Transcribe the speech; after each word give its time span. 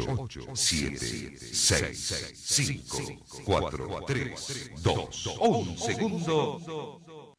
8, 0.00 0.54
7, 0.54 1.36
6, 1.38 2.34
5, 2.34 3.42
4, 3.44 4.04
3, 4.06 4.70
2, 4.80 5.26
1 5.38 5.76
segundo. 5.76 7.36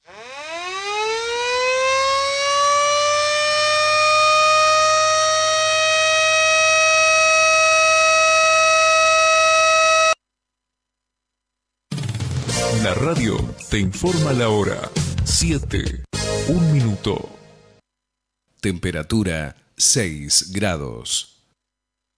La 12.83 12.93
radio 12.95 13.37
te 13.69 13.79
informa 13.79 14.33
la 14.33 14.49
hora. 14.49 14.91
7, 15.23 16.03
1 16.47 16.73
minuto. 16.73 17.29
Temperatura 18.59 19.55
6 19.75 20.51
grados. 20.51 21.32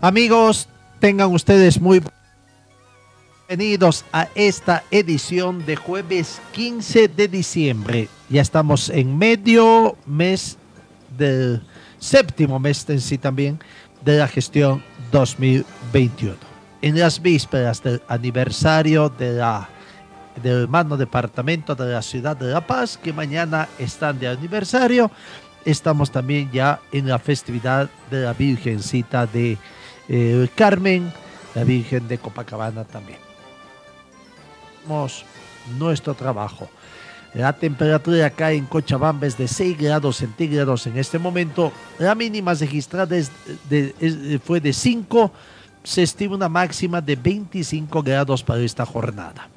Amigos, 0.00 0.68
tengan 1.00 1.34
ustedes 1.34 1.80
muy 1.80 2.00
bienvenidos 3.48 4.04
a 4.12 4.28
esta 4.36 4.84
edición 4.92 5.66
de 5.66 5.74
jueves 5.74 6.40
15 6.52 7.08
de 7.08 7.26
diciembre. 7.26 8.08
Ya 8.28 8.40
estamos 8.40 8.90
en 8.90 9.18
medio 9.18 9.96
mes 10.06 10.56
del 11.16 11.64
séptimo 11.98 12.60
mes 12.60 12.88
en 12.88 13.00
sí 13.00 13.18
también 13.18 13.58
de 14.04 14.18
la 14.18 14.28
gestión 14.28 14.84
2021. 15.10 16.36
En 16.80 16.96
las 16.96 17.20
vísperas 17.20 17.82
del 17.82 18.00
aniversario 18.06 19.08
de 19.08 19.32
la, 19.32 19.68
del 20.40 20.62
hermano 20.62 20.96
departamento 20.96 21.74
de 21.74 21.92
la 21.92 22.02
ciudad 22.02 22.36
de 22.36 22.52
La 22.52 22.64
Paz, 22.64 22.96
que 23.02 23.12
mañana 23.12 23.68
están 23.80 24.20
de 24.20 24.28
aniversario, 24.28 25.10
estamos 25.64 26.12
también 26.12 26.52
ya 26.52 26.78
en 26.92 27.08
la 27.08 27.18
festividad 27.18 27.90
de 28.12 28.20
la 28.20 28.32
Virgencita 28.32 29.26
de 29.26 29.58
eh, 30.08 30.48
Carmen, 30.54 31.12
la 31.54 31.64
Virgen 31.64 32.08
de 32.08 32.18
Copacabana 32.18 32.84
también. 32.84 33.18
Hacemos 34.82 35.24
nuestro 35.78 36.14
trabajo. 36.14 36.68
La 37.34 37.52
temperatura 37.52 38.24
acá 38.26 38.52
en 38.52 38.64
Cochabamba 38.64 39.26
es 39.26 39.36
de 39.36 39.46
6 39.48 39.76
grados 39.78 40.16
centígrados 40.16 40.86
en 40.86 40.96
este 40.98 41.18
momento. 41.18 41.72
La 41.98 42.14
mínima 42.14 42.54
registrada 42.54 43.16
es 43.16 43.30
de- 43.68 44.40
fue 44.44 44.60
de 44.60 44.72
5. 44.72 45.30
Se 45.84 46.02
estima 46.02 46.34
una 46.36 46.48
máxima 46.48 47.00
de 47.02 47.16
25 47.16 48.02
grados 48.02 48.42
para 48.42 48.60
esta 48.60 48.86
jornada. 48.86 49.48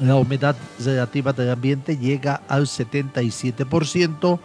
La 0.00 0.16
humedad 0.16 0.54
relativa 0.84 1.32
del 1.32 1.50
ambiente 1.50 1.96
llega 1.96 2.42
al 2.46 2.66
77%. 2.66 4.38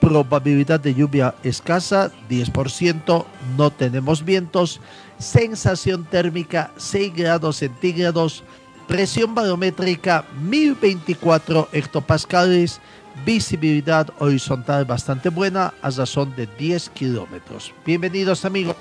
Probabilidad 0.00 0.80
de 0.80 0.94
lluvia 0.94 1.34
escasa, 1.42 2.12
10%. 2.28 3.24
No 3.56 3.70
tenemos 3.70 4.24
vientos. 4.24 4.80
Sensación 5.18 6.04
térmica, 6.04 6.70
6 6.76 7.14
grados 7.14 7.56
centígrados. 7.56 8.44
Presión 8.86 9.34
barométrica, 9.34 10.24
1024 10.42 11.68
hectopascales. 11.72 12.80
Visibilidad 13.24 14.08
horizontal 14.18 14.84
bastante 14.84 15.30
buena, 15.30 15.72
a 15.80 15.90
razón 15.90 16.36
de 16.36 16.46
10 16.46 16.90
kilómetros. 16.90 17.72
Bienvenidos 17.84 18.44
amigos. 18.44 18.76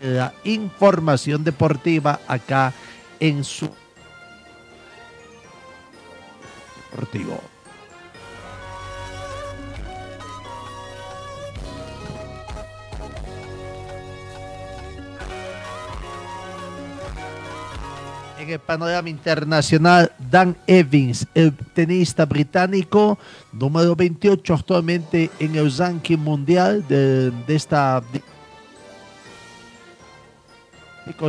La 0.00 0.32
información 0.44 1.44
deportiva 1.44 2.20
acá 2.26 2.72
en 3.20 3.44
su 3.44 3.70
deportivo. 6.90 7.53
En 18.44 18.50
el 18.50 18.58
panorama 18.58 19.08
internacional, 19.08 20.12
Dan 20.18 20.54
Evans, 20.66 21.26
el 21.34 21.56
tenista 21.56 22.26
británico, 22.26 23.18
número 23.52 23.96
28 23.96 24.52
actualmente 24.52 25.30
en 25.38 25.54
el 25.54 25.74
ranking 25.74 26.18
mundial 26.18 26.86
de, 26.86 27.30
de 27.30 27.54
esta 27.54 28.02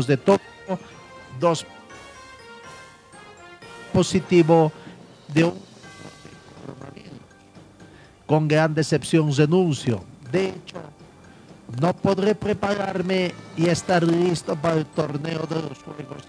de 0.07 0.17
Tokio, 0.17 0.45
dos 1.39 1.65
positivo 3.93 4.73
de 5.33 5.45
un 5.45 5.53
con 8.25 8.45
gran 8.45 8.73
decepción 8.73 9.33
renuncio. 9.33 10.03
De 10.33 10.49
hecho, 10.49 10.81
no 11.79 11.95
podré 11.95 12.35
prepararme 12.35 13.31
y 13.55 13.67
estar 13.69 14.03
listo 14.03 14.53
para 14.57 14.75
el 14.75 14.85
torneo 14.87 15.47
de 15.47 15.55
los 15.61 15.81
Juegos 15.81 16.25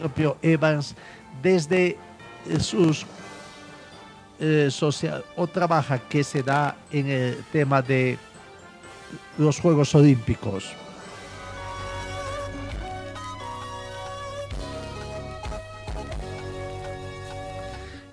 propio 0.00 0.36
Evans, 0.42 0.94
desde 1.42 1.96
eh, 2.48 2.60
sus 2.60 3.06
eh, 4.38 4.68
social 4.70 5.24
o 5.36 5.46
trabaja 5.46 5.98
que 5.98 6.22
se 6.22 6.42
da 6.42 6.76
en 6.92 7.08
el 7.08 7.44
tema 7.50 7.80
de 7.80 8.18
los 9.38 9.58
Juegos 9.58 9.94
Olímpicos. 9.94 10.74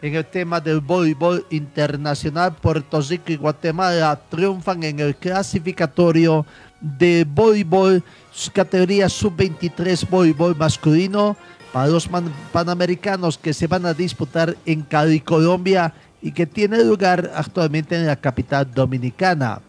En 0.01 0.15
el 0.15 0.25
tema 0.25 0.59
del 0.59 0.81
voleibol 0.81 1.45
internacional, 1.49 2.55
Puerto 2.55 3.01
Rico 3.01 3.31
y 3.31 3.37
Guatemala 3.37 4.19
triunfan 4.29 4.83
en 4.83 4.99
el 4.99 5.15
clasificatorio 5.15 6.45
de 6.81 7.25
voleibol 7.25 8.03
categoría 8.51 9.07
sub-23 9.07 10.09
voleibol 10.09 10.55
masculino 10.57 11.37
para 11.73 11.87
los 11.87 12.07
panamericanos 12.51 13.39
que 13.39 13.51
se 13.51 13.65
van 13.65 13.87
a 13.87 13.95
disputar 13.95 14.55
en 14.63 14.83
Cali, 14.83 15.19
Colombia 15.19 15.91
y 16.21 16.31
que 16.31 16.45
tiene 16.45 16.83
lugar 16.85 17.31
actualmente 17.35 17.95
en 17.95 18.05
la 18.05 18.15
capital 18.15 18.71
dominicana. 18.71 19.59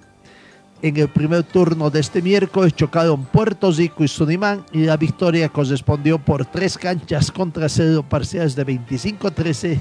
En 0.82 0.98
el 0.98 1.08
primer 1.08 1.44
turno 1.44 1.88
de 1.88 2.00
este 2.00 2.20
miércoles 2.20 2.76
chocaron 2.76 3.24
Puerto 3.24 3.72
Rico 3.72 4.04
y 4.04 4.08
Sunimán 4.08 4.66
y 4.70 4.80
la 4.84 4.98
victoria 4.98 5.48
correspondió 5.48 6.18
por 6.18 6.44
tres 6.44 6.76
canchas 6.76 7.32
contra 7.32 7.70
cero 7.70 8.04
parciales 8.06 8.54
de 8.54 8.66
25-13, 8.66 9.78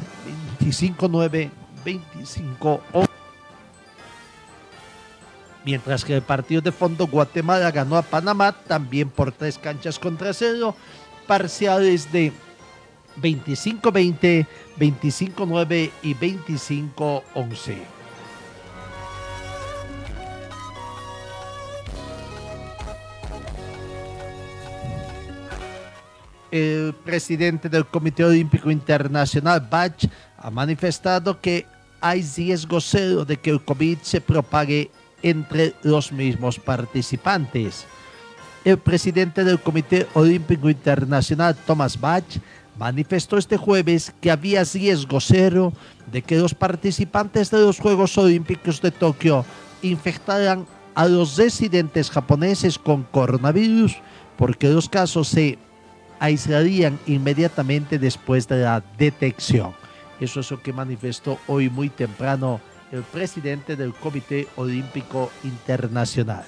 25-9, 0.61 1.49
25-11. 1.85 3.07
Mientras 5.65 6.05
que 6.05 6.15
el 6.15 6.21
partido 6.21 6.61
de 6.61 6.71
fondo 6.71 7.05
Guatemala 7.07 7.69
ganó 7.71 7.97
a 7.97 8.01
Panamá 8.01 8.53
también 8.65 9.09
por 9.09 9.33
tres 9.33 9.57
canchas 9.57 9.99
contra 9.99 10.33
cero, 10.33 10.73
parciales 11.27 12.11
de 12.11 12.31
25-20, 13.21 14.47
25-9 14.77 15.91
y 16.01 16.15
25-11. 16.15 17.93
el 26.53 26.93
presidente 26.93 27.67
del 27.67 27.83
Comité 27.87 28.23
Olímpico 28.23 28.69
Internacional, 28.69 29.67
Bach, 29.71 30.05
ha 30.37 30.51
manifestado 30.51 31.41
que 31.41 31.65
hay 31.99 32.21
riesgo 32.21 32.79
cero 32.79 33.25
de 33.25 33.37
que 33.37 33.49
el 33.49 33.63
COVID 33.65 33.97
se 34.03 34.21
propague 34.21 34.91
entre 35.23 35.73
los 35.81 36.11
mismos 36.11 36.59
participantes. 36.59 37.87
El 38.65 38.77
presidente 38.77 39.43
del 39.43 39.59
Comité 39.59 40.07
Olímpico 40.13 40.69
Internacional, 40.69 41.53
Thomas 41.53 41.99
Bach, 41.99 42.23
manifestó 42.77 43.37
este 43.37 43.57
jueves 43.57 44.13
que 44.21 44.31
había 44.31 44.63
riesgo 44.63 45.19
cero 45.19 45.73
de 46.09 46.21
que 46.21 46.37
los 46.37 46.53
participantes 46.53 47.51
de 47.51 47.59
los 47.59 47.79
Juegos 47.79 48.17
Olímpicos 48.17 48.81
de 48.81 48.91
Tokio 48.91 49.45
infectaran 49.81 50.65
a 50.95 51.07
los 51.07 51.35
residentes 51.35 52.09
japoneses 52.09 52.79
con 52.79 53.03
coronavirus 53.03 53.97
porque 54.37 54.69
los 54.69 54.87
casos 54.87 55.27
se 55.27 55.57
aislarían 56.19 56.97
inmediatamente 57.05 57.99
después 57.99 58.47
de 58.47 58.61
la 58.61 58.81
detección. 58.97 59.73
Eso 60.21 60.39
es 60.39 60.49
lo 60.49 60.61
que 60.61 60.71
manifestó 60.71 61.37
hoy 61.47 61.69
muy 61.69 61.89
temprano 61.89 62.61
el 62.93 63.03
presidente 63.03 63.75
del 63.75 63.93
Comité 63.93 64.47
Olímpico 64.55 65.31
Internacional. 65.43 66.45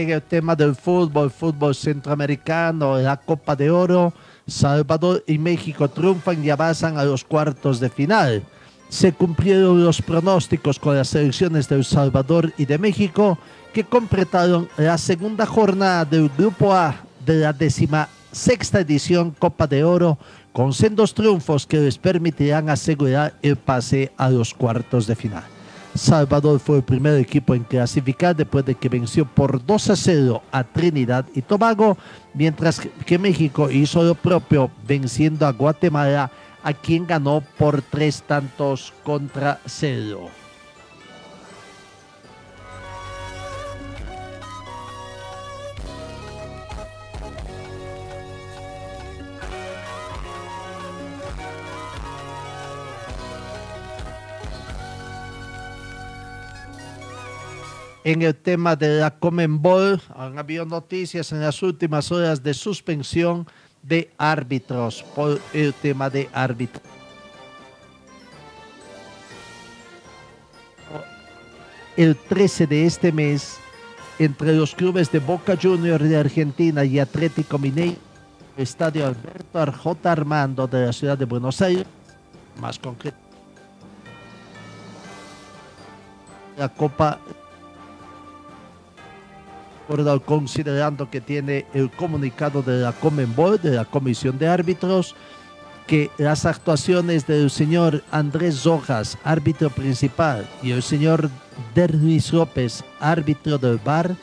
En 0.00 0.10
el 0.10 0.22
tema 0.22 0.56
del 0.56 0.74
fútbol, 0.74 1.30
fútbol 1.30 1.74
centroamericano, 1.74 2.98
la 2.98 3.16
Copa 3.16 3.54
de 3.54 3.70
Oro, 3.70 4.12
Salvador 4.46 5.22
y 5.26 5.38
México 5.38 5.88
triunfan 5.88 6.44
y 6.44 6.50
avanzan 6.50 6.98
a 6.98 7.04
los 7.04 7.24
cuartos 7.24 7.80
de 7.80 7.90
final. 7.90 8.42
Se 8.88 9.12
cumplieron 9.12 9.84
los 9.84 10.02
pronósticos 10.02 10.78
con 10.78 10.96
las 10.96 11.08
selecciones 11.08 11.68
de 11.68 11.76
El 11.76 11.84
Salvador 11.84 12.52
y 12.56 12.66
de 12.66 12.78
México, 12.78 13.38
que 13.72 13.84
completaron 13.84 14.68
la 14.76 14.98
segunda 14.98 15.46
jornada 15.46 16.04
del 16.04 16.28
Grupo 16.36 16.74
A 16.74 16.96
de 17.24 17.36
la 17.36 17.52
décima 17.52 18.08
sexta 18.32 18.80
edición 18.80 19.30
Copa 19.38 19.66
de 19.66 19.84
Oro, 19.84 20.18
con 20.52 20.72
sendos 20.72 21.14
triunfos 21.14 21.66
que 21.66 21.78
les 21.78 21.98
permitirán 21.98 22.68
asegurar 22.68 23.34
el 23.42 23.56
pase 23.56 24.12
a 24.16 24.30
los 24.30 24.54
cuartos 24.54 25.06
de 25.06 25.14
final. 25.14 25.59
Salvador 25.94 26.60
fue 26.60 26.78
el 26.78 26.82
primer 26.82 27.18
equipo 27.18 27.54
en 27.54 27.64
clasificar 27.64 28.36
después 28.36 28.64
de 28.64 28.74
que 28.74 28.88
venció 28.88 29.24
por 29.24 29.64
2 29.64 29.90
a 29.90 29.96
0 29.96 30.42
a 30.52 30.64
Trinidad 30.64 31.26
y 31.34 31.42
Tobago, 31.42 31.98
mientras 32.34 32.80
que 33.04 33.18
México 33.18 33.70
hizo 33.70 34.02
lo 34.02 34.14
propio 34.14 34.70
venciendo 34.86 35.46
a 35.46 35.52
Guatemala, 35.52 36.30
a 36.62 36.72
quien 36.72 37.06
ganó 37.06 37.42
por 37.58 37.82
tres 37.82 38.22
tantos 38.22 38.92
contra 39.02 39.60
cero. 39.66 40.39
En 58.04 58.22
el 58.22 58.34
tema 58.34 58.76
de 58.76 59.00
la 59.00 59.10
Comenbol. 59.18 60.00
Han 60.14 60.38
habido 60.38 60.64
noticias 60.64 61.32
en 61.32 61.40
las 61.40 61.62
últimas 61.62 62.10
horas 62.10 62.42
de 62.42 62.54
suspensión 62.54 63.46
de 63.82 64.10
árbitros 64.18 65.02
por 65.14 65.40
el 65.52 65.74
tema 65.74 66.10
de 66.10 66.28
árbitros. 66.32 66.82
El 71.96 72.16
13 72.16 72.66
de 72.66 72.86
este 72.86 73.12
mes, 73.12 73.58
entre 74.18 74.54
los 74.54 74.74
clubes 74.74 75.10
de 75.12 75.18
Boca 75.18 75.58
Juniors 75.60 76.08
de 76.08 76.16
Argentina 76.16 76.84
y 76.84 76.98
Atlético 76.98 77.58
Mineiro, 77.58 77.98
Estadio 78.56 79.06
Alberto 79.06 79.58
Arjota 79.58 80.12
Armando 80.12 80.66
de 80.66 80.86
la 80.86 80.92
ciudad 80.92 81.18
de 81.18 81.24
Buenos 81.24 81.60
Aires, 81.60 81.86
más 82.60 82.78
concreto, 82.78 83.16
la 86.56 86.68
Copa 86.68 87.18
considerando 90.24 91.10
que 91.10 91.20
tiene 91.20 91.66
el 91.74 91.90
comunicado 91.90 92.62
de 92.62 92.80
la 92.80 92.92
Comenbol, 92.92 93.60
de 93.60 93.72
la 93.72 93.84
Comisión 93.84 94.38
de 94.38 94.48
Árbitros, 94.48 95.14
que 95.86 96.10
las 96.18 96.46
actuaciones 96.46 97.26
del 97.26 97.50
señor 97.50 98.04
Andrés 98.12 98.64
Rojas, 98.64 99.18
árbitro 99.24 99.70
principal, 99.70 100.48
y 100.62 100.70
el 100.70 100.82
señor 100.82 101.28
Derlis 101.74 102.32
López, 102.32 102.84
árbitro 103.00 103.58
del 103.58 103.78
VAR, 103.78 104.14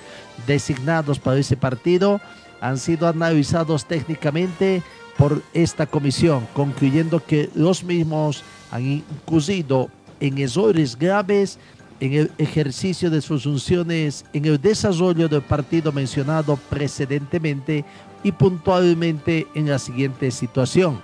designados 0.46 1.20
para 1.20 1.40
ese 1.40 1.58
partido, 1.58 2.22
han 2.62 2.78
sido 2.78 3.08
analizados 3.08 3.86
técnicamente 3.86 4.82
por 5.18 5.42
esta 5.54 5.86
comisión, 5.86 6.48
concluyendo 6.54 7.24
que 7.24 7.50
los 7.54 7.84
mismos 7.84 8.44
han 8.72 8.84
incurrido 8.84 9.90
en 10.20 10.38
errores 10.38 10.98
graves 10.98 11.60
en 12.00 12.14
el 12.14 12.32
ejercicio 12.38 13.10
de 13.10 13.22
sus 13.22 13.44
funciones 13.44 14.26
en 14.34 14.46
el 14.46 14.62
desarrollo 14.62 15.28
del 15.28 15.42
partido 15.42 15.92
mencionado 15.92 16.58
precedentemente 16.70 17.86
y 18.24 18.32
puntualmente 18.32 19.48
en 19.56 19.70
la 19.70 19.80
siguiente 19.80 20.32
situación. 20.32 21.02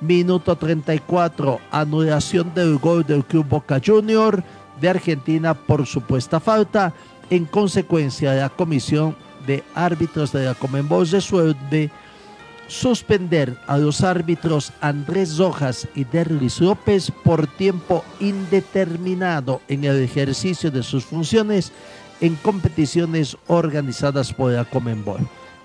Minuto 0.00 0.56
34, 0.56 1.60
anulación 1.70 2.52
del 2.54 2.78
gol 2.78 3.04
del 3.04 3.24
Club 3.24 3.48
Boca 3.48 3.80
Junior 3.84 4.42
de 4.80 4.88
Argentina 4.88 5.54
por 5.54 5.86
supuesta 5.86 6.40
falta. 6.40 6.92
En 7.30 7.46
consecuencia, 7.46 8.34
la 8.34 8.50
Comisión 8.50 9.16
de 9.46 9.62
Árbitros 9.74 10.32
de 10.32 10.44
la 10.44 10.54
Comenbol 10.54 11.08
resuelve 11.08 11.90
suspender 12.74 13.56
a 13.68 13.78
los 13.78 14.02
árbitros 14.02 14.72
Andrés 14.80 15.38
Rojas 15.38 15.86
y 15.94 16.04
Derlis 16.04 16.60
López 16.60 17.12
por 17.22 17.46
tiempo 17.46 18.04
indeterminado 18.18 19.60
en 19.68 19.84
el 19.84 20.02
ejercicio 20.02 20.72
de 20.72 20.82
sus 20.82 21.04
funciones 21.04 21.72
en 22.20 22.34
competiciones 22.36 23.36
organizadas 23.46 24.32
por 24.32 24.52
la 24.52 24.64
Comenbol. 24.64 25.20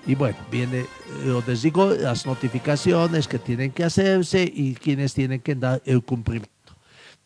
Y 0.06 0.14
bueno, 0.14 0.38
viene, 0.50 0.86
lo 1.24 1.42
les 1.46 1.62
digo, 1.62 1.90
las 1.90 2.26
notificaciones 2.26 3.26
que 3.26 3.40
tienen 3.40 3.72
que 3.72 3.84
hacerse 3.84 4.44
y 4.44 4.74
quienes 4.74 5.12
tienen 5.12 5.40
que 5.40 5.56
dar 5.56 5.82
el 5.84 6.02
cumplimiento. 6.02 6.48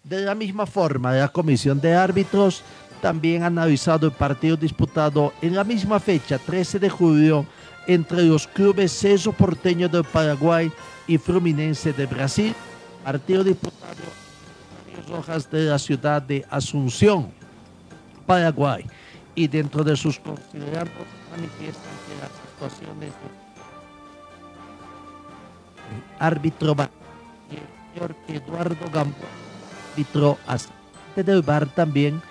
De 0.02 0.22
la 0.22 0.34
misma 0.34 0.66
forma, 0.66 1.12
la 1.12 1.28
Comisión 1.28 1.81
de 1.81 1.94
Árbitros 1.94 2.62
también 3.02 3.42
ha 3.42 3.46
analizado 3.46 4.06
el 4.06 4.12
partido 4.12 4.56
disputado 4.56 5.34
en 5.42 5.54
la 5.54 5.62
misma 5.62 6.00
fecha, 6.00 6.38
13 6.38 6.78
de 6.78 6.88
julio, 6.88 7.46
entre 7.86 8.22
los 8.25 8.46
clubes 8.46 8.92
Ceso 8.92 9.32
Porteño 9.32 9.88
de 9.88 10.02
Paraguay 10.02 10.72
y 11.06 11.19
Fluminense 11.19 11.92
de 11.92 12.06
Brasil, 12.06 12.54
partido 13.04 13.44
disputado 13.44 14.02
en 14.88 15.12
Rojas 15.12 15.50
de 15.50 15.64
la 15.64 15.78
ciudad 15.78 16.22
de 16.22 16.44
Asunción, 16.50 17.31
Paraguay. 18.26 18.86
Y 19.34 19.48
dentro 19.48 19.82
de 19.82 19.96
sus 19.96 20.19
considerados 20.20 20.90
manifiestan 21.31 21.91
que 22.06 22.14
las 22.20 22.31
situaciones 22.53 23.10
de 23.10 23.44
árbitro 26.19 26.76
y 27.50 27.56
el 27.56 27.62
señor 27.93 28.17
Eduardo 28.29 28.91
Gambo, 28.93 29.17
árbitro 29.93 30.38
asistente 30.46 31.24
del 31.24 31.43
bar 31.43 31.67
también, 31.67 32.22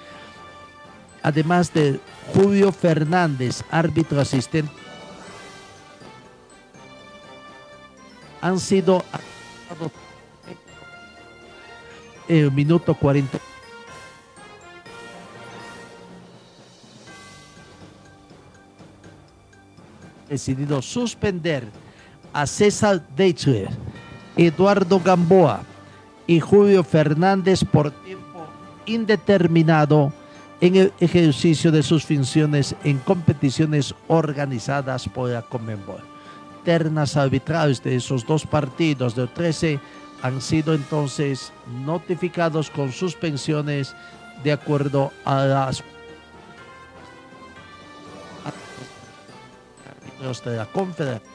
además 1.21 1.73
de 1.73 1.99
Julio 2.33 2.71
Fernández, 2.71 3.63
árbitro 3.69 4.21
asistente 4.21 4.71
han 8.43 8.59
sido 8.59 9.01
el 12.27 12.51
minuto 12.51 12.93
40. 12.93 13.37
Decidido 20.27 20.81
suspender 20.81 21.63
a 22.33 22.45
César 22.45 23.01
Deichler, 23.15 23.69
Eduardo 24.35 24.99
Gamboa 24.99 25.61
y 26.27 26.41
Julio 26.41 26.83
Fernández 26.83 27.63
por 27.63 27.91
tiempo 27.91 28.45
indeterminado 28.85 30.11
en 30.59 30.75
el 30.75 30.93
ejercicio 30.99 31.71
de 31.71 31.81
sus 31.81 32.05
funciones 32.05 32.75
en 32.83 32.97
competiciones 32.97 33.95
organizadas 34.09 35.07
por 35.07 35.29
la 35.29 35.43
Conmebol 35.43 36.12
ternas 36.63 37.17
arbitrales 37.17 37.83
de 37.83 37.95
esos 37.95 38.25
dos 38.25 38.45
partidos 38.45 39.15
del 39.15 39.29
13 39.29 39.79
han 40.21 40.41
sido 40.41 40.73
entonces 40.73 41.51
notificados 41.85 42.69
con 42.69 42.91
suspensiones 42.91 43.95
de 44.43 44.51
acuerdo 44.53 45.11
a 45.25 45.43
las 45.45 45.83
de 50.45 50.55
la 50.55 50.65
Confederación 50.65 51.32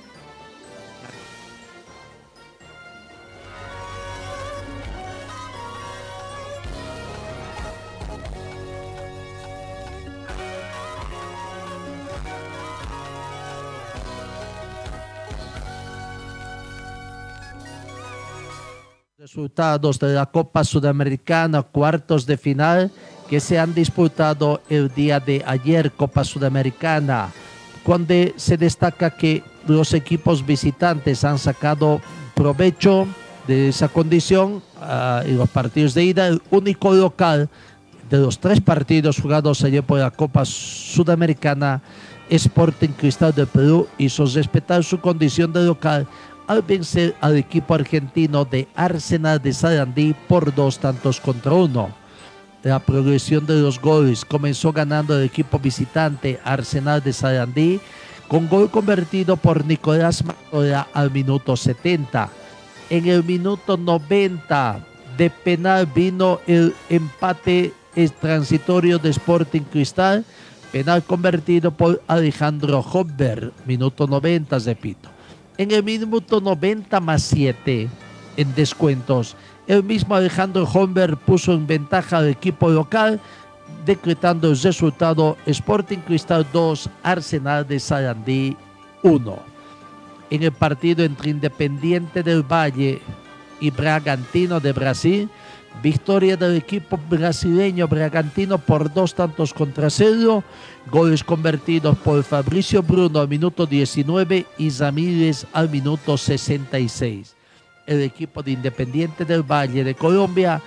Resultados 19.29 19.99
de 19.99 20.15
la 20.15 20.25
Copa 20.25 20.65
Sudamericana, 20.65 21.61
cuartos 21.63 22.25
de 22.25 22.39
final 22.39 22.91
que 23.29 23.41
se 23.41 23.59
han 23.59 23.75
disputado 23.75 24.63
el 24.71 24.89
día 24.95 25.21
de 25.21 25.45
ayer, 25.47 25.93
Copa 25.93 26.25
Sudamericana, 26.25 27.29
donde 27.87 28.33
se 28.39 28.57
destaca 28.57 29.11
que 29.11 29.43
los 29.67 29.93
equipos 29.93 30.47
visitantes 30.47 31.25
han 31.25 31.39
sacado 31.39 32.01
provecho 32.35 33.07
de 33.47 33.69
esa 33.69 33.89
condición 33.89 34.63
uh, 34.81 35.21
en 35.23 35.37
los 35.37 35.51
partidos 35.51 35.93
de 35.93 36.05
ida. 36.05 36.27
El 36.27 36.41
único 36.51 36.95
local 36.95 37.51
de 38.09 38.17
los 38.17 38.39
tres 38.39 38.63
partidos 38.63 39.21
jugados 39.21 39.63
ayer 39.63 39.83
por 39.83 39.99
la 39.99 40.11
Copa 40.11 40.47
Sudamericana, 40.47 41.83
Sporting 42.31 42.91
Cristal 42.97 43.35
de 43.35 43.45
Perú 43.45 43.89
hizo 43.99 44.25
respetar 44.25 44.85
su 44.85 44.99
condición 45.01 45.53
de 45.53 45.65
local 45.65 46.07
al 46.49 46.63
vencer 46.63 47.15
al 47.21 47.37
equipo 47.37 47.75
argentino 47.75 48.45
de 48.45 48.67
Arsenal 48.75 49.41
de 49.41 49.53
Sarandí 49.53 50.15
por 50.27 50.53
dos 50.55 50.79
tantos 50.79 51.21
contra 51.21 51.53
uno. 51.53 51.91
La 52.63 52.81
progresión 52.81 53.47
de 53.47 53.61
los 53.61 53.81
goles 53.81 54.25
comenzó 54.25 54.73
ganando 54.73 55.17
el 55.17 55.25
equipo 55.25 55.59
visitante 55.59 56.41
Arsenal 56.43 57.03
de 57.03 57.13
Sarandí 57.13 57.81
con 58.27 58.49
gol 58.49 58.71
convertido 58.71 59.37
por 59.37 59.65
Nicolás 59.65 60.25
Matola 60.25 60.89
al 60.93 61.11
minuto 61.11 61.57
70. 61.57 62.29
En 62.91 63.07
el 63.07 63.23
minuto 63.23 63.77
90 63.77 64.81
de 65.17 65.31
penal 65.31 65.87
vino 65.87 66.41
el 66.47 66.75
empate 66.89 67.73
transitorio 68.21 68.99
de 68.99 69.11
Sporting 69.11 69.63
Cristal, 69.63 70.25
penal 70.73 71.03
convertido 71.03 71.71
por 71.71 72.03
Alejandro 72.07 72.81
Hopper, 72.81 73.53
minuto 73.67 74.07
90, 74.07 74.59
repito. 74.61 75.18
En 75.59 75.73
el 75.73 75.83
minuto 75.83 76.41
90 76.41 77.01
más 77.01 77.23
7, 77.23 77.89
en 78.37 78.55
descuentos, 78.55 79.35
el 79.67 79.83
mismo 79.83 80.15
Alejandro 80.15 80.63
Hopper 80.63 81.17
puso 81.17 81.53
en 81.53 81.67
ventaja 81.67 82.19
al 82.19 82.29
equipo 82.29 82.69
local, 82.69 83.19
decretando 83.85 84.51
el 84.53 84.63
resultado 84.63 85.37
Sporting 85.47 85.99
Cristal 85.99 86.47
2, 86.53 86.89
Arsenal 87.03 87.67
de 87.67 87.81
Sarandí 87.81 88.57
1. 89.03 89.39
En 90.31 90.45
el 90.45 90.53
partido 90.53 91.05
entre 91.05 91.31
Independiente 91.31 92.23
del 92.23 92.45
Valle 92.45 93.03
y 93.59 93.71
Bragantino 93.71 94.61
de 94.61 94.73
Brasil, 94.73 95.29
Victoria 95.83 96.37
del 96.37 96.57
equipo 96.57 96.99
brasileño 97.09 97.87
Bragantino 97.87 98.59
por 98.59 98.93
dos 98.93 99.15
tantos 99.15 99.55
contra 99.55 99.89
cero. 99.91 100.43
Goles 100.91 101.23
convertidos 101.23 101.97
por 101.99 102.25
Fabricio 102.25 102.83
Bruno 102.83 103.21
al 103.21 103.29
minuto 103.29 103.65
19 103.65 104.45
y 104.59 104.71
Ramírez 104.71 105.47
al 105.53 105.71
minuto 105.71 106.17
66. 106.17 107.37
El 107.87 108.03
equipo 108.03 108.43
de 108.43 108.53
Independiente 108.53 109.25
del 109.25 109.43
Valle 109.43 109.85
de 109.85 109.95
Colombia 109.95 110.61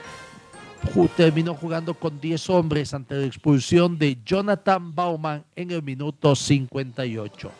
terminó 1.18 1.56
jugando 1.56 1.94
con 1.94 2.20
10 2.20 2.50
hombres 2.50 2.94
ante 2.94 3.16
la 3.16 3.26
expulsión 3.26 3.98
de 3.98 4.18
Jonathan 4.26 4.96
Bauman 4.96 5.44
en 5.56 5.72
el 5.72 5.84
minuto 5.84 6.36
58. 6.36 7.52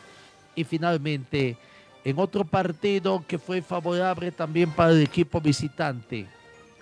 Y 0.56 0.64
finalmente, 0.64 1.58
en 2.04 2.18
otro 2.18 2.46
partido 2.46 3.24
que 3.28 3.38
fue 3.38 3.62
favorable 3.62 4.32
también 4.32 4.72
para 4.72 4.92
el 4.92 5.02
equipo 5.02 5.40
visitante, 5.40 6.28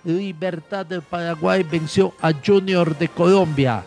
Libertad 0.04 0.86
del 0.86 1.02
Paraguay 1.02 1.62
venció 1.62 2.14
a 2.20 2.32
Junior 2.32 2.96
de 2.96 3.08
Colombia. 3.08 3.84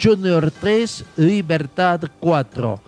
Junior 0.00 0.50
3, 0.50 1.04
Libertad 1.16 2.00
4. 2.20 2.80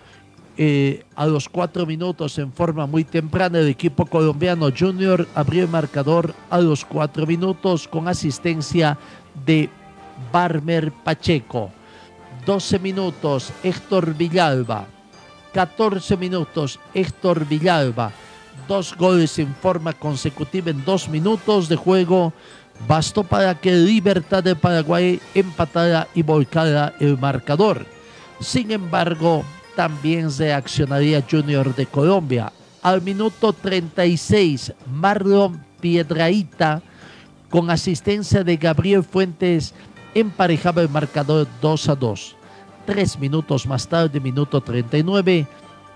Eh, 0.61 1.04
a 1.14 1.25
los 1.25 1.49
cuatro 1.49 1.87
minutos 1.87 2.37
en 2.38 2.52
forma 2.52 2.85
muy 2.85 3.04
temprana 3.04 3.61
el 3.61 3.68
equipo 3.68 4.04
colombiano 4.04 4.70
Junior 4.76 5.25
abrió 5.37 5.62
el 5.62 5.68
marcador 5.68 6.35
a 6.50 6.58
los 6.58 6.85
cuatro 6.85 7.25
minutos 7.26 7.87
con 7.87 8.08
asistencia 8.08 8.99
de 9.47 9.70
Barmer 10.32 10.90
Pacheco. 10.90 11.70
12 12.44 12.78
minutos 12.80 13.52
Héctor 13.62 14.14
Villalba. 14.14 14.87
14 15.52 16.16
minutos 16.16 16.80
Héctor 16.92 17.47
Villalba. 17.47 18.11
Dos 18.66 18.97
goles 18.97 19.38
en 19.38 19.54
forma 19.54 19.92
consecutiva 19.92 20.70
en 20.70 20.85
dos 20.85 21.08
minutos 21.08 21.68
de 21.68 21.76
juego 21.76 22.32
bastó 22.87 23.25
para 23.25 23.54
que 23.54 23.73
Libertad 23.73 24.42
de 24.42 24.54
Paraguay 24.54 25.20
empatara 25.35 26.08
y 26.14 26.23
volcara 26.23 26.94
el 27.00 27.18
marcador. 27.18 27.87
Sin 28.40 28.70
embargo, 28.70 29.44
también 29.75 30.28
reaccionaría 30.37 31.25
Junior 31.28 31.75
de 31.75 31.87
Colombia. 31.87 32.52
Al 32.82 33.02
minuto 33.02 33.52
36, 33.52 34.73
Marlon 34.92 35.61
Piedraíta, 35.80 36.82
con 37.50 37.70
asistencia 37.70 38.44
de 38.44 38.56
Gabriel 38.56 39.02
Fuentes, 39.02 39.75
emparejaba 40.14 40.82
el 40.82 40.88
marcador 40.88 41.47
2 41.61 41.88
a 41.88 41.94
2. 41.97 42.37
Tres 42.87 43.18
minutos 43.18 43.66
más 43.66 43.87
tarde, 43.88 44.20
minuto 44.20 44.61
39, 44.61 45.47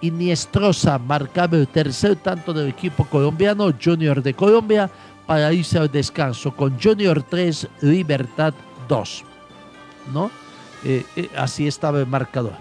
Iniestrosa 0.03 0.99
marcaba 0.99 1.57
el 1.57 1.69
tercer 1.69 2.17
tanto 2.17 2.53
del 2.53 2.69
equipo 2.69 3.05
colombiano, 3.05 3.73
Junior 3.83 4.21
de 4.21 4.35
Colombia, 4.35 4.91
para 5.27 5.53
irse 5.53 5.79
al 5.79 5.91
descanso 5.91 6.55
con 6.55 6.81
Junior 6.81 7.23
3, 7.23 7.69
Libertad 7.83 8.55
2. 8.89 9.25
¿No? 10.13 10.31
Eh, 10.85 11.05
eh, 11.17 11.29
así 11.37 11.67
estaba 11.67 12.01
el 12.01 12.07
marcador. 12.07 12.55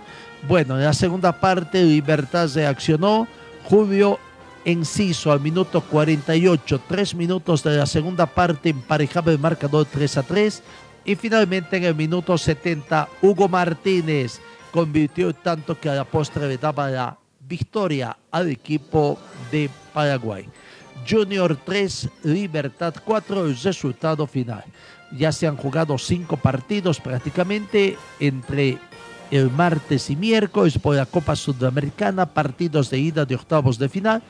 Bueno, 0.48 0.78
en 0.78 0.84
la 0.84 0.94
segunda 0.94 1.32
parte, 1.32 1.84
Libertad 1.84 2.50
reaccionó. 2.54 3.28
Julio 3.64 4.20
Enciso 4.64 5.32
al 5.32 5.40
minuto 5.40 5.82
48, 5.82 6.82
tres 6.88 7.16
minutos 7.16 7.64
de 7.64 7.78
la 7.78 7.86
segunda 7.88 8.28
parte, 8.28 8.70
emparejaba 8.70 9.32
el 9.32 9.40
marcador 9.40 9.88
3 9.92 10.18
a 10.18 10.24
3. 10.24 10.64
Y 11.06 11.16
finalmente 11.16 11.78
en 11.78 11.86
el 11.86 11.96
minuto 11.96 12.38
70, 12.38 13.10
Hugo 13.24 13.50
Martínez 13.50 14.40
convirtió 14.72 15.34
tanto 15.34 15.80
que 15.80 15.90
a 15.90 15.96
la 15.96 16.06
postre 16.06 16.48
le 16.48 16.58
daba 16.58 16.90
la 16.90 17.18
victoria 17.40 18.16
al 18.30 18.52
equipo 18.52 19.18
de 19.52 19.68
Paraguay. 19.94 20.48
Junior 21.08 21.58
3, 21.64 22.10
Libertad 22.24 22.94
4, 23.04 23.46
el 23.46 23.58
resultado 23.58 24.28
final. 24.28 24.64
Ya 25.18 25.32
se 25.32 25.48
han 25.48 25.58
jugado 25.58 25.98
cinco 25.98 26.38
partidos 26.38 27.00
prácticamente 27.00 27.98
entre 28.20 28.78
el 29.32 29.50
martes 29.50 30.10
y 30.10 30.16
miércoles 30.16 30.78
por 30.78 30.96
la 30.96 31.06
Copa 31.06 31.36
Sudamericana, 31.36 32.26
partidos 32.26 32.90
de 32.90 33.00
ida 33.00 33.26
de 33.26 33.36
octavos 33.36 33.78
de 33.80 33.90
final. 33.90 34.22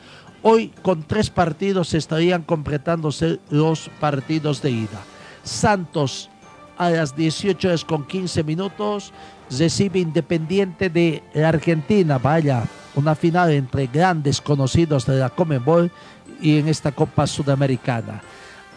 Hoy 0.44 0.72
con 0.82 1.04
tres 1.04 1.30
partidos 1.30 1.94
estarían 1.94 2.44
completándose 2.44 3.40
los 3.50 3.90
partidos 4.00 4.62
de 4.62 4.72
ida. 4.72 5.04
Santos 5.44 6.30
a 6.78 6.90
las 6.90 7.16
18 7.16 7.68
horas 7.68 7.86
con 7.86 8.08
15 8.08 8.44
minutos 8.44 9.14
recibe 9.52 10.00
Independiente 10.00 10.90
de 10.90 11.22
la 11.34 11.50
Argentina. 11.50 12.18
Vaya, 12.18 12.64
una 12.96 13.16
final 13.16 13.52
entre 13.52 13.88
grandes 13.88 14.42
conocidos 14.42 15.06
de 15.06 15.20
la 15.20 15.30
Comebol 15.30 15.92
y 16.42 16.58
en 16.58 16.68
esta 16.68 16.92
Copa 16.92 17.28
Sudamericana. 17.28 18.22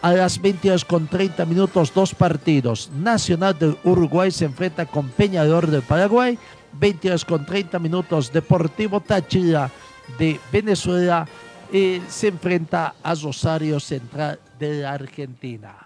A 0.01 0.11
las 0.13 0.39
22 0.39 0.85
con 0.85 1.07
30 1.07 1.45
minutos, 1.45 1.91
dos 1.93 2.13
partidos. 2.13 2.91
Nacional 2.91 3.57
del 3.57 3.77
Uruguay 3.83 4.29
se 4.29 4.45
enfrenta 4.45 4.85
con 4.85 5.09
Peñador 5.09 5.67
del 5.67 5.81
Paraguay. 5.81 6.37
22 6.73 7.25
con 7.25 7.45
30 7.45 7.79
minutos, 7.79 8.31
Deportivo 8.31 8.99
Táchira 8.99 9.71
de 10.19 10.39
Venezuela 10.51 11.25
eh, 11.71 12.01
se 12.07 12.27
enfrenta 12.27 12.95
a 13.01 13.15
Rosario 13.15 13.79
Central 13.79 14.39
de 14.59 14.81
la 14.81 14.93
Argentina. 14.93 15.84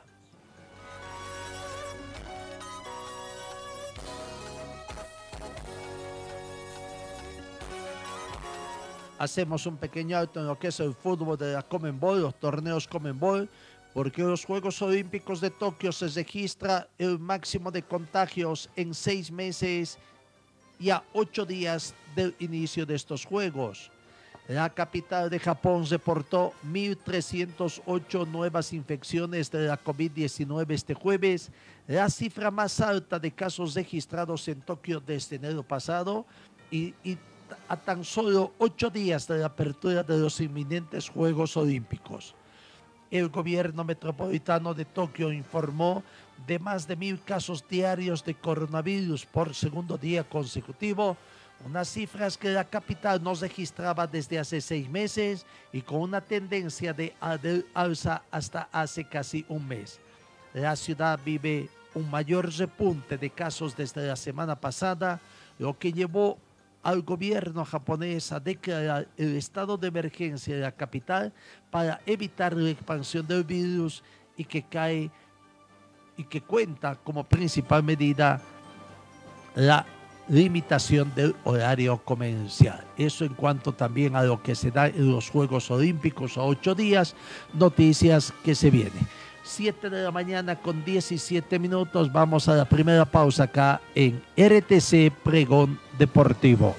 Hacemos 9.20 9.66
un 9.66 9.78
pequeño 9.78 10.18
alto 10.18 10.40
en 10.40 10.48
lo 10.48 10.58
que 10.58 10.70
es 10.70 10.80
el 10.80 10.96
fútbol 10.96 11.38
de 11.38 11.54
la 11.54 11.62
Comenbol, 11.62 12.22
los 12.22 12.40
torneos 12.40 12.88
Comenbol, 12.88 13.50
porque 13.94 14.22
en 14.22 14.30
los 14.30 14.46
Juegos 14.46 14.82
Olímpicos 14.82 15.42
de 15.42 15.50
Tokio 15.50 15.92
se 15.92 16.08
registra 16.08 16.88
el 16.98 17.20
máximo 17.20 17.70
de 17.70 17.84
contagios 17.84 18.70
en 18.78 18.94
seis 18.94 19.30
meses 19.30 19.98
y 20.80 20.90
a 20.90 21.04
ocho 21.12 21.46
días 21.46 21.94
del 22.16 22.34
inicio 22.40 22.86
de 22.86 22.96
estos 22.96 23.26
Juegos. 23.26 23.92
La 24.48 24.70
capital 24.70 25.30
de 25.30 25.38
Japón 25.38 25.86
reportó 25.88 26.54
1.308 26.66 28.26
nuevas 28.26 28.72
infecciones 28.74 29.52
de 29.52 29.68
la 29.68 29.84
COVID-19 29.84 30.72
este 30.72 30.94
jueves, 30.94 31.52
la 31.88 32.10
cifra 32.10 32.50
más 32.50 32.80
alta 32.80 33.20
de 33.20 33.32
casos 33.32 33.76
registrados 33.76 34.48
en 34.48 34.62
Tokio 34.62 35.02
desde 35.02 35.36
enero 35.36 35.62
pasado 35.62 36.26
y 36.72 36.94
a 37.68 37.78
tan 37.78 38.04
solo 38.04 38.54
ocho 38.58 38.90
días 38.90 39.28
de 39.28 39.40
la 39.40 39.48
apertura 39.48 40.04
de 40.04 40.18
los 40.18 40.40
inminentes 40.42 41.10
Juegos 41.10 41.56
Olímpicos. 41.58 42.36
El 43.12 43.30
gobierno 43.30 43.84
metropolitano 43.84 44.74
de 44.74 44.86
Tokio 44.86 45.32
informó 45.32 46.04
de 46.46 46.60
más 46.60 46.88
de 46.88 46.96
mil 46.96 47.22
casos 47.22 47.68
diarios 47.68 48.24
de 48.24 48.36
coronavirus 48.36 49.26
por 49.26 49.56
segundo 49.56 49.98
día 49.98 50.24
consecutivo, 50.24 51.18
unas 51.66 51.90
cifras 51.90 52.38
que 52.38 52.50
la 52.50 52.64
capital 52.64 53.22
no 53.22 53.34
registraba 53.34 54.08
desde 54.08 54.40
hace 54.40 54.62
seis 54.62 54.90
meses 54.90 55.46
y 55.74 55.82
con 55.82 56.02
una 56.02 56.22
tendencia 56.22 56.94
de 56.94 57.16
alza 57.74 58.24
hasta 58.32 58.70
hace 58.72 59.04
casi 59.06 59.46
un 59.50 59.68
mes. 59.68 60.00
La 60.54 60.76
ciudad 60.76 61.20
vive 61.24 61.70
un 61.96 62.10
mayor 62.10 62.52
repunte 62.56 63.18
de 63.18 63.30
casos 63.30 63.76
desde 63.76 64.06
la 64.08 64.16
semana 64.16 64.56
pasada, 64.56 65.20
lo 65.58 65.78
que 65.78 65.92
llevó 65.92 66.38
al 66.84 67.02
gobierno 67.02 67.66
japonés 67.66 68.32
a 68.32 68.40
declarar 68.40 69.08
el 69.18 69.36
estado 69.36 69.78
de 69.78 69.88
emergencia 69.88 70.56
de 70.56 70.62
la 70.62 70.72
capital 70.72 71.34
para 71.70 72.02
evitar 72.06 72.54
la 72.54 72.70
expansión 72.70 73.28
del 73.28 73.44
virus 73.44 74.04
y 74.38 74.46
que 74.46 74.64
cae 74.64 75.12
y 76.16 76.24
que 76.24 76.42
cuenta 76.42 76.96
como 76.96 77.24
principal 77.24 77.84
medida 77.84 78.42
la 79.56 79.86
limitación 80.30 81.14
del 81.16 81.36
horario 81.44 81.98
comercial. 81.98 82.84
Eso 82.98 83.26
en 83.26 83.34
cuanto 83.34 83.74
también 83.74 84.16
a 84.16 84.24
lo 84.24 84.42
que 84.42 84.56
se 84.56 84.72
da 84.72 84.88
en 84.88 85.12
los 85.12 85.30
Juegos 85.30 85.70
Olímpicos 85.72 86.38
a 86.38 86.44
ocho 86.44 86.76
días, 86.76 87.16
noticias 87.54 88.34
que 88.44 88.56
se 88.56 88.70
vienen. 88.70 89.08
7 89.50 89.90
de 89.90 90.04
la 90.04 90.12
mañana 90.12 90.62
con 90.62 90.86
17 90.86 91.60
minutos. 91.60 92.14
Vamos 92.14 92.48
a 92.48 92.56
la 92.56 92.66
primera 92.66 93.06
pausa 93.06 93.46
acá 93.46 93.82
en 93.96 94.22
RTC 94.38 95.12
Pregón 95.24 95.80
Deportivo. 95.98 96.76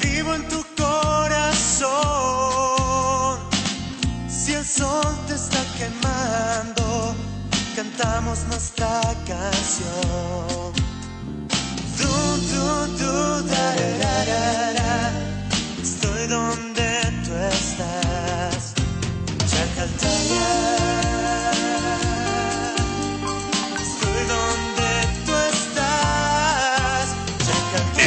Vivo 0.00 0.34
en 0.34 0.46
tu 0.48 0.64
corazón. 0.76 1.90
Si 4.28 4.52
el 4.52 4.64
sol 4.64 5.18
te 5.26 5.34
está 5.34 5.58
quemando, 5.76 7.16
cantamos 7.74 8.44
nuestra 8.46 9.00
canción. 9.26 10.72
Du, 11.98 12.06
du, 12.52 12.86
du, 12.98 13.42
da, 13.48 13.74
da. 14.76 15.10
Estoy 15.82 16.28
donde 16.28 16.88
tú 17.24 17.32
estás. 17.34 18.74
Chacaltaya. 19.50 20.79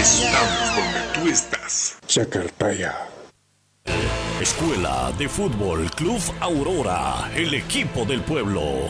Estamos 0.03 0.75
donde 0.75 0.99
tú 1.13 1.29
estás. 1.29 1.97
Chacartaya. 2.07 3.07
Escuela 4.41 5.13
de 5.17 5.29
Fútbol 5.29 5.89
Club 5.91 6.19
Aurora, 6.41 7.31
el 7.37 7.53
equipo 7.53 8.03
del 8.03 8.19
pueblo. 8.19 8.89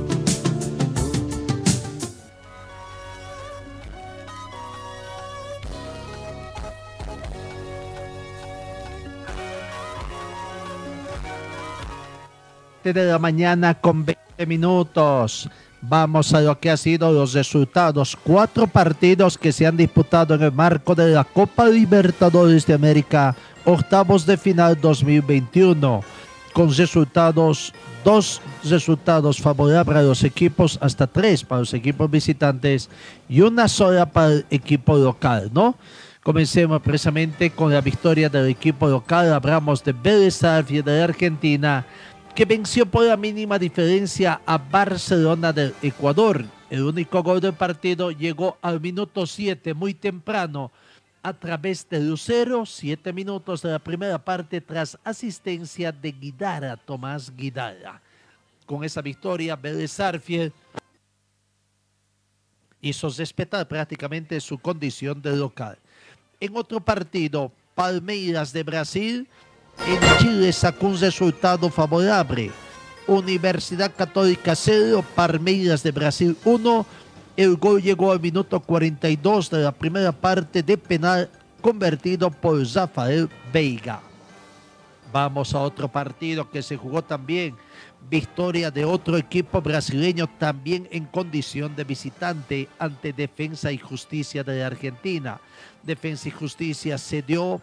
De 12.83 13.05
la 13.05 13.19
mañana 13.19 13.75
con 13.75 14.03
20 14.03 14.45
minutos. 14.47 15.47
Vamos 15.81 16.33
a 16.33 16.41
lo 16.41 16.59
que 16.59 16.71
ha 16.71 16.77
sido 16.77 17.11
los 17.11 17.33
resultados. 17.33 18.17
Cuatro 18.23 18.65
partidos 18.65 19.37
que 19.37 19.51
se 19.51 19.67
han 19.67 19.77
disputado 19.77 20.33
en 20.33 20.41
el 20.41 20.51
marco 20.51 20.95
de 20.95 21.11
la 21.11 21.23
Copa 21.23 21.67
Libertadores 21.67 22.65
de 22.65 22.73
América, 22.73 23.35
octavos 23.65 24.25
de 24.25 24.37
final 24.37 24.79
2021, 24.81 26.03
con 26.53 26.75
resultados, 26.75 27.71
dos 28.03 28.41
resultados 28.63 29.39
favorables 29.39 29.97
a 29.97 30.01
los 30.01 30.23
equipos, 30.23 30.79
hasta 30.81 31.05
tres 31.05 31.43
para 31.43 31.59
los 31.59 31.73
equipos 31.73 32.09
visitantes 32.09 32.89
y 33.29 33.41
una 33.41 33.67
sola 33.67 34.07
para 34.07 34.33
el 34.33 34.45
equipo 34.49 34.97
local, 34.97 35.51
¿no? 35.53 35.75
Comencemos 36.23 36.79
precisamente 36.83 37.49
con 37.49 37.73
la 37.73 37.81
victoria 37.81 38.29
del 38.29 38.47
equipo 38.47 38.87
local. 38.87 39.33
Hablamos 39.33 39.83
de 39.83 39.91
Vélez 39.91 40.35
Sarsfield 40.35 40.85
de 40.85 41.01
Argentina 41.01 41.83
que 42.35 42.45
venció 42.45 42.85
por 42.85 43.05
la 43.05 43.17
mínima 43.17 43.59
diferencia 43.59 44.41
a 44.45 44.57
Barcelona 44.57 45.51
del 45.51 45.73
Ecuador. 45.81 46.45
El 46.69 46.83
único 46.83 47.21
gol 47.21 47.41
del 47.41 47.53
partido 47.53 48.11
llegó 48.11 48.57
al 48.61 48.79
minuto 48.79 49.25
7, 49.25 49.73
muy 49.73 49.93
temprano, 49.93 50.71
a 51.23 51.33
través 51.33 51.87
de 51.87 51.99
Lucero, 51.99 52.65
siete 52.65 53.13
minutos 53.13 53.61
de 53.61 53.71
la 53.71 53.79
primera 53.79 54.17
parte 54.17 54.59
tras 54.59 54.97
asistencia 55.03 55.91
de 55.91 56.11
Guidara, 56.11 56.77
Tomás 56.77 57.35
Guidara. 57.35 58.01
Con 58.65 58.83
esa 58.83 59.01
victoria, 59.01 59.55
Vélez 59.55 59.91
Sarsfield 59.91 60.53
hizo 62.79 63.09
respetar 63.09 63.67
prácticamente 63.67 64.39
su 64.39 64.57
condición 64.57 65.21
de 65.21 65.35
local. 65.35 65.77
En 66.39 66.55
otro 66.55 66.79
partido, 66.79 67.51
Palmeiras 67.75 68.51
de 68.51 68.63
Brasil 68.63 69.27
en 69.85 70.17
Chile 70.19 70.53
sacó 70.53 70.87
un 70.87 70.99
resultado 70.99 71.69
favorable. 71.69 72.51
Universidad 73.07 73.91
Católica 73.95 74.55
0, 74.55 75.03
Palmeiras 75.15 75.83
de 75.83 75.91
Brasil 75.91 76.37
1. 76.45 76.85
El 77.35 77.55
gol 77.57 77.81
llegó 77.81 78.11
al 78.11 78.19
minuto 78.19 78.59
42 78.59 79.49
de 79.49 79.59
la 79.59 79.71
primera 79.71 80.11
parte 80.11 80.61
de 80.61 80.77
penal 80.77 81.29
convertido 81.61 82.29
por 82.29 82.65
Zafael 82.65 83.29
Veiga. 83.51 84.01
Vamos 85.11 85.53
a 85.53 85.59
otro 85.59 85.87
partido 85.89 86.49
que 86.49 86.61
se 86.61 86.77
jugó 86.77 87.01
también. 87.01 87.55
Victoria 88.09 88.71
de 88.71 88.85
otro 88.85 89.17
equipo 89.17 89.61
brasileño 89.61 90.27
también 90.39 90.87
en 90.91 91.05
condición 91.05 91.75
de 91.75 91.83
visitante 91.83 92.67
ante 92.79 93.13
Defensa 93.13 93.71
y 93.71 93.77
Justicia 93.77 94.43
de 94.43 94.63
Argentina. 94.63 95.39
Defensa 95.83 96.29
y 96.29 96.31
Justicia 96.31 96.97
se 96.97 97.21
dio 97.21 97.61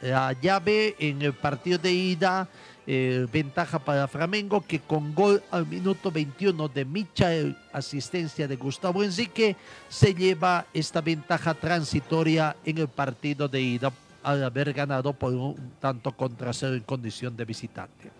la 0.00 0.32
llave 0.32 0.96
en 0.98 1.22
el 1.22 1.32
partido 1.32 1.78
de 1.78 1.92
ida. 1.92 2.48
eh, 2.90 3.26
ventaja 3.30 3.78
para 3.78 4.08
Flamengo 4.08 4.64
que 4.66 4.80
con 4.80 5.14
gol 5.14 5.42
al 5.50 5.66
minuto 5.66 6.10
21 6.10 6.68
de 6.68 6.86
Michael, 6.86 7.54
asistencia 7.70 8.48
de 8.48 8.56
Gustavo 8.56 9.04
Enrique, 9.04 9.56
se 9.90 10.14
lleva 10.14 10.64
esta 10.72 11.02
ventaja 11.02 11.52
transitoria 11.52 12.56
en 12.64 12.78
el 12.78 12.88
partido 12.88 13.46
de 13.46 13.60
ida 13.60 13.92
al 14.22 14.42
haber 14.42 14.72
ganado 14.72 15.12
por 15.12 15.34
un 15.34 15.72
tanto 15.78 16.12
contra 16.12 16.50
cero 16.54 16.74
en 16.74 16.82
condición 16.82 17.36
de 17.36 17.44
visitante. 17.44 18.10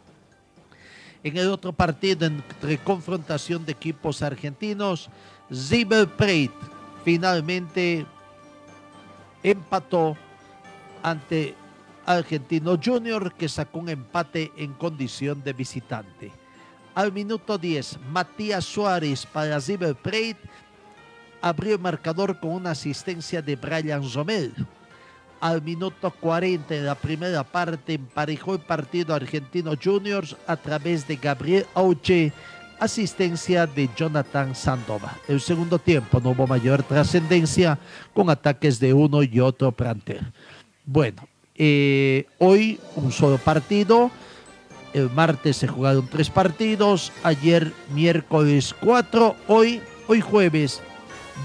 En 1.25 1.37
el 1.38 1.49
otro 1.49 1.73
partido 1.73 2.27
entre 2.27 2.77
confrontación 2.77 3.64
de 3.64 3.73
equipos 3.73 4.21
argentinos, 4.23 5.09
River 5.49 6.09
Plate 6.09 6.53
finalmente 7.05 8.05
empató 9.43 10.14
ante 11.03 11.55
Argentino 12.09 12.81
Junior 12.83 13.35
que 13.35 13.51
sacó 13.51 13.81
un 13.81 13.90
empate 13.90 14.51
en 14.57 14.73
condición 14.73 15.42
de 15.44 15.53
visitante. 15.53 16.33
Al 16.94 17.12
minuto 17.12 17.59
10, 17.59 17.99
Matías 18.11 18.64
Suárez 18.64 19.27
para 19.27 19.59
River 19.59 19.94
abrió 21.42 21.75
el 21.75 21.81
marcador 21.81 22.40
con 22.40 22.53
una 22.53 22.71
asistencia 22.71 23.42
de 23.42 23.57
Brian 23.57 24.03
Romero. 24.11 24.55
Al 25.38 25.61
minuto 25.61 26.11
40 26.11 26.75
de 26.75 26.81
la 26.81 26.94
primera 26.94 27.44
parte 27.44 27.94
emparejó 27.94 28.55
el 28.55 28.61
partido 28.61 29.14
Argentino 29.14 29.75
Juniors 29.81 30.35
a 30.47 30.57
través 30.57 31.07
de 31.07 31.16
Gabriel 31.16 31.66
Auche, 31.75 32.33
asistencia 32.81 33.66
de 33.66 33.88
Jonathan 33.94 34.55
Sandova. 34.55 35.14
El 35.29 35.42
segundo 35.42 35.79
tiempo 35.79 36.21
no 36.21 36.31
hubo 36.31 36.47
mayor 36.47 36.83
trascendencia 36.83 37.79
con 38.14 38.31
ataques 38.31 38.81
de 38.81 38.94
uno 38.94 39.23
y 39.23 39.40
otro 39.40 39.71
plantel. 39.73 40.33
Bueno, 40.87 41.29
eh, 41.59 42.27
hoy 42.38 42.79
un 42.97 43.12
solo 43.12 43.38
partido. 43.38 44.11
El 44.94 45.11
martes 45.11 45.59
se 45.59 45.68
jugaron 45.68 46.09
tres 46.09 46.31
partidos. 46.31 47.12
Ayer 47.23 47.73
miércoles 47.92 48.75
cuatro. 48.81 49.37
Hoy, 49.49 49.83
hoy 50.07 50.21
jueves 50.21 50.81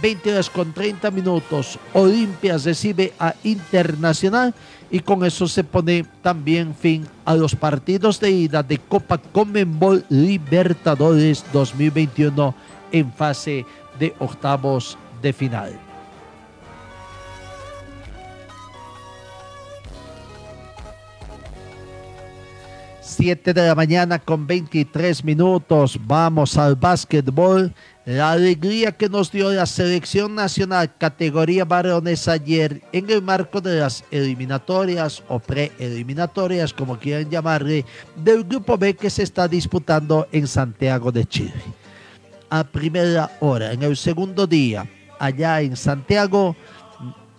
20 0.01 0.31
horas 0.31 0.49
con 0.49 0.73
30 0.73 1.11
minutos. 1.11 1.77
Olimpia 1.93 2.57
recibe 2.57 3.13
a 3.19 3.33
Internacional 3.43 4.53
y 4.89 4.99
con 4.99 5.25
eso 5.25 5.47
se 5.47 5.63
pone 5.63 6.05
también 6.21 6.75
fin 6.75 7.05
a 7.25 7.35
los 7.35 7.55
partidos 7.55 8.19
de 8.19 8.31
ida 8.31 8.63
de 8.63 8.77
Copa 8.77 9.17
Conmebol 9.17 10.05
Libertadores 10.09 11.43
2021 11.51 12.55
en 12.91 13.11
fase 13.11 13.65
de 13.99 14.13
octavos 14.19 14.97
de 15.21 15.33
final. 15.33 15.92
Siete 23.15 23.53
de 23.53 23.67
la 23.67 23.75
mañana 23.75 24.17
con 24.17 24.47
23 24.47 25.23
minutos. 25.23 25.99
Vamos 26.03 26.57
al 26.57 26.75
básquetbol. 26.75 27.71
La 28.05 28.31
alegría 28.31 28.91
que 28.91 29.07
nos 29.07 29.31
dio 29.31 29.51
la 29.51 29.67
selección 29.67 30.33
nacional 30.33 30.97
categoría 30.97 31.63
varones 31.63 32.27
ayer 32.27 32.81
en 32.91 33.07
el 33.11 33.21
marco 33.21 33.61
de 33.61 33.81
las 33.81 34.03
eliminatorias 34.09 35.21
o 35.27 35.37
preeliminatorias, 35.37 36.73
como 36.73 36.97
quieran 36.97 37.29
llamarle, 37.29 37.85
del 38.15 38.45
grupo 38.45 38.79
B 38.79 38.95
que 38.95 39.11
se 39.11 39.21
está 39.21 39.47
disputando 39.47 40.27
en 40.31 40.47
Santiago 40.47 41.11
de 41.11 41.25
Chile. 41.25 41.53
A 42.49 42.63
primera 42.63 43.29
hora, 43.41 43.73
en 43.73 43.83
el 43.83 43.95
segundo 43.95 44.47
día, 44.47 44.89
allá 45.19 45.61
en 45.61 45.75
Santiago, 45.77 46.55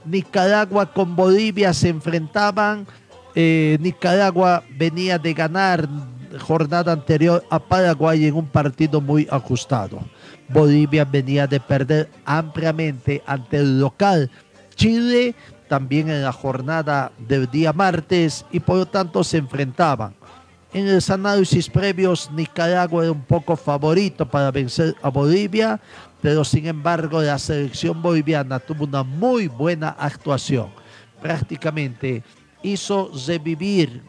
Nicaragua 0.04 0.92
con 0.92 1.16
Bolivia 1.16 1.74
se 1.74 1.88
enfrentaban. 1.88 2.86
Eh, 3.34 3.78
Nicaragua 3.80 4.62
venía 4.76 5.18
de 5.18 5.34
ganar 5.34 5.88
jornada 6.40 6.92
anterior 6.92 7.44
a 7.50 7.58
Paraguay 7.58 8.26
en 8.26 8.34
un 8.34 8.46
partido 8.46 9.00
muy 9.00 9.26
ajustado. 9.30 10.00
Bolivia 10.48 11.04
venía 11.04 11.46
de 11.46 11.60
perder 11.60 12.10
ampliamente 12.24 13.22
ante 13.26 13.58
el 13.58 13.80
local 13.80 14.30
Chile 14.74 15.34
también 15.68 16.10
en 16.10 16.22
la 16.22 16.32
jornada 16.32 17.12
del 17.18 17.50
día 17.50 17.72
martes 17.72 18.44
y 18.52 18.60
por 18.60 18.76
lo 18.76 18.86
tanto 18.86 19.24
se 19.24 19.38
enfrentaban. 19.38 20.14
En 20.72 20.92
los 20.92 21.08
análisis 21.08 21.70
previos 21.70 22.30
Nicaragua 22.32 23.04
era 23.04 23.12
un 23.12 23.22
poco 23.22 23.56
favorito 23.56 24.28
para 24.28 24.50
vencer 24.50 24.94
a 25.02 25.08
Bolivia, 25.08 25.80
pero 26.20 26.44
sin 26.44 26.66
embargo 26.66 27.22
la 27.22 27.38
selección 27.38 28.02
boliviana 28.02 28.58
tuvo 28.58 28.84
una 28.84 29.02
muy 29.02 29.46
buena 29.46 29.90
actuación. 29.90 30.68
Prácticamente 31.22 32.22
hizo 32.64 33.12
revivir 33.28 34.02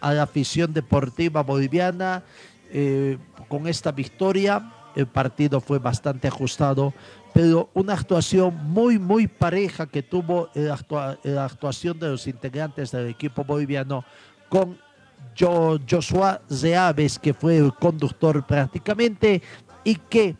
a 0.00 0.12
la 0.12 0.22
afición 0.22 0.72
deportiva 0.72 1.42
boliviana 1.42 2.22
eh, 2.70 3.18
con 3.48 3.66
esta 3.66 3.90
victoria. 3.90 4.72
El 4.94 5.06
partido 5.06 5.60
fue 5.60 5.78
bastante 5.78 6.28
ajustado, 6.28 6.92
pero 7.34 7.70
una 7.74 7.94
actuación 7.94 8.54
muy, 8.64 8.98
muy 8.98 9.26
pareja 9.26 9.86
que 9.86 10.02
tuvo 10.02 10.48
la, 10.54 10.76
actua- 10.76 11.18
la 11.24 11.44
actuación 11.44 11.98
de 11.98 12.08
los 12.08 12.26
integrantes 12.26 12.90
del 12.92 13.08
equipo 13.08 13.42
boliviano 13.44 14.04
con 14.48 14.78
Jo- 15.38 15.78
Joshua 15.88 16.40
Reaves, 16.48 17.18
que 17.18 17.32
fue 17.34 17.56
el 17.58 17.72
conductor 17.74 18.44
prácticamente 18.46 19.42
y 19.84 19.94
que 19.96 20.36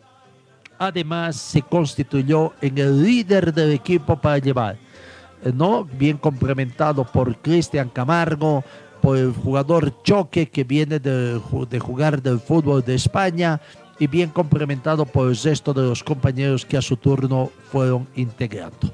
además 0.77 1.35
se 1.35 1.61
constituyó 1.61 2.53
en 2.61 2.77
el 2.77 3.03
líder 3.03 3.53
del 3.53 3.71
equipo 3.71 4.15
para 4.19 4.37
llevar. 4.37 4.77
Eh, 5.43 5.51
¿no? 5.53 5.85
Bien 5.85 6.17
complementado 6.17 7.03
por 7.03 7.37
Cristian 7.37 7.89
Camargo, 7.89 8.63
por 9.01 9.17
el 9.17 9.31
jugador 9.31 10.01
Choque 10.03 10.49
que 10.49 10.63
viene 10.63 10.99
de, 10.99 11.39
de 11.69 11.79
jugar 11.79 12.21
del 12.21 12.39
fútbol 12.39 12.83
de 12.83 12.95
España 12.95 13.61
y 13.97 14.07
bien 14.07 14.29
complementado 14.29 15.05
por 15.05 15.29
el 15.29 15.37
resto 15.37 15.73
de 15.73 15.83
los 15.83 16.03
compañeros 16.03 16.65
que 16.65 16.77
a 16.77 16.81
su 16.81 16.97
turno 16.97 17.49
fueron 17.71 18.07
integrando. 18.15 18.93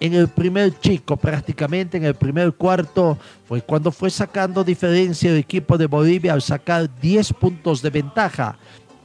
En 0.00 0.14
el 0.14 0.26
primer 0.26 0.78
chico, 0.80 1.16
prácticamente 1.16 1.96
en 1.96 2.04
el 2.04 2.14
primer 2.14 2.52
cuarto, 2.54 3.16
fue 3.46 3.62
cuando 3.62 3.92
fue 3.92 4.10
sacando 4.10 4.64
diferencia 4.64 5.30
el 5.30 5.36
equipo 5.36 5.78
de 5.78 5.86
Bolivia 5.86 6.32
al 6.32 6.42
sacar 6.42 6.90
10 7.00 7.34
puntos 7.34 7.80
de 7.82 7.90
ventaja. 7.90 8.56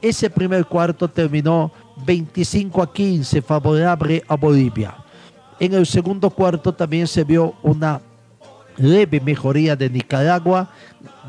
Ese 0.02 0.28
primer 0.28 0.64
cuarto 0.66 1.08
terminó 1.08 1.70
25 2.04 2.82
a 2.82 2.92
15 2.92 3.42
favorable 3.42 4.24
a 4.26 4.34
Bolivia. 4.34 4.96
En 5.60 5.74
el 5.74 5.86
segundo 5.86 6.30
cuarto 6.30 6.72
también 6.72 7.06
se 7.06 7.24
vio 7.24 7.54
una 7.62 8.00
leve 8.76 9.20
mejoría 9.20 9.74
de 9.74 9.90
Nicaragua. 9.90 10.70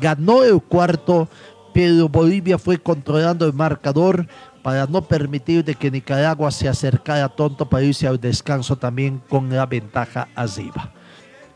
Ganó 0.00 0.44
el 0.44 0.60
cuarto, 0.62 1.28
pero 1.74 2.08
Bolivia 2.08 2.58
fue 2.58 2.78
controlando 2.78 3.44
el 3.44 3.52
marcador 3.52 4.26
para 4.62 4.86
no 4.86 5.02
permitir 5.02 5.64
de 5.64 5.74
que 5.74 5.90
Nicaragua 5.90 6.50
se 6.50 6.68
acercara 6.68 7.28
tonto 7.28 7.68
para 7.68 7.84
irse 7.84 8.06
al 8.06 8.20
descanso 8.20 8.76
también 8.76 9.20
con 9.28 9.48
la 9.50 9.66
ventaja 9.66 10.28
arriba. 10.34 10.92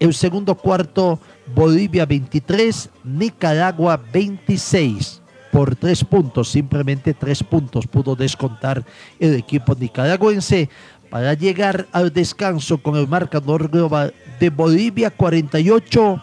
El 0.00 0.12
segundo 0.12 0.54
cuarto, 0.56 1.20
Bolivia 1.54 2.04
23, 2.06 2.90
Nicaragua 3.04 4.00
26 4.12 5.22
por 5.54 5.76
tres 5.76 6.02
puntos, 6.02 6.48
simplemente 6.48 7.14
tres 7.14 7.40
puntos 7.40 7.86
pudo 7.86 8.16
descontar 8.16 8.84
el 9.20 9.36
equipo 9.36 9.76
nicaragüense 9.78 10.68
para 11.14 11.32
llegar 11.34 11.86
al 11.92 12.12
descanso 12.12 12.76
con 12.76 12.96
el 12.96 13.06
marcador 13.06 13.68
global 13.68 14.12
de 14.40 14.50
Bolivia 14.50 15.12
48, 15.12 16.20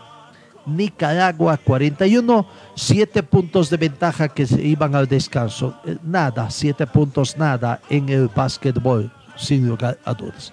Nicaragua 0.65 1.55
41, 1.55 2.45
siete 2.75 3.23
puntos 3.23 3.69
de 3.69 3.77
ventaja 3.77 4.27
que 4.27 4.45
se 4.45 4.61
iban 4.61 4.93
al 4.93 5.07
descanso. 5.07 5.73
Eh, 5.85 5.95
Nada, 6.03 6.49
siete 6.49 6.85
puntos, 6.85 7.37
nada 7.37 7.79
en 7.89 8.09
el 8.09 8.27
básquetbol, 8.27 9.09
sin 9.37 9.65
lugar 9.65 9.97
a 10.03 10.13
dudas. 10.13 10.51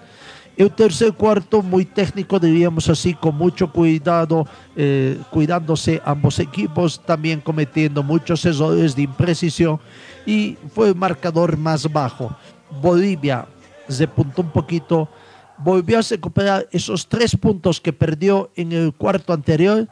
El 0.55 0.71
tercer 0.71 1.11
cuarto, 1.11 1.61
muy 1.61 1.83
técnico, 1.83 2.39
diríamos 2.39 2.87
así, 2.87 3.13
con 3.15 3.35
mucho 3.35 3.69
cuidado, 3.69 4.47
eh, 4.77 5.19
cuidándose 5.31 6.01
ambos 6.05 6.39
equipos, 6.39 7.01
también 7.05 7.41
cometiendo 7.41 8.03
muchos 8.03 8.45
errores 8.45 8.95
de 8.95 9.01
imprecisión 9.01 9.81
y 10.25 10.57
fue 10.73 10.87
el 10.87 10.95
marcador 10.95 11.57
más 11.57 11.91
bajo. 11.91 12.33
Bolivia 12.81 13.45
repuntó 13.97 14.41
un 14.41 14.51
poquito, 14.51 15.09
volvió 15.57 15.99
a 15.99 16.01
recuperar 16.01 16.67
esos 16.71 17.07
tres 17.07 17.35
puntos 17.35 17.81
que 17.81 17.91
perdió 17.93 18.51
en 18.55 18.71
el 18.71 18.93
cuarto 18.93 19.33
anterior 19.33 19.87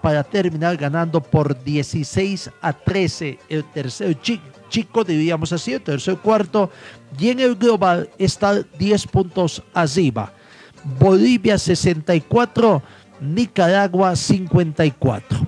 para 0.00 0.24
terminar 0.24 0.76
ganando 0.76 1.20
por 1.22 1.62
16 1.62 2.50
a 2.60 2.72
13 2.72 3.38
el 3.48 3.64
tercer 3.64 4.20
chi- 4.20 4.40
chico, 4.68 5.04
diríamos 5.04 5.52
así, 5.52 5.74
el 5.74 5.80
tercer 5.82 6.16
cuarto. 6.16 6.70
Y 7.18 7.28
en 7.28 7.38
el 7.40 7.54
global 7.54 8.08
está 8.18 8.62
10 8.78 9.06
puntos 9.06 9.62
arriba. 9.74 10.32
Bolivia 10.98 11.56
64, 11.56 12.82
Nicaragua 13.20 14.16
54 14.16 15.46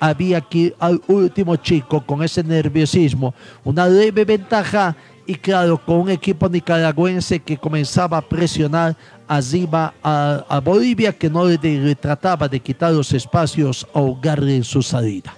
había 0.00 0.36
aquí 0.36 0.74
al 0.78 1.00
último 1.06 1.56
chico 1.56 2.04
con 2.04 2.22
ese 2.22 2.44
nerviosismo, 2.44 3.34
una 3.64 3.86
leve 3.88 4.26
ventaja 4.26 4.94
y 5.26 5.34
claro, 5.36 5.78
con 5.78 6.00
un 6.00 6.10
equipo 6.10 6.48
nicaragüense 6.48 7.40
que 7.40 7.56
comenzaba 7.56 8.18
a 8.18 8.22
presionar 8.22 8.96
arriba 9.26 9.94
a, 10.02 10.60
Bolivia 10.62 11.12
que 11.12 11.30
no 11.30 11.46
le, 11.46 11.94
trataba 11.94 12.46
de 12.48 12.60
quitar 12.60 12.92
los 12.92 13.12
espacios 13.12 13.86
a 13.94 13.98
ahogarle 13.98 14.56
en 14.56 14.64
su 14.64 14.82
salida. 14.82 15.34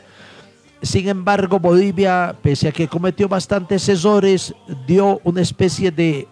Sin 0.82 1.08
embargo, 1.08 1.58
Bolivia, 1.58 2.34
pese 2.42 2.68
a 2.68 2.72
que 2.72 2.88
cometió 2.88 3.28
bastantes 3.28 3.88
errores, 3.88 4.54
dio 4.86 5.20
una 5.24 5.40
especie 5.40 5.90
de 5.90 6.28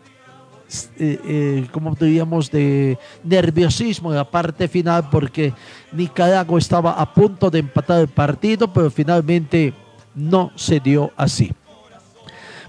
eh, 0.98 1.20
eh, 1.24 1.66
como 1.70 1.94
diríamos, 1.94 2.50
de 2.50 2.98
nerviosismo 3.22 4.10
en 4.10 4.16
la 4.16 4.28
parte 4.28 4.66
final 4.66 5.08
porque 5.10 5.52
Nicaragua 5.92 6.58
estaba 6.58 6.92
a 6.92 7.12
punto 7.12 7.50
de 7.50 7.60
empatar 7.60 8.00
el 8.00 8.08
partido, 8.08 8.72
pero 8.72 8.90
finalmente 8.90 9.72
no 10.14 10.50
se 10.56 10.80
dio 10.80 11.12
así. 11.16 11.52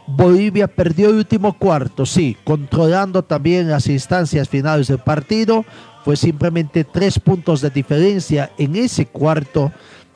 Bolivia 0.08 0.68
perdió 0.68 1.10
el 1.10 1.16
último 1.16 1.58
cuarto, 1.58 2.06
sí, 2.06 2.38
controlando 2.44 3.24
también 3.24 3.70
las 3.70 3.88
instancias 3.88 4.48
finales 4.48 4.88
del 4.88 5.00
partido. 5.00 5.66
Fue 6.04 6.16
simplemente 6.16 6.84
tres 6.84 7.20
puntos 7.20 7.62
de 7.62 7.72
diferencia 7.72 8.52
en 8.58 8.76
ese 8.76 9.08
cuarto, 9.08 9.72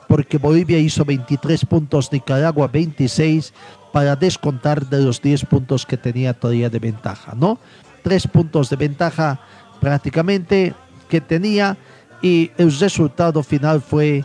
porque 0.06 0.38
Bolivia 0.38 0.78
hizo 0.78 1.04
23 1.04 1.64
puntos, 1.66 2.12
Nicaragua 2.12 2.68
26, 2.68 3.52
para 3.92 4.14
descontar 4.14 4.86
de 4.86 5.02
los 5.02 5.20
10 5.20 5.46
puntos 5.46 5.84
que 5.84 5.96
tenía 5.96 6.32
todavía 6.34 6.70
de 6.70 6.78
ventaja, 6.78 7.34
¿no? 7.34 7.58
Tres 8.02 8.26
puntos 8.26 8.70
de 8.70 8.76
ventaja 8.76 9.40
prácticamente 9.80 10.74
que 11.08 11.20
tenía 11.20 11.76
y 12.22 12.50
el 12.56 12.76
resultado 12.78 13.42
final 13.42 13.80
fue 13.80 14.24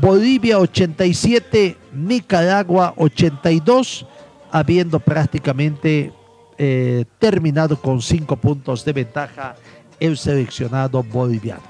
Bolivia 0.00 0.58
87, 0.58 1.76
Nicaragua 1.94 2.94
82, 2.96 4.06
habiendo 4.52 5.00
prácticamente 5.00 6.12
eh, 6.58 7.04
terminado 7.18 7.76
con 7.80 8.00
cinco 8.00 8.36
puntos 8.36 8.84
de 8.84 8.92
ventaja 8.92 9.56
el 9.98 10.16
seleccionado 10.16 11.02
boliviano. 11.02 11.62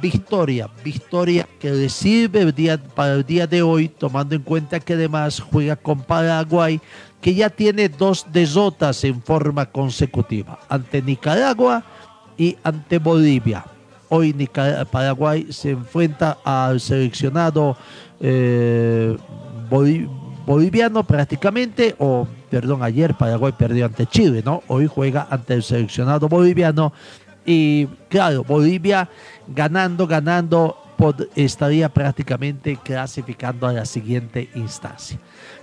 Victoria, 0.00 0.68
victoria 0.84 1.48
que 1.58 1.70
le 1.72 1.88
sirve 1.88 2.52
para 2.94 3.14
el 3.14 3.24
día 3.24 3.46
de 3.46 3.62
hoy, 3.62 3.88
tomando 3.88 4.36
en 4.36 4.42
cuenta 4.42 4.78
que 4.78 4.92
además 4.92 5.40
juega 5.40 5.74
con 5.74 6.02
Paraguay, 6.02 6.80
que 7.20 7.34
ya 7.34 7.50
tiene 7.50 7.88
dos 7.88 8.26
derrotas 8.30 9.02
en 9.02 9.20
forma 9.20 9.66
consecutiva, 9.66 10.60
ante 10.68 11.02
Nicaragua 11.02 11.82
y 12.36 12.56
ante 12.62 12.98
Bolivia. 12.98 13.64
Hoy 14.08 14.32
Nicar- 14.32 14.86
Paraguay 14.86 15.48
se 15.50 15.70
enfrenta 15.70 16.38
al 16.44 16.80
seleccionado 16.80 17.76
eh, 18.20 19.16
boli- 19.68 20.08
boliviano 20.48 21.04
prácticamente, 21.04 21.94
o 21.98 22.26
perdón, 22.48 22.82
ayer 22.82 23.14
Paraguay 23.14 23.52
perdió 23.56 23.84
ante 23.84 24.06
Chile, 24.06 24.42
¿no? 24.42 24.62
Hoy 24.66 24.86
juega 24.86 25.28
ante 25.30 25.52
el 25.52 25.62
seleccionado 25.62 26.26
boliviano 26.26 26.94
y 27.44 27.86
claro, 28.08 28.44
Bolivia 28.44 29.10
ganando, 29.46 30.06
ganando, 30.06 30.74
estaría 31.36 31.90
prácticamente 31.90 32.78
clasificando 32.82 33.66
a 33.66 33.74
la 33.74 33.84
siguiente 33.84 34.48
instancia. 34.54 35.18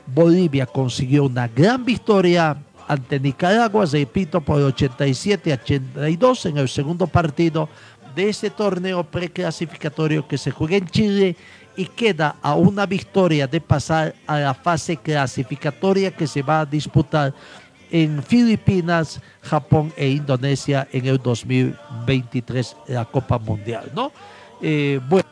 Bolivia 0.06 0.68
consiguió 0.68 1.24
una 1.26 1.48
gran 1.48 1.84
victoria 1.84 2.56
ante 2.88 3.20
Nicaragua, 3.20 3.86
repito, 3.86 4.40
por 4.40 4.62
87 4.62 5.52
a 5.52 5.56
82 5.56 6.46
en 6.46 6.58
el 6.60 6.70
segundo 6.70 7.08
partido 7.08 7.68
de 8.16 8.30
este 8.30 8.52
torneo 8.52 9.04
preclasificatorio 9.04 10.28
que 10.28 10.38
se 10.38 10.52
juega 10.52 10.78
en 10.78 10.88
Chile 10.88 11.36
y 11.76 11.86
queda 11.86 12.36
a 12.42 12.56
una 12.56 12.86
victoria 12.86 13.48
de 13.48 13.62
pasar 13.62 14.16
a 14.28 14.40
la 14.40 14.54
fase 14.54 14.98
clasificatoria 14.98 16.12
que 16.12 16.28
se 16.28 16.42
va 16.42 16.62
a 16.62 16.66
disputar 16.66 17.34
en 17.92 18.24
Filipinas, 18.24 19.22
Japón 19.42 19.94
e 19.96 20.10
Indonesia 20.10 20.88
en 20.92 21.06
el 21.06 21.18
2023, 21.18 22.76
la 22.88 23.06
Copa 23.06 23.38
Mundial, 23.38 23.92
¿no? 23.96 24.12
Eh, 24.62 25.00
bueno, 25.08 25.28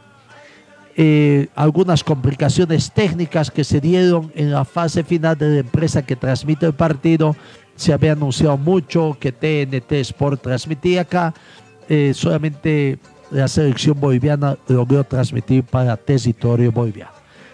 eh, 0.96 1.48
algunas 1.56 2.04
complicaciones 2.04 2.92
técnicas 2.92 3.50
que 3.50 3.64
se 3.64 3.82
dieron 3.82 4.32
en 4.36 4.52
la 4.52 4.64
fase 4.64 5.04
final 5.04 5.38
de 5.38 5.50
la 5.50 5.60
empresa 5.60 6.06
que 6.06 6.16
transmite 6.16 6.66
el 6.66 6.74
partido. 6.74 7.36
Se 7.76 7.92
había 7.92 8.12
anunciado 8.12 8.58
mucho 8.58 9.18
que 9.20 9.32
TNT 9.32 9.92
Sport 9.94 10.44
transmitía 10.44 11.02
acá. 11.02 11.34
Eh, 11.90 12.14
solamente 12.14 13.00
la 13.34 13.48
selección 13.48 14.00
boliviana 14.00 14.56
logró 14.68 15.04
transmitir 15.04 15.64
para 15.64 15.98
territorio 15.98 16.72
boliviano. 16.72 17.12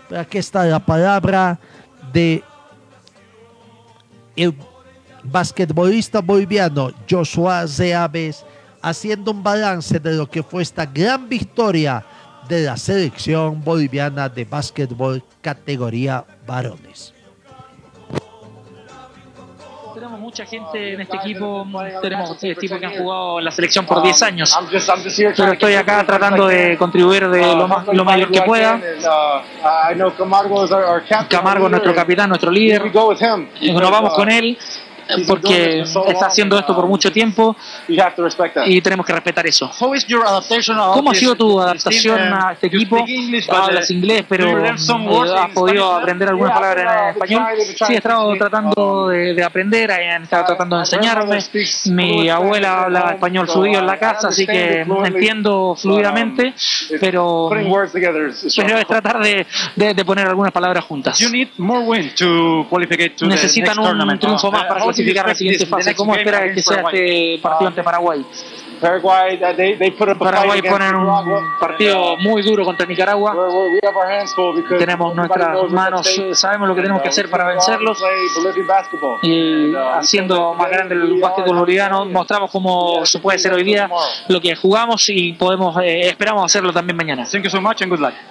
Pero 0.10 0.22
aquí 0.22 0.38
está 0.38 0.66
la 0.66 0.80
palabra 0.80 1.58
de 2.12 2.44
el 4.36 4.54
basquetbolista 5.24 6.20
boliviano 6.22 6.92
Joshua 7.10 7.66
Zeaves 7.68 8.46
haciendo 8.82 9.32
un 9.32 9.42
balance 9.42 10.00
de 10.00 10.14
lo 10.14 10.30
que 10.30 10.44
fue 10.44 10.62
esta 10.62 10.86
gran 10.86 11.28
victoria 11.30 12.06
de 12.48 12.64
la 12.64 12.78
selección 12.78 13.64
boliviana 13.64 14.28
de 14.28 14.46
básquetbol 14.46 15.24
categoría 15.42 16.26
varones. 16.48 17.14
Tenemos 20.00 20.20
mucha 20.22 20.46
gente 20.46 20.94
en 20.94 21.02
este 21.02 21.18
equipo, 21.18 21.68
tenemos 22.02 22.38
tipos 22.38 22.80
que 22.80 22.86
han 22.86 22.98
jugado 22.98 23.40
en 23.40 23.46
la 23.46 23.52
selección 23.52 23.86
por 23.86 24.02
10 24.02 24.22
años, 24.24 24.58
pero 25.36 25.52
estoy 25.52 25.74
acá 25.74 26.06
tratando 26.06 26.48
de 26.48 26.78
contribuir 26.78 27.28
de 27.28 27.42
lo, 27.42 27.68
más, 27.68 27.86
lo 27.86 28.06
mayor 28.06 28.32
que 28.32 28.42
pueda. 28.44 28.80
Camargo 31.28 31.66
es 31.66 31.72
nuestro 31.72 31.94
capitán, 31.94 32.30
nuestro 32.30 32.50
líder, 32.50 32.90
nos 32.94 33.92
vamos 33.92 34.14
con 34.14 34.30
él 34.30 34.58
porque 35.28 35.84
está 36.08 36.26
haciendo 36.28 36.58
esto 36.60 36.76
por 36.76 36.86
mucho 36.88 37.12
tiempo 37.12 37.56
y 38.68 38.82
tenemos 38.82 39.06
que 39.06 39.14
respetar 39.14 39.46
eso. 39.48 39.70
¿Cómo 40.94 41.12
ha 41.12 41.14
sido 41.16 41.36
tu 41.36 41.60
adaptación 41.60 42.20
a 42.34 42.52
este 42.54 42.68
equipo? 42.68 42.98
Hablas 43.66 43.92
inglés, 43.92 44.26
pero 44.30 44.46
eh, 44.66 44.78
has 45.34 45.50
podido 45.54 45.92
aprender 45.94 46.30
algunas 46.30 46.54
palabras 46.60 46.86
en 46.86 47.10
español. 47.14 47.42
Sí, 47.88 47.94
he 47.94 47.96
estado 47.98 48.34
tratando 48.38 49.08
de, 49.10 49.34
de 49.34 49.44
aprender, 49.44 49.92
han 49.92 50.24
estado 50.24 50.46
tratando 50.46 50.76
de 50.76 50.82
enseñarme. 50.84 51.38
Mi 51.88 52.30
abuela 52.30 52.84
habla 52.84 53.00
español 53.12 53.48
fluido 53.48 53.80
en 53.80 53.86
la 53.88 53.98
casa, 53.98 54.28
así 54.30 54.46
que 54.46 54.84
entiendo 55.08 55.76
fluidamente, 55.76 56.54
pero, 57.00 57.48
pero 58.64 58.78
es 58.78 58.88
tratar 58.88 59.20
de, 59.22 59.46
de- 59.76 59.94
de 59.94 60.06
poner 60.06 60.28
algunas 60.28 60.52
palabras 60.52 60.84
juntas. 60.86 61.18
Necesitan 63.28 63.76
un 64.04 64.20
triunfo 64.20 64.52
más 64.52 64.62
para 64.68 64.80
clasificar 65.00 65.26
a 65.26 65.30
la 65.30 65.36
siguiente 65.36 65.66
fase. 65.66 65.96
¿Cómo 65.96 66.16
espera 66.16 66.54
que 66.54 66.62
sea 66.62 66.82
este 66.82 67.40
partido 67.42 67.68
ante 67.70 67.84
Paraguay? 67.84 68.26
Paraguay 70.20 70.62
ponen 70.62 70.96
un 70.96 71.60
partido 71.60 72.16
muy 72.18 72.42
duro 72.42 72.64
contra 72.64 72.86
Nicaragua. 72.86 73.36
Tenemos 74.78 75.16
nuestras 75.16 75.70
manos, 75.70 76.22
sabemos 76.34 76.68
lo 76.68 76.76
que 76.76 76.82
tenemos 76.82 77.02
que 77.02 77.10
hacer 77.10 77.30
para 77.30 77.48
vencerlos. 77.48 78.02
Y 79.22 79.74
haciendo 79.76 80.54
más 80.54 80.70
grande 80.70 80.96
el 80.96 81.20
básquetbol 81.20 81.58
boliviano, 81.58 82.06
mostramos 82.06 82.52
cómo 82.52 83.06
se 83.06 83.20
puede 83.20 83.36
hacer 83.38 83.54
hoy 83.54 83.64
día 83.64 83.90
lo 84.28 84.40
que 84.40 84.56
jugamos 84.56 85.10
y 85.10 85.34
podemos, 85.34 85.76
eh, 85.84 86.08
esperamos 86.10 86.46
hacerlo 86.46 86.72
también 86.72 86.96
mañana. 86.96 87.26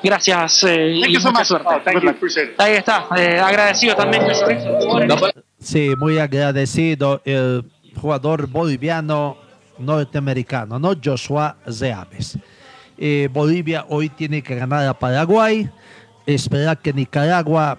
Gracias 0.02 0.64
eh, 0.64 0.92
y 1.07 1.18
mucha 1.18 1.44
suerte. 1.44 1.92
Good 1.92 2.02
luck. 2.04 2.16
Ahí 2.59 2.72
está, 2.74 3.07
eh, 3.16 3.38
agradecido 3.38 3.94
también. 3.94 4.22
Sí, 5.61 5.90
muy 5.99 6.18
agradecido 6.18 7.21
el 7.25 7.64
jugador 7.97 8.47
boliviano 8.47 9.37
norteamericano, 9.79 10.79
¿no? 10.79 10.92
Joshua 11.03 11.57
Zeaves. 11.71 12.38
Eh, 12.97 13.29
Bolivia 13.33 13.85
hoy 13.88 14.09
tiene 14.09 14.42
que 14.42 14.55
ganar 14.55 14.87
a 14.87 14.99
Paraguay, 14.99 15.68
esperar 16.27 16.79
que 16.79 16.92
Nicaragua 16.92 17.79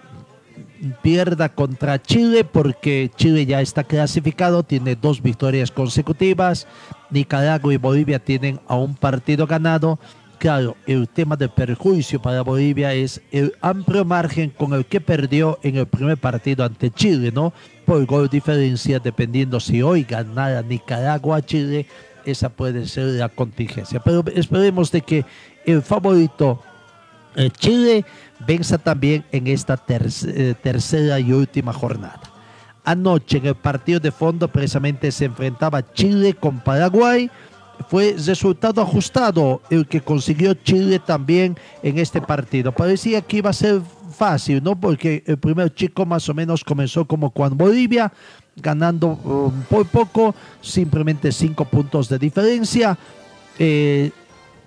pierda 1.01 1.49
contra 1.49 2.01
Chile 2.01 2.43
porque 2.43 3.11
Chile 3.15 3.45
ya 3.45 3.61
está 3.61 3.83
clasificado, 3.83 4.63
tiene 4.63 4.95
dos 4.95 5.21
victorias 5.21 5.71
consecutivas, 5.71 6.67
Nicaragua 7.09 7.73
y 7.73 7.77
Bolivia 7.77 8.19
tienen 8.19 8.59
a 8.67 8.75
un 8.75 8.95
partido 8.95 9.47
ganado. 9.47 9.99
Claro, 10.39 10.77
el 10.87 11.09
tema 11.09 11.35
de 11.35 11.49
perjuicio 11.49 12.21
para 12.21 12.43
Bolivia 12.43 12.93
es 12.93 13.21
el 13.29 13.53
amplio 13.59 14.05
margen 14.05 14.51
con 14.51 14.73
el 14.73 14.85
que 14.85 15.01
perdió 15.01 15.59
en 15.63 15.75
el 15.75 15.85
primer 15.85 16.17
partido 16.17 16.63
ante 16.63 16.89
Chile, 16.91 17.29
¿no? 17.33 17.51
Por 17.85 18.05
gol 18.05 18.29
diferencia, 18.29 18.99
dependiendo 18.99 19.59
si 19.59 19.81
hoy 19.81 20.03
ganara 20.03 20.61
Nicaragua 20.61 21.41
Chile, 21.41 21.87
esa 22.23 22.47
puede 22.47 22.87
ser 22.87 23.05
la 23.19 23.27
contingencia. 23.27 23.99
Pero 23.99 24.23
esperemos 24.33 24.91
de 24.93 25.01
que 25.01 25.25
el 25.65 25.81
favorito 25.81 26.63
eh, 27.35 27.49
Chile 27.51 28.05
venza 28.47 28.77
también 28.77 29.25
en 29.33 29.47
esta 29.47 29.77
eh, 29.89 30.55
tercera 30.63 31.19
y 31.19 31.33
última 31.33 31.73
jornada. 31.73 32.21
Anoche 32.85 33.39
en 33.39 33.47
el 33.47 33.55
partido 33.55 33.99
de 33.99 34.11
fondo 34.11 34.47
precisamente 34.47 35.11
se 35.11 35.25
enfrentaba 35.25 35.91
Chile 35.93 36.33
con 36.33 36.61
Paraguay. 36.61 37.29
Fue 37.87 38.15
resultado 38.25 38.81
ajustado 38.81 39.61
el 39.69 39.87
que 39.87 40.01
consiguió 40.01 40.53
Chile 40.53 40.99
también 40.99 41.57
en 41.81 41.97
este 41.97 42.21
partido. 42.21 42.71
Parecía 42.71 43.21
que 43.21 43.37
iba 43.37 43.49
a 43.49 43.53
ser 43.53 43.81
fácil, 44.15 44.61
¿no? 44.61 44.79
Porque 44.79 45.23
el 45.25 45.37
primer 45.37 45.73
chico 45.73 46.05
más 46.05 46.27
o 46.29 46.33
menos 46.33 46.63
comenzó 46.63 47.05
como 47.05 47.31
con 47.31 47.57
Bolivia, 47.57 48.11
ganando 48.57 49.07
um, 49.07 49.61
por 49.63 49.87
poco, 49.87 50.35
simplemente 50.61 51.31
cinco 51.31 51.65
puntos 51.65 52.09
de 52.09 52.19
diferencia. 52.19 52.97
Eh, 53.57 54.11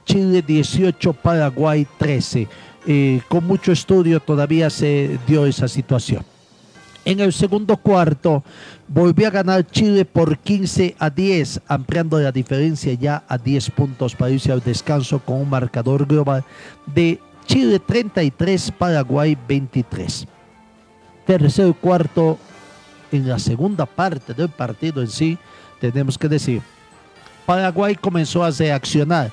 Chile 0.04 0.42
18, 0.42 1.12
Paraguay 1.12 1.86
13. 1.98 2.48
Eh, 2.86 3.20
con 3.28 3.46
mucho 3.46 3.70
estudio 3.70 4.18
todavía 4.18 4.68
se 4.70 5.18
dio 5.26 5.46
esa 5.46 5.68
situación. 5.68 6.24
En 7.04 7.18
el 7.18 7.32
segundo 7.32 7.76
cuarto 7.76 8.44
volvió 8.86 9.26
a 9.26 9.30
ganar 9.30 9.66
Chile 9.66 10.04
por 10.04 10.38
15 10.38 10.94
a 10.98 11.10
10, 11.10 11.62
ampliando 11.66 12.20
la 12.20 12.30
diferencia 12.30 12.92
ya 12.94 13.24
a 13.26 13.38
10 13.38 13.70
puntos 13.70 14.14
para 14.14 14.30
irse 14.30 14.52
al 14.52 14.62
descanso 14.62 15.18
con 15.18 15.40
un 15.40 15.50
marcador 15.50 16.06
global 16.06 16.44
de 16.86 17.18
Chile 17.46 17.80
33, 17.80 18.70
Paraguay 18.72 19.36
23. 19.48 20.26
Tercer 21.26 21.74
cuarto, 21.74 22.38
en 23.10 23.28
la 23.28 23.38
segunda 23.38 23.84
parte 23.84 24.32
del 24.32 24.48
partido 24.48 25.02
en 25.02 25.08
sí, 25.08 25.38
tenemos 25.80 26.16
que 26.16 26.28
decir, 26.28 26.62
Paraguay 27.44 27.96
comenzó 27.96 28.44
a 28.44 28.50
reaccionar 28.50 29.32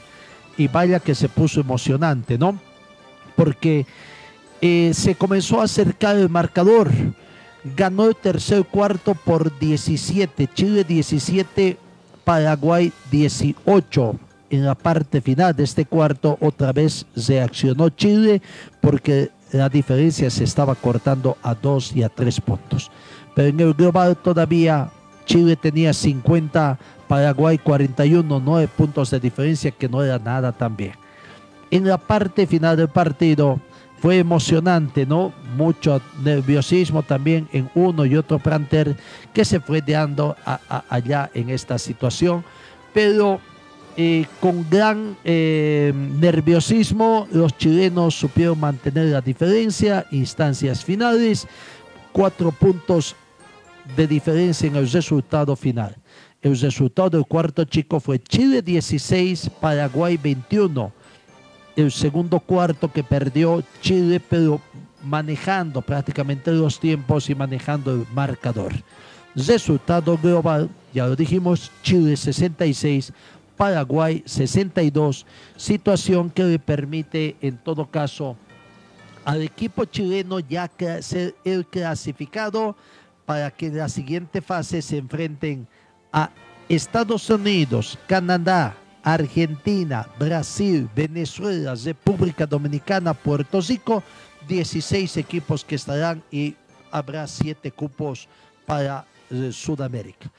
y 0.58 0.68
vaya 0.68 1.00
que 1.00 1.14
se 1.14 1.30
puso 1.30 1.62
emocionante, 1.62 2.38
¿no? 2.38 2.58
Porque 3.36 3.86
eh, 4.60 4.92
se 4.94 5.16
comenzó 5.16 5.62
a 5.62 5.66
acercar 5.66 6.18
el 6.18 6.30
marcador. 6.30 6.90
Ganó 7.64 8.08
el 8.08 8.16
tercer 8.16 8.66
cuarto 8.66 9.16
por 9.16 9.58
17, 9.60 10.48
Chile 10.54 10.84
17, 10.84 11.78
Paraguay 12.24 12.92
18. 13.12 14.16
En 14.52 14.66
la 14.66 14.76
parte 14.76 15.22
final 15.22 15.56
de 15.56 15.64
este 15.64 15.86
cuarto 15.86 16.38
otra 16.42 16.72
vez 16.72 17.06
reaccionó 17.16 17.90
Chile 17.90 18.42
porque 18.82 19.30
la 19.52 19.70
diferencia 19.70 20.30
se 20.30 20.44
estaba 20.44 20.76
cortando 20.76 21.38
a 21.44 21.54
dos 21.54 21.96
y 21.96 22.04
a 22.04 22.10
tres 22.10 22.40
puntos. 22.40 22.90
Pero 23.36 23.50
en 23.50 23.60
el 23.60 23.74
global 23.74 24.18
todavía 24.18 24.90
Chile 25.26 25.56
tenía 25.56 25.94
50 25.94 26.80
Paraguay 27.08 27.58
41, 27.58 28.40
9 28.40 28.70
puntos 28.78 29.10
de 29.10 29.20
diferencia 29.20 29.72
que 29.72 29.90
no 29.90 30.04
era 30.04 30.20
nada 30.20 30.52
también. 30.52 30.94
En 31.72 31.88
la 31.88 31.98
parte 31.98 32.46
final 32.46 32.78
del 32.78 32.88
partido 32.88 33.60
fue 34.02 34.18
emocionante, 34.18 35.06
¿no? 35.06 35.34
Mucho 35.56 36.02
nerviosismo 36.24 37.04
también 37.04 37.48
en 37.52 37.70
uno 37.76 38.06
y 38.06 38.16
otro 38.16 38.40
planter 38.40 38.96
que 39.34 39.44
se 39.44 39.60
fue 39.60 39.82
dando 39.82 40.36
allá 40.90 41.30
en 41.34 41.50
esta 41.50 41.78
situación, 41.78 42.44
pero 42.94 43.40
eh, 43.98 44.26
con 44.40 44.66
gran 44.70 45.18
eh, 45.26 45.92
nerviosismo 45.94 47.28
los 47.32 47.58
chilenos 47.58 48.16
supieron 48.16 48.60
mantener 48.60 49.08
la 49.08 49.22
diferencia, 49.22 50.06
instancias 50.12 50.86
finales, 50.86 51.48
cuatro 52.14 52.52
puntos 52.52 53.16
de 53.98 54.08
diferencia 54.08 54.68
en 54.68 54.78
el 54.78 54.90
resultado 54.90 55.56
final. 55.56 55.96
El 56.42 56.58
resultado 56.58 57.10
del 57.10 57.26
cuarto 57.26 57.66
chico 57.66 58.00
fue 58.00 58.20
Chile 58.20 58.62
16, 58.62 59.52
Paraguay 59.60 60.16
21. 60.16 60.94
El 61.76 61.92
segundo 61.92 62.40
cuarto 62.40 62.92
que 62.92 63.04
perdió 63.04 63.64
Chile, 63.82 64.20
pero 64.20 64.60
manejando 65.04 65.82
prácticamente 65.82 66.52
los 66.52 66.80
tiempos 66.80 67.30
y 67.30 67.36
manejando 67.36 67.92
el 67.94 68.06
marcador. 68.14 68.74
Resultado 69.36 70.18
global, 70.18 70.70
ya 70.94 71.08
lo 71.08 71.16
dijimos, 71.16 71.72
Chile 71.84 72.18
66, 72.18 73.14
Paraguay 73.56 74.24
62, 74.26 75.26
situación 75.56 76.30
que 76.30 76.44
le 76.44 76.60
permite 76.60 77.38
en 77.42 77.58
todo 77.58 77.86
caso 77.86 78.36
al 79.26 79.42
equipo 79.42 79.86
chileno 79.86 80.40
ya 80.40 80.70
ser 81.02 81.36
el 81.44 81.66
clasificado 81.66 82.76
para 83.26 83.52
que 83.52 83.68
en 83.68 83.78
la 83.78 83.90
siguiente 83.90 84.42
fase 84.42 84.82
se 84.82 84.98
enfrenten 84.98 85.68
a 86.12 86.32
Estados 86.68 87.30
Unidos, 87.30 88.00
Canadá, 88.08 88.76
Argentina, 89.04 90.08
Brasil, 90.18 90.90
Venezuela, 90.96 91.76
República 91.76 92.46
Dominicana, 92.46 93.14
Puerto 93.14 93.62
Rico, 93.62 94.04
16 94.48 95.18
equipos 95.18 95.64
que 95.64 95.76
estarán 95.76 96.24
y 96.32 96.56
habrá 96.92 97.28
7 97.28 97.72
cupos 97.72 98.28
para 98.66 99.06
eh, 99.30 99.52
Sudamérica. 99.52 100.30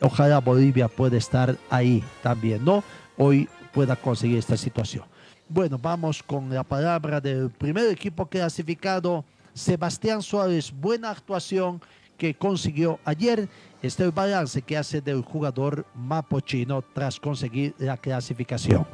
Ojalá 0.00 0.40
Bolivia 0.40 0.88
pueda 0.88 1.16
estar 1.16 1.56
ahí 1.70 2.02
también, 2.22 2.64
¿no? 2.64 2.82
Hoy 3.16 3.48
pueda 3.72 3.94
conseguir 3.94 4.38
esta 4.38 4.56
situación. 4.56 5.04
Bueno, 5.48 5.78
vamos 5.78 6.22
con 6.22 6.48
la 6.52 6.64
palabra 6.64 7.20
del 7.20 7.50
primer 7.50 7.88
equipo 7.90 8.26
clasificado, 8.26 9.24
Sebastián 9.54 10.22
Suárez. 10.22 10.72
Buena 10.72 11.10
actuación 11.10 11.80
que 12.16 12.34
consiguió 12.34 12.98
ayer 13.04 13.48
este 13.82 14.08
balance 14.10 14.62
que 14.62 14.76
hace 14.76 15.00
del 15.00 15.22
jugador 15.22 15.84
mapochino 15.94 16.82
tras 16.82 17.18
conseguir 17.18 17.74
la 17.78 17.96
clasificación. 17.96 18.86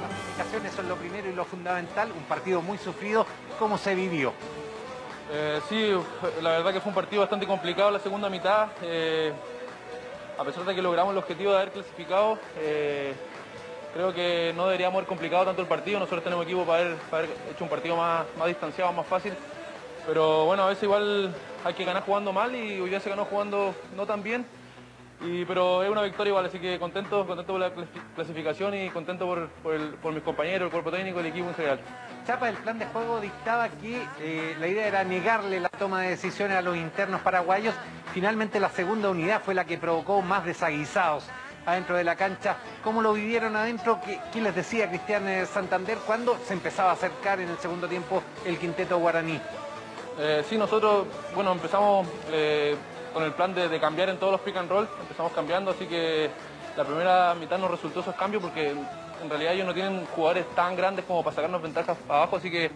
Las 0.00 0.10
clasificaciones 0.10 0.72
son 0.72 0.88
lo 0.88 0.96
primero 0.96 1.28
y 1.28 1.34
lo 1.34 1.44
fundamental, 1.44 2.10
un 2.12 2.24
partido 2.24 2.62
muy 2.62 2.78
sufrido. 2.78 3.26
¿Cómo 3.58 3.76
se 3.76 3.94
vivió? 3.94 4.32
Eh, 5.30 5.60
sí, 5.68 5.92
la 6.42 6.50
verdad 6.50 6.72
que 6.72 6.80
fue 6.80 6.90
un 6.90 6.94
partido 6.94 7.20
bastante 7.20 7.46
complicado 7.46 7.90
la 7.90 7.98
segunda 7.98 8.30
mitad. 8.30 8.68
Eh, 8.82 9.32
a 10.38 10.44
pesar 10.44 10.64
de 10.64 10.74
que 10.74 10.80
logramos 10.82 11.12
el 11.12 11.18
objetivo 11.18 11.52
de 11.52 11.56
haber 11.58 11.72
clasificado, 11.72 12.38
eh, 12.58 13.12
creo 13.92 14.14
que 14.14 14.52
no 14.56 14.64
deberíamos 14.64 14.96
haber 14.96 15.08
complicado 15.08 15.44
tanto 15.44 15.60
el 15.60 15.68
partido. 15.68 15.98
Nosotros 16.00 16.24
tenemos 16.24 16.46
equipo 16.46 16.64
para 16.64 16.96
haber, 17.12 17.28
hecho 17.50 17.64
un 17.64 17.70
partido 17.70 17.96
más, 17.96 18.24
más 18.38 18.48
distanciado, 18.48 18.92
más 18.94 19.06
fácil. 19.06 19.34
Pero 20.06 20.44
bueno, 20.44 20.64
a 20.64 20.68
veces 20.68 20.84
igual 20.84 21.34
hay 21.64 21.74
que 21.74 21.84
ganar 21.84 22.02
jugando 22.04 22.32
mal 22.32 22.54
y 22.54 22.80
hoy 22.80 22.90
día 22.90 23.00
se 23.00 23.10
ganó 23.10 23.24
jugando 23.24 23.74
no 23.96 24.06
tan 24.06 24.22
bien. 24.22 24.44
Y, 25.20 25.44
pero 25.46 25.82
es 25.82 25.90
una 25.90 26.02
victoria 26.02 26.30
igual, 26.30 26.44
así 26.44 26.58
que 26.58 26.78
contento, 26.78 27.26
contento 27.26 27.52
por 27.52 27.60
la 27.60 27.72
clasificación 28.14 28.74
y 28.74 28.90
contento 28.90 29.26
por, 29.62 30.12
mis 30.12 30.22
compañeros, 30.22 30.66
el 30.66 30.70
cuerpo 30.70 30.90
técnico, 30.90 31.20
el 31.20 31.26
equipo 31.26 31.48
en 31.48 31.54
general. 31.54 31.80
Chapa, 32.26 32.50
el 32.50 32.56
plan 32.56 32.78
de 32.78 32.86
juego 32.86 33.20
dictaba 33.20 33.68
que 33.68 34.02
eh, 34.20 34.56
la 34.58 34.66
idea 34.66 34.86
era 34.86 35.04
negarle 35.04 35.60
la 35.60 35.70
toma 35.70 36.02
de 36.02 36.10
decisiones 36.10 36.58
a 36.58 36.62
los 36.62 36.76
internos 36.76 37.22
paraguayos. 37.22 37.74
Finalmente 38.12 38.60
la 38.60 38.68
segunda 38.68 39.08
unidad 39.08 39.40
fue 39.42 39.54
la 39.54 39.64
que 39.64 39.78
provocó 39.78 40.20
más 40.20 40.44
desaguisados 40.44 41.24
adentro 41.64 41.96
de 41.96 42.04
la 42.04 42.16
cancha. 42.16 42.56
¿Cómo 42.82 43.00
lo 43.00 43.14
vivieron 43.14 43.56
adentro? 43.56 44.00
¿Qué, 44.04 44.40
les 44.40 44.54
decía 44.54 44.88
Cristian 44.88 45.24
Santander 45.46 45.96
cuando 46.06 46.38
se 46.46 46.52
empezaba 46.52 46.90
a 46.90 46.94
acercar 46.94 47.40
en 47.40 47.48
el 47.48 47.58
segundo 47.58 47.88
tiempo 47.88 48.22
el 48.44 48.58
quinteto 48.58 48.98
guaraní? 48.98 49.40
Eh, 50.18 50.44
sí, 50.48 50.56
nosotros, 50.56 51.06
bueno, 51.34 51.52
empezamos 51.52 52.06
eh, 52.30 52.76
con 53.12 53.24
el 53.24 53.32
plan 53.32 53.52
de, 53.52 53.80
cambiar 53.80 54.08
en 54.10 54.16
todos 54.16 54.32
los 54.32 54.40
pick 54.42 54.56
and 54.56 54.70
roll, 54.70 54.88
empezamos 55.00 55.32
cambiando, 55.32 55.72
así 55.72 55.86
que 55.86 56.30
la 56.76 56.84
primera 56.84 57.34
mitad 57.34 57.58
nos 57.58 57.70
resultó 57.70 58.00
esos 58.00 58.14
cambios 58.14 58.42
porque 58.42 58.70
en 58.70 59.28
realidad 59.28 59.54
ellos 59.54 59.66
no 59.66 59.74
tienen 59.74 60.06
jugadores 60.06 60.46
tan 60.54 60.76
grandes 60.76 61.04
como 61.04 61.24
para 61.24 61.34
sacarnos 61.34 61.60
ventajas 61.62 61.96
abajo, 62.08 62.36
así 62.36 62.48
que 62.48 62.70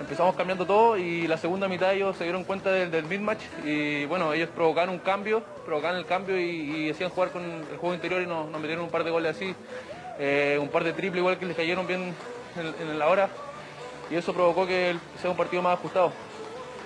empezamos 0.00 0.34
cambiando 0.34 0.64
todo 0.64 0.96
y 0.96 1.26
la 1.26 1.36
segunda 1.36 1.68
mitad 1.68 1.92
ellos 1.92 2.16
se 2.16 2.24
dieron 2.24 2.44
cuenta 2.44 2.72
del, 2.72 3.04
mid-match 3.04 3.40
y 3.64 4.06
bueno, 4.06 4.32
ellos 4.32 4.48
provocaron 4.48 4.94
un 4.94 5.00
cambio, 5.00 5.42
provocaron 5.66 5.98
el 5.98 6.06
cambio 6.06 6.40
y, 6.40 6.86
decían 6.86 7.10
jugar 7.10 7.32
con 7.32 7.42
el 7.42 7.76
juego 7.78 7.94
interior 7.94 8.22
y 8.22 8.26
nos, 8.26 8.48
metieron 8.48 8.84
un 8.84 8.90
par 8.90 9.04
de 9.04 9.10
goles 9.10 9.36
así, 9.36 9.54
eh, 10.18 10.58
un 10.60 10.68
par 10.68 10.84
de 10.84 10.94
triple 10.94 11.20
igual 11.20 11.38
que 11.38 11.44
les 11.44 11.56
cayeron 11.56 11.86
bien 11.86 12.14
en, 12.56 12.88
en 12.88 12.98
la 12.98 13.08
hora 13.08 13.28
y 14.10 14.16
eso 14.16 14.32
provocó 14.32 14.66
que 14.66 14.96
sea 15.20 15.30
un 15.30 15.36
partido 15.36 15.62
más 15.62 15.78
ajustado. 15.78 16.12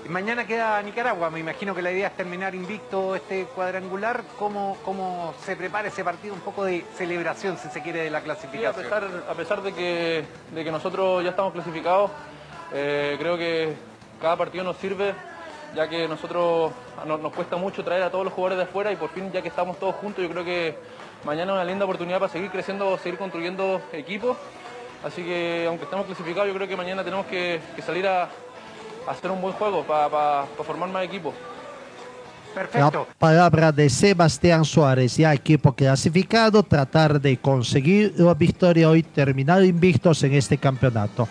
Mañana 0.08 0.46
queda 0.46 0.80
Nicaragua, 0.82 1.30
me 1.30 1.40
imagino 1.40 1.74
que 1.74 1.82
la 1.82 1.90
idea 1.90 2.08
es 2.08 2.16
terminar 2.16 2.54
invicto 2.54 3.16
este 3.16 3.44
cuadrangular. 3.46 4.22
¿Cómo, 4.38 4.76
cómo 4.84 5.34
se 5.42 5.56
prepara 5.56 5.88
ese 5.88 6.04
partido? 6.04 6.34
Un 6.34 6.40
poco 6.40 6.64
de 6.64 6.84
celebración, 6.96 7.58
si 7.58 7.68
se 7.68 7.82
quiere, 7.82 8.02
de 8.02 8.10
la 8.10 8.20
clasificación. 8.20 8.86
a, 9.28 9.34
pesar, 9.34 9.62
de, 9.62 9.72
que, 9.72 10.24
de 10.52 10.64
que 10.64 10.70
nosotros 10.70 11.24
ya 11.24 11.30
estamos 11.30 11.52
clasificados, 11.52 12.10
eh, 12.72 13.16
creo 13.18 13.36
que 13.36 13.74
cada 14.20 14.36
partido 14.36 14.64
nos 14.64 14.76
sirve, 14.76 15.14
ya 15.74 15.88
que 15.88 16.06
nosotros 16.06 16.72
nos, 17.06 17.32
cuesta 17.32 17.56
mucho 17.56 17.82
traer 17.82 18.04
a 18.04 18.10
todos 18.10 18.24
los 18.24 18.32
jugadores 18.32 18.58
de 18.58 18.64
afuera 18.64 18.92
y 18.92 18.96
por 18.96 19.10
fin, 19.10 19.32
ya 19.32 19.42
que 19.42 19.48
estamos 19.48 19.78
todos 19.78 19.96
juntos, 19.96 20.22
yo 20.22 20.30
creo 20.30 20.44
que 20.44 20.78
mañana 21.24 21.52
es 21.52 21.56
una 21.56 21.64
linda 21.64 21.84
oportunidad 21.84 22.20
para 22.20 22.30
seguir 22.30 22.50
creciendo, 22.50 22.96
seguir 22.98 23.18
construyendo 23.18 23.80
equipos. 23.92 24.36
Así 25.04 25.22
que 25.22 25.66
aunque 25.68 25.84
estamos 25.84 26.06
clasificados, 26.06 26.48
yo 26.48 26.54
creo 26.54 26.68
que 26.68 26.76
mañana 26.76 27.02
tenemos 27.02 27.26
que 27.26 27.60
salir 27.84 28.06
a, 28.06 28.28
hacer 29.08 29.30
un 29.30 29.40
buen 29.40 29.54
juego 29.54 29.84
para 29.84 30.44
formar 30.64 30.88
más 30.88 31.04
equipo. 31.04 31.32
La 32.72 32.90
palabra 33.18 33.70
de 33.70 33.90
Sebastián 33.90 34.64
Suárez, 34.64 35.18
ya 35.18 35.34
equipo 35.34 35.74
clasificado, 35.74 36.62
tratar 36.62 37.20
de 37.20 37.36
conseguir 37.36 38.14
la 38.16 38.32
victoria 38.32 38.88
hoy, 38.88 39.02
terminar 39.02 39.62
invictos 39.62 40.22
en 40.22 40.32
este 40.32 40.56
campeonato. 40.56 41.28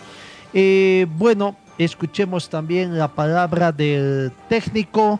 Eh, 0.54 1.04
bueno, 1.16 1.56
escuchemos 1.78 2.48
también 2.48 2.96
la 2.96 3.08
palabra 3.08 3.72
del 3.72 4.30
técnico 4.48 5.18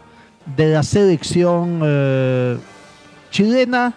de 0.56 0.74
la 0.74 0.84
selección 0.84 1.80
eh, 1.84 2.56
chilena. 3.32 3.92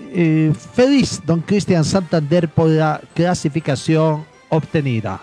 Eh, 0.00 0.52
feliz, 0.74 1.20
don 1.24 1.40
Cristian 1.40 1.84
Santander, 1.84 2.48
por 2.48 2.68
la 2.68 3.00
clasificación 3.14 4.24
obtenida. 4.48 5.20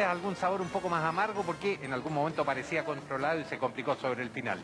Algún 0.00 0.36
sabor 0.36 0.60
un 0.60 0.68
poco 0.68 0.88
más 0.88 1.04
amargo 1.04 1.42
porque 1.42 1.78
en 1.82 1.92
algún 1.92 2.14
momento 2.14 2.44
parecía 2.44 2.84
controlado 2.84 3.40
y 3.40 3.44
se 3.44 3.58
complicó 3.58 3.94
sobre 3.96 4.22
el 4.22 4.30
final. 4.30 4.58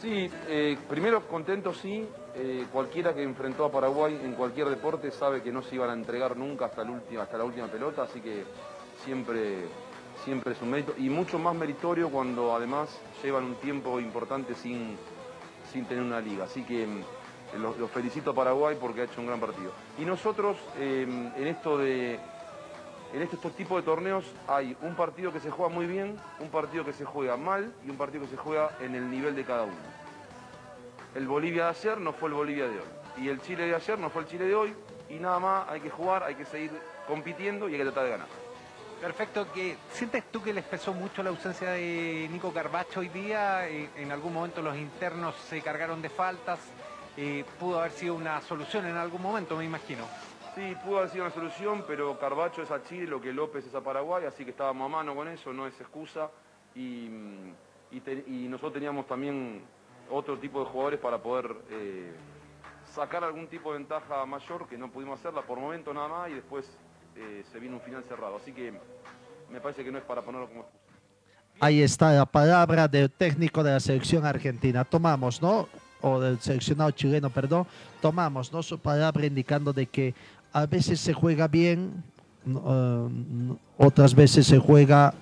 Sí, 0.00 0.30
eh, 0.48 0.76
primero 0.88 1.26
contento 1.26 1.72
sí, 1.72 2.06
eh, 2.34 2.66
cualquiera 2.70 3.14
que 3.14 3.22
enfrentó 3.22 3.64
a 3.64 3.72
Paraguay 3.72 4.20
en 4.22 4.34
cualquier 4.34 4.68
deporte 4.68 5.10
sabe 5.10 5.42
que 5.42 5.50
no 5.50 5.62
se 5.62 5.76
iban 5.76 5.88
a 5.88 5.94
entregar 5.94 6.36
nunca 6.36 6.66
hasta, 6.66 6.82
el 6.82 7.18
hasta 7.18 7.38
la 7.38 7.44
última 7.44 7.68
pelota, 7.68 8.02
así 8.02 8.20
que 8.20 8.44
siempre, 9.02 9.60
siempre 10.24 10.52
es 10.52 10.60
un 10.60 10.70
mérito 10.70 10.94
y 10.98 11.08
mucho 11.08 11.38
más 11.38 11.54
meritorio 11.54 12.10
cuando 12.10 12.54
además 12.54 13.00
llevan 13.22 13.44
un 13.44 13.54
tiempo 13.54 13.98
importante 13.98 14.54
sin, 14.54 14.98
sin 15.72 15.86
tener 15.86 16.04
una 16.04 16.20
liga, 16.20 16.44
así 16.44 16.64
que 16.64 16.86
mm, 16.86 17.62
los, 17.62 17.90
felicito 17.90 18.32
a 18.32 18.34
Paraguay 18.34 18.76
porque 18.78 19.02
ha 19.02 19.04
hecho 19.04 19.22
un 19.22 19.28
gran 19.28 19.40
partido. 19.40 19.72
Y 19.98 20.04
nosotros 20.04 20.58
eh, 20.76 21.06
en 21.36 21.46
esto 21.46 21.78
de 21.78 22.18
en 23.14 23.22
este, 23.22 23.36
estos 23.36 23.54
tipos 23.54 23.80
de 23.80 23.82
torneos 23.84 24.24
hay 24.48 24.76
un 24.82 24.96
partido 24.96 25.32
que 25.32 25.38
se 25.38 25.48
juega 25.48 25.72
muy 25.72 25.86
bien, 25.86 26.16
un 26.40 26.48
partido 26.48 26.84
que 26.84 26.92
se 26.92 27.04
juega 27.04 27.36
mal 27.36 27.72
y 27.86 27.90
un 27.90 27.96
partido 27.96 28.24
que 28.24 28.30
se 28.30 28.36
juega 28.36 28.76
en 28.80 28.96
el 28.96 29.08
nivel 29.08 29.36
de 29.36 29.44
cada 29.44 29.62
uno. 29.62 29.76
El 31.14 31.28
Bolivia 31.28 31.64
de 31.64 31.70
ayer 31.70 32.00
no 32.00 32.12
fue 32.12 32.28
el 32.28 32.34
Bolivia 32.34 32.64
de 32.64 32.78
hoy. 32.78 33.22
Y 33.24 33.28
el 33.28 33.40
Chile 33.40 33.66
de 33.66 33.74
ayer 33.76 33.96
no 34.00 34.10
fue 34.10 34.22
el 34.22 34.28
Chile 34.28 34.46
de 34.46 34.54
hoy. 34.56 34.74
Y 35.08 35.14
nada 35.14 35.38
más, 35.38 35.68
hay 35.68 35.80
que 35.80 35.90
jugar, 35.90 36.24
hay 36.24 36.34
que 36.34 36.44
seguir 36.44 36.72
compitiendo 37.06 37.68
y 37.68 37.74
hay 37.74 37.78
que 37.78 37.84
tratar 37.84 38.04
de 38.04 38.10
ganar. 38.10 38.26
Perfecto, 39.00 39.52
que 39.52 39.76
¿sientes 39.92 40.24
tú 40.32 40.42
que 40.42 40.52
les 40.52 40.64
pesó 40.64 40.92
mucho 40.92 41.22
la 41.22 41.30
ausencia 41.30 41.70
de 41.70 42.28
Nico 42.32 42.52
Carbacho 42.52 42.98
hoy 42.98 43.10
día? 43.10 43.68
Eh, 43.68 43.90
en 43.96 44.10
algún 44.10 44.32
momento 44.32 44.60
los 44.60 44.76
internos 44.76 45.36
se 45.48 45.60
cargaron 45.60 46.02
de 46.02 46.08
faltas. 46.08 46.58
Eh, 47.16 47.44
pudo 47.60 47.78
haber 47.78 47.92
sido 47.92 48.16
una 48.16 48.40
solución 48.40 48.86
en 48.86 48.96
algún 48.96 49.22
momento, 49.22 49.56
me 49.56 49.64
imagino. 49.64 50.04
Sí, 50.54 50.76
pudo 50.84 50.98
haber 50.98 51.10
sido 51.10 51.24
una 51.24 51.34
solución, 51.34 51.84
pero 51.86 52.18
Carbacho 52.18 52.62
es 52.62 52.70
a 52.70 52.82
Chile, 52.84 53.06
lo 53.06 53.20
que 53.20 53.32
López 53.32 53.66
es 53.66 53.74
a 53.74 53.80
Paraguay, 53.80 54.24
así 54.24 54.44
que 54.44 54.50
estábamos 54.52 54.86
a 54.86 54.88
mano 54.88 55.14
con 55.14 55.26
eso, 55.28 55.52
no 55.52 55.66
es 55.66 55.78
excusa. 55.80 56.30
Y, 56.76 57.08
y 57.90 58.46
nosotros 58.48 58.72
teníamos 58.72 59.06
también 59.06 59.62
otro 60.10 60.38
tipo 60.38 60.60
de 60.60 60.66
jugadores 60.66 61.00
para 61.00 61.18
poder 61.18 61.54
eh, 61.70 62.12
sacar 62.92 63.24
algún 63.24 63.46
tipo 63.48 63.72
de 63.72 63.78
ventaja 63.78 64.24
mayor 64.26 64.68
que 64.68 64.78
no 64.78 64.90
pudimos 64.90 65.18
hacerla 65.18 65.42
por 65.42 65.58
momento 65.58 65.92
nada 65.92 66.08
más 66.08 66.30
y 66.30 66.34
después 66.34 66.66
eh, 67.16 67.44
se 67.50 67.58
vino 67.58 67.76
un 67.76 67.82
final 67.82 68.04
cerrado. 68.04 68.36
Así 68.36 68.52
que 68.52 68.72
me 69.50 69.60
parece 69.60 69.84
que 69.84 69.90
no 69.90 69.98
es 69.98 70.04
para 70.04 70.22
ponerlo 70.22 70.48
como 70.48 70.60
excusa. 70.60 70.84
Ahí 71.60 71.82
está 71.82 72.12
la 72.12 72.26
palabra 72.26 72.88
del 72.88 73.10
técnico 73.10 73.62
de 73.62 73.72
la 73.72 73.80
selección 73.80 74.26
argentina. 74.26 74.84
Tomamos, 74.84 75.40
¿no? 75.40 75.68
O 76.00 76.20
del 76.20 76.40
seleccionado 76.40 76.90
chileno, 76.90 77.30
perdón. 77.30 77.66
Tomamos, 78.02 78.52
¿no? 78.52 78.62
Su 78.62 78.78
palabra 78.78 79.24
indicando 79.24 79.72
de 79.72 79.86
que 79.86 80.14
a 80.54 80.66
veces 80.66 81.00
se 81.00 81.12
juega 81.12 81.48
bien, 81.48 82.04
eh, 82.46 83.08
otras 83.76 84.14
veces 84.14 84.46
se 84.46 84.58
juega 84.58 85.12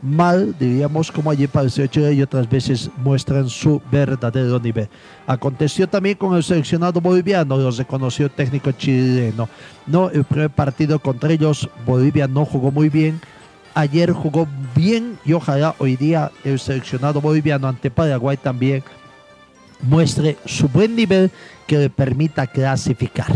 mal, 0.00 0.56
diríamos, 0.58 1.12
como 1.12 1.30
allí 1.30 1.46
pareció 1.46 1.86
Chile 1.86 2.14
y 2.14 2.22
otras 2.22 2.48
veces 2.48 2.90
muestran 2.96 3.48
su 3.50 3.80
verdadero 3.92 4.58
nivel. 4.58 4.88
Aconteció 5.26 5.86
también 5.86 6.16
con 6.16 6.34
el 6.34 6.42
seleccionado 6.42 7.00
boliviano, 7.00 7.58
lo 7.58 7.70
reconoció 7.70 8.26
el 8.26 8.32
técnico 8.32 8.72
chileno. 8.72 9.50
No, 9.86 10.08
el 10.10 10.24
primer 10.24 10.50
partido 10.50 10.98
contra 10.98 11.30
ellos, 11.30 11.68
Bolivia 11.86 12.26
no 12.26 12.46
jugó 12.46 12.72
muy 12.72 12.88
bien. 12.88 13.20
Ayer 13.74 14.12
jugó 14.12 14.48
bien 14.74 15.18
y 15.26 15.34
ojalá 15.34 15.74
hoy 15.78 15.96
día 15.96 16.32
el 16.42 16.58
seleccionado 16.58 17.20
boliviano 17.20 17.68
ante 17.68 17.90
Paraguay 17.90 18.38
también 18.38 18.82
muestre 19.82 20.38
su 20.46 20.68
buen 20.68 20.96
nivel 20.96 21.30
que 21.66 21.76
le 21.76 21.90
permita 21.90 22.46
clasificar. 22.46 23.32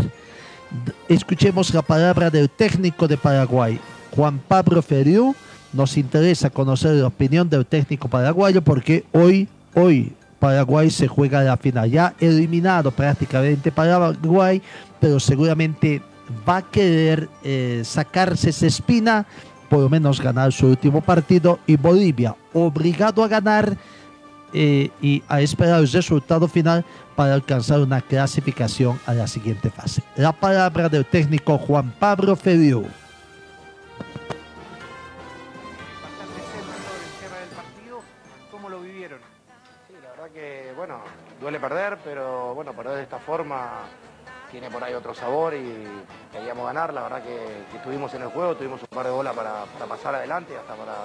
Escuchemos 1.07 1.73
la 1.73 1.81
palabra 1.81 2.29
del 2.29 2.49
técnico 2.49 3.07
de 3.07 3.17
Paraguay, 3.17 3.79
Juan 4.15 4.39
Pablo 4.47 4.81
Feriu 4.81 5.35
nos 5.73 5.97
interesa 5.97 6.49
conocer 6.49 6.95
la 6.95 7.07
opinión 7.07 7.49
del 7.49 7.65
técnico 7.65 8.07
paraguayo 8.07 8.61
porque 8.61 9.05
hoy, 9.11 9.47
hoy 9.75 10.13
Paraguay 10.39 10.89
se 10.89 11.07
juega 11.07 11.43
la 11.43 11.57
final. 11.57 11.89
Ya 11.89 12.13
eliminado 12.19 12.91
prácticamente 12.91 13.71
Paraguay, 13.71 14.61
pero 14.99 15.19
seguramente 15.19 16.01
va 16.47 16.57
a 16.57 16.61
querer 16.61 17.29
eh, 17.43 17.81
sacarse 17.83 18.49
esa 18.49 18.67
espina, 18.67 19.25
por 19.69 19.79
lo 19.79 19.89
menos 19.89 20.21
ganar 20.21 20.51
su 20.51 20.67
último 20.67 21.01
partido. 21.01 21.59
Y 21.67 21.75
Bolivia, 21.75 22.35
obligado 22.53 23.23
a 23.23 23.27
ganar 23.27 23.77
eh, 24.59 24.89
y 25.01 25.21
a 25.27 25.41
esperar 25.41 25.81
el 25.81 25.91
resultado 25.91 26.47
final 26.47 26.83
para 27.15 27.33
alcanzar 27.33 27.79
una 27.79 28.01
clasificación 28.01 28.99
a 29.05 29.13
la 29.13 29.27
siguiente 29.27 29.69
fase. 29.69 30.01
La 30.15 30.31
palabra 30.31 30.89
del 30.89 31.05
técnico 31.05 31.57
Juan 31.57 31.93
Pablo 31.99 32.35
Feliu. 32.35 32.85
duele 41.39 41.59
perder, 41.59 41.97
pero 42.03 42.53
bueno, 42.55 42.73
perder 42.73 42.97
de 42.97 43.03
esta 43.03 43.19
forma 43.19 43.83
tiene 44.51 44.69
por 44.69 44.83
ahí 44.83 44.93
otro 44.93 45.13
sabor 45.13 45.53
y 45.53 45.87
queríamos 46.31 46.65
ganar. 46.65 46.93
La 46.93 47.03
verdad 47.03 47.23
que, 47.23 47.77
estuvimos 47.77 48.13
en 48.13 48.23
el 48.23 48.29
juego, 48.29 48.55
tuvimos 48.55 48.81
un 48.81 48.87
par 48.87 49.05
de 49.05 49.11
bolas 49.11 49.35
para, 49.35 49.65
pasar 49.87 50.15
adelante, 50.15 50.57
hasta 50.57 50.75
para, 50.75 50.95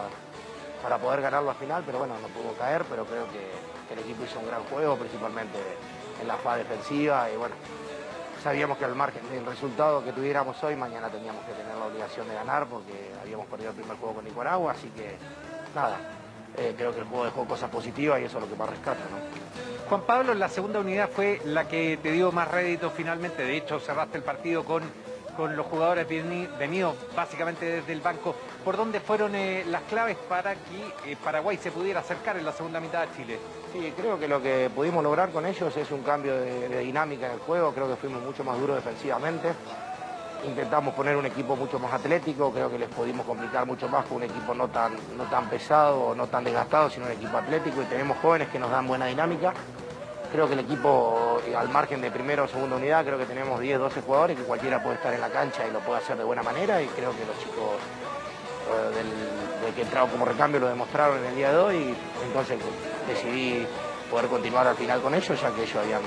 para 0.83 0.99
poder 0.99 1.23
ganar 1.23 1.43
la 1.43 1.55
final, 1.55 1.83
pero 1.87 1.99
bueno, 1.99 2.15
no 2.21 2.29
pudo 2.29 2.53
caer, 2.59 2.85
pero 2.89 3.05
creo 3.05 3.27
que, 3.31 3.73
el 3.93 3.99
equipo 3.99 4.25
hizo 4.25 4.39
un 4.41 4.47
gran 4.47 4.63
juego, 4.65 4.97
principalmente 4.97 5.59
en 6.19 6.27
la 6.27 6.39
fase 6.39 6.61
defensiva 6.61 7.31
y 7.31 7.37
bueno, 7.37 7.55
sabíamos 8.43 8.79
que 8.79 8.87
al 8.87 8.95
margen 8.95 9.21
del 9.29 9.45
resultado 9.45 10.03
que 10.03 10.13
tuviéramos 10.13 10.65
hoy, 10.65 10.77
mañana 10.77 11.11
teníamos 11.11 11.45
que 11.45 11.53
tener 11.53 11.77
la 11.77 11.85
obligación 11.85 12.27
de 12.27 12.35
ganar 12.35 12.67
porque 12.69 13.13
habíamos 13.21 13.47
perdido 13.49 13.69
el 13.69 13.77
primer 13.77 13.99
juego 13.99 14.15
con 14.15 14.25
Nicaragua, 14.25 14.73
así 14.73 14.89
que 14.97 15.19
nada, 15.75 15.99
eh, 16.57 16.75
creo 16.75 16.95
que 16.95 17.01
el 17.01 17.07
juego 17.07 17.27
dejó 17.27 17.45
cosas 17.45 17.69
positivas 17.69 18.21
y 18.21 18.25
eso 18.25 18.39
es 18.39 18.45
lo 18.45 18.51
que 18.51 18.57
más 18.57 18.71
rescata. 18.71 19.01
¿no? 19.11 19.89
Juan 19.89 20.03
Pablo, 20.03 20.33
la 20.33 20.49
segunda 20.49 20.81
unidad 20.81 21.11
fue 21.11 21.43
la 21.45 21.69
que 21.69 21.99
te 22.03 22.13
dio 22.13 22.33
más 22.33 22.51
rédito 22.51 22.91
finalmente. 22.91 23.43
De 23.43 23.59
hecho, 23.59 23.79
cerraste 23.79 24.17
el 24.17 24.25
partido 24.25 24.65
con, 24.65 24.83
con 25.37 25.57
los 25.57 25.67
jugadores 25.67 26.07
venidos 26.59 26.97
básicamente 27.17 27.65
desde 27.67 27.93
el 27.93 28.01
banco. 28.01 28.35
¿Por 28.65 28.77
dónde 28.77 29.01
fueron 29.01 29.35
eh, 29.35 29.65
las 29.67 29.83
claves 29.83 30.17
para 30.29 30.55
que 30.55 31.13
eh, 31.13 31.17
Paraguay 31.23 31.57
se 31.57 31.71
pudiera 31.71 32.01
acercar 32.01 32.37
en 32.37 32.45
la 32.45 32.53
segunda 32.53 32.81
mitad 32.81 33.03
a 33.03 33.17
Chile? 33.17 33.39
Sí, 33.73 33.93
creo 33.97 34.19
que 34.19 34.29
lo 34.29 34.43
que 34.43 34.71
pudimos 34.75 35.03
lograr 35.03 35.31
con 35.31 35.47
ellos 35.47 35.77
es 35.77 35.91
un 35.91 36.03
cambio 36.03 36.35
de 36.35 36.79
dinámica 36.81 37.27
en 37.27 37.33
el 37.33 37.39
juego. 37.41 37.73
Creo 37.73 37.89
que 37.89 37.97
fuimos 37.97 38.23
mucho 38.23 38.45
más 38.45 38.59
duros 38.59 38.77
defensivamente 38.77 39.53
intentamos 40.45 40.95
poner 40.95 41.17
un 41.17 41.27
equipo 41.27 41.57
mucho 41.57 41.79
más 41.79 41.93
atlético, 41.93 42.51
creo 42.53 42.71
que 42.71 42.79
les 42.79 42.89
pudimos 42.89 43.25
complicar 43.25 43.67
mucho 43.67 43.89
más 43.89 44.05
con 44.07 44.19
un 44.19 44.25
equipo 44.25 44.55
no 44.55 44.69
tan, 44.69 44.95
no 45.17 45.25
tan 45.25 45.49
pesado 45.49 46.15
no 46.15 46.27
tan 46.27 46.45
desgastado, 46.45 46.91
sino 46.91 47.07
un 47.07 47.13
equipo 47.13 47.37
atlético 47.37 47.83
y 47.83 47.85
tenemos 47.87 48.19
jóvenes 48.19 48.49
que 48.49 48.59
nos 48.59 48.71
dan 48.71 48.87
buena 48.87 49.07
dinámica. 49.07 49.53
Creo 50.33 50.47
que 50.47 50.55
el 50.55 50.61
equipo, 50.61 51.43
eh, 51.47 51.55
al 51.55 51.69
margen 51.69 52.01
de 52.01 52.11
primera 52.11 52.43
o 52.43 52.49
segunda 52.49 52.77
unidad, 52.77 53.05
creo 53.05 53.19
que 53.19 53.27
tenemos 53.27 53.61
10, 53.61 53.79
12 53.79 54.01
jugadores 54.01 54.39
que 54.39 54.45
cualquiera 54.45 54.83
puede 54.83 54.97
estar 54.97 55.13
en 55.13 55.21
la 55.21 55.29
cancha 55.29 55.67
y 55.69 55.71
lo 55.71 55.81
puede 55.81 55.99
hacer 55.99 56.17
de 56.17 56.25
buena 56.25 56.43
manera 56.43 56.81
y 56.81 56.87
creo 56.87 57.11
que 57.11 57.27
los 57.27 57.39
chicos 57.39 57.77
eh, 58.73 58.95
del, 58.97 59.75
que 59.75 59.83
entraron 59.83 60.09
como 60.09 60.25
recambio 60.25 60.59
lo 60.59 60.69
demostraron 60.69 61.19
en 61.19 61.27
el 61.27 61.37
día 61.37 61.53
de 61.53 61.59
hoy 61.59 61.77
y 61.77 62.25
entonces 62.25 62.59
decidí 63.07 63.67
poder 64.11 64.27
continuar 64.29 64.67
al 64.67 64.77
final 64.77 65.03
con 65.03 65.15
ellos 65.15 65.39
ya 65.39 65.51
que 65.51 65.65
ellos 65.65 65.77
habían 65.77 66.01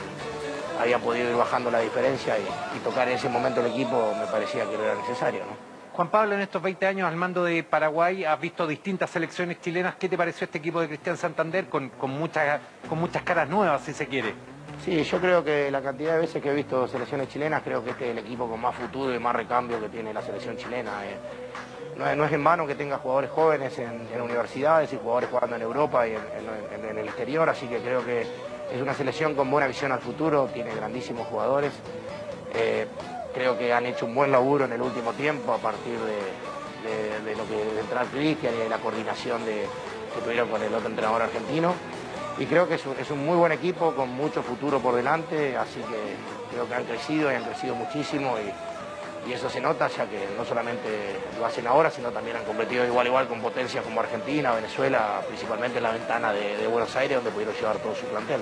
había 0.80 1.00
podido 1.00 1.30
ir 1.30 1.36
bajando 1.36 1.70
la 1.70 1.80
diferencia 1.80 2.36
y, 2.40 2.80
tocar 2.80 3.08
en 3.08 3.16
ese 3.16 3.30
momento 3.30 3.62
el 3.62 3.68
equipo 3.68 4.14
me 4.20 4.26
parecía 4.28 4.66
que 4.66 4.76
era 4.76 4.96
necesario. 4.96 5.42
Juan 5.96 6.10
Pablo, 6.10 6.36
en 6.36 6.42
estos 6.42 6.62
20 6.62 6.88
años 6.88 7.08
al 7.08 7.16
mando 7.16 7.46
de 7.46 7.64
Paraguay 7.64 8.26
has 8.26 8.38
visto 8.42 8.68
distintas 8.68 9.10
selecciones 9.10 9.62
chilenas. 9.62 9.96
¿Qué 9.96 10.10
te 10.10 10.18
pareció 10.18 10.44
este 10.44 10.58
equipo 10.58 10.82
de 10.82 10.90
Cristian 10.90 11.16
Santander 11.16 11.70
con, 11.70 11.90
muchas, 12.10 12.60
con 12.90 13.00
muchas 13.00 13.24
caras 13.24 13.48
nuevas, 13.48 13.82
si 13.82 13.94
se 13.94 14.06
quiere? 14.06 14.34
Sí, 14.84 15.02
yo 15.06 15.22
creo 15.22 15.42
que 15.42 15.72
la 15.72 15.82
cantidad 15.82 16.16
de 16.16 16.20
veces 16.20 16.44
que 16.44 16.50
he 16.50 16.54
visto 16.54 16.86
selecciones 16.90 17.30
chilenas, 17.30 17.62
creo 17.64 17.82
que 17.82 17.92
este 17.92 18.08
es 18.08 18.12
el 18.12 18.18
equipo 18.18 18.50
con 18.50 18.60
más 18.60 18.76
futuro 18.76 19.16
y 19.16 19.20
más 19.20 19.34
recambio 19.38 19.80
que 19.80 19.88
tiene 19.88 20.14
la 20.14 20.22
selección 20.22 20.58
chilena. 20.58 20.92
Eh. 21.06 21.16
No, 21.96 22.26
es, 22.26 22.34
en 22.34 22.44
vano 22.44 22.68
que 22.68 22.76
tenga 22.76 22.98
jugadores 22.98 23.32
jóvenes 23.32 23.80
en, 23.80 24.22
universidades 24.22 24.92
y 24.92 24.98
jugadores 24.98 25.30
jugando 25.30 25.56
en 25.56 25.62
Europa 25.62 26.06
y 26.06 26.12
en 26.12 26.98
el 26.98 27.08
exterior, 27.08 27.50
así 27.50 27.68
que 27.68 27.80
creo 27.80 28.04
que 28.04 28.24
es 28.70 28.82
una 28.82 28.94
selección 28.94 29.34
con 29.34 29.50
buena 29.50 29.68
visión 29.68 29.94
al 29.94 30.00
futuro, 30.00 30.50
tiene 30.54 30.76
grandísimos 30.76 31.26
jugadores. 31.28 31.72
Eh, 32.54 32.86
creo 33.36 33.58
que 33.58 33.74
han 33.74 33.86
hecho 33.86 34.06
un 34.06 34.16
buen 34.16 34.32
laburo 34.32 34.66
en 34.66 34.72
el 34.72 34.82
último 34.82 35.12
tiempo 35.14 35.54
a 35.54 35.58
partir 35.58 36.00
de, 36.00 37.36
lo 37.36 37.46
que 37.48 37.74
de 37.74 37.82
entrar 37.82 38.06
Cristian 38.08 38.54
y 38.56 38.60
de 38.60 38.70
la 38.70 38.78
coordinación 38.78 39.46
de, 39.46 39.68
que 40.16 40.22
tuvieron 40.24 40.50
con 40.50 40.64
el 40.64 40.74
otro 40.74 40.90
entrenador 40.90 41.22
argentino. 41.22 41.74
Y 42.38 42.46
creo 42.46 42.68
que 42.68 42.76
es 42.76 43.12
un, 43.12 43.26
muy 43.26 43.36
buen 43.36 43.52
equipo 43.52 43.94
con 43.94 44.10
mucho 44.10 44.42
futuro 44.42 44.80
por 44.80 44.96
delante, 44.96 45.56
así 45.58 45.80
que 45.82 46.16
creo 46.52 46.68
que 46.68 46.76
han 46.76 46.86
crecido 46.86 47.32
y 47.32 47.36
han 47.36 47.44
crecido 47.44 47.76
muchísimo 47.76 48.38
y, 48.40 48.52
eso 49.26 49.50
se 49.50 49.60
nota 49.60 49.88
ya 49.88 50.06
que 50.06 50.28
no 50.38 50.46
solamente 50.46 50.88
lo 51.40 51.48
hacen 51.48 51.66
ahora, 51.66 51.90
sino 51.90 52.12
también 52.12 52.38
han 52.38 52.44
competido 52.44 52.86
igual 52.86 53.08
igual 53.08 53.28
con 53.28 53.42
potencias 53.42 53.84
como 53.84 54.00
Argentina, 54.00 54.54
Venezuela, 54.54 55.20
principalmente 55.28 55.80
en 55.80 55.84
la 55.84 55.94
ventana 55.94 56.32
de, 56.32 56.68
Buenos 56.68 56.96
Aires, 56.96 57.18
donde 57.18 57.32
pudieron 57.32 57.56
llevar 57.56 57.78
todo 57.80 57.96
su 57.96 58.06
plantel. 58.06 58.42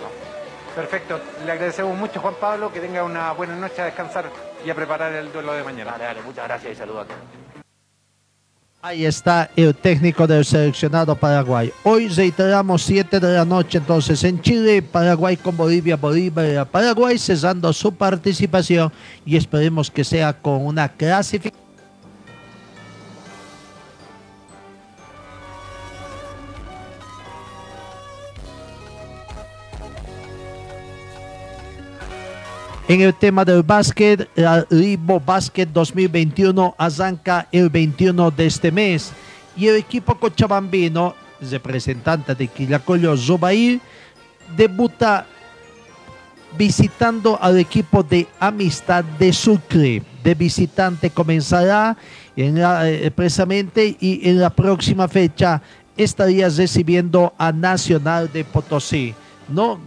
Perfecto, 0.75 1.21
le 1.45 1.51
agradecemos 1.53 1.97
mucho 1.97 2.19
Juan 2.19 2.35
Pablo, 2.35 2.69
que 2.69 2.81
tenga 2.81 3.01
una 3.01 3.31
buena 3.31 3.55
noche 3.55 3.81
a 3.81 3.85
descansar 3.85 4.25
y 4.66 4.70
a 4.70 4.76
preparar 4.76 5.14
el 5.14 5.32
duelo 5.32 5.53
de 5.53 5.64
mañana. 5.64 5.91
Dale, 5.91 6.03
dale, 6.05 6.22
muchas 6.22 6.47
gracias 6.47 6.74
y 6.74 6.76
saludos 6.76 7.03
a 7.03 7.05
todos. 7.05 7.43
Ahí 8.86 9.05
está 9.05 9.49
el 9.55 9.74
técnico 9.74 10.28
del 10.28 10.43
seleccionado 10.43 11.16
Paraguay. 11.16 11.72
Hoy 11.84 12.09
reiteramos 12.09 12.82
7 12.82 13.18
de 13.22 13.34
la 13.34 13.45
noche 13.45 13.78
entonces 13.78 14.22
en 14.26 14.41
Chile, 14.41 14.82
Paraguay 14.82 15.38
con 15.38 15.55
Bolivia, 15.55 15.95
Bolivia, 15.95 16.66
Paraguay 16.66 17.18
cesando 17.18 17.72
su 17.72 17.95
participación 17.95 18.91
y 19.26 19.38
esperemos 19.38 19.89
que 19.89 20.03
sea 20.03 20.34
con 20.34 20.66
una 20.66 20.89
clasificación 20.89 21.62
En 32.88 32.99
el 32.99 33.13
tema 33.13 33.45
del 33.45 33.63
básquet, 33.63 34.29
el 34.36 34.65
Libo 34.69 35.17
Básquet 35.17 35.69
2021 35.71 36.75
arranca 36.77 37.47
el 37.49 37.69
21 37.69 38.29
de 38.31 38.45
este 38.45 38.71
mes 38.73 39.13
y 39.55 39.67
el 39.67 39.77
equipo 39.77 40.15
cochabambino, 40.15 41.15
representante 41.49 42.36
de 42.36 42.47
Quillacollo 42.47 43.15
Zubair, 43.15 43.79
debuta 44.57 45.25
visitando 46.57 47.39
al 47.41 47.57
equipo 47.57 48.03
de 48.03 48.27
Amistad 48.38 49.05
de 49.17 49.31
Sucre. 49.31 50.03
De 50.21 50.36
visitante 50.36 51.09
comenzará 51.09 51.95
en 52.36 52.57
eh, 52.57 53.09
precisamente 53.15 53.95
y 53.99 54.27
en 54.27 54.41
la 54.41 54.49
próxima 54.49 55.07
fecha 55.07 55.61
estaría 55.95 56.49
recibiendo 56.49 57.34
a 57.38 57.53
Nacional 57.53 58.29
de 58.31 58.43
Potosí. 58.43 59.15
No 59.47 59.79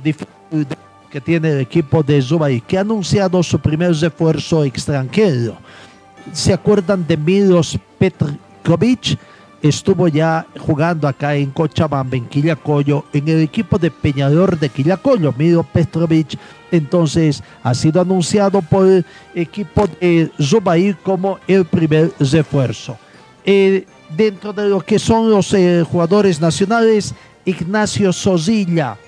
que 1.16 1.20
tiene 1.22 1.50
el 1.50 1.60
equipo 1.60 2.02
de 2.02 2.20
Zubair, 2.20 2.60
que 2.60 2.76
ha 2.76 2.82
anunciado 2.82 3.42
su 3.42 3.58
primer 3.58 3.94
refuerzo 3.94 4.64
extranjero. 4.64 5.56
¿Se 6.30 6.52
acuerdan 6.52 7.06
de 7.06 7.16
Milos 7.16 7.78
Petrovic? 7.98 9.18
Estuvo 9.62 10.08
ya 10.08 10.46
jugando 10.58 11.08
acá 11.08 11.34
en 11.34 11.52
Cochabamba, 11.52 12.18
en 12.18 12.26
Quillacoyo, 12.26 13.06
en 13.14 13.28
el 13.28 13.40
equipo 13.40 13.78
de 13.78 13.90
Peñador 13.90 14.58
de 14.58 14.68
Quillacoyo, 14.68 15.32
Milo 15.38 15.62
Petrovic. 15.62 16.38
Entonces 16.70 17.42
ha 17.62 17.72
sido 17.72 18.02
anunciado 18.02 18.60
por 18.60 18.86
el 18.86 19.06
equipo 19.34 19.88
de 19.98 20.30
Zubair 20.38 20.98
como 20.98 21.38
el 21.48 21.64
primer 21.64 22.12
refuerzo. 22.20 22.98
Eh, 23.42 23.86
dentro 24.14 24.52
de 24.52 24.68
lo 24.68 24.82
que 24.82 24.98
son 24.98 25.30
los 25.30 25.54
eh, 25.54 25.82
jugadores 25.90 26.42
nacionales, 26.42 27.14
Ignacio 27.46 28.12
Sozilla, 28.12 28.98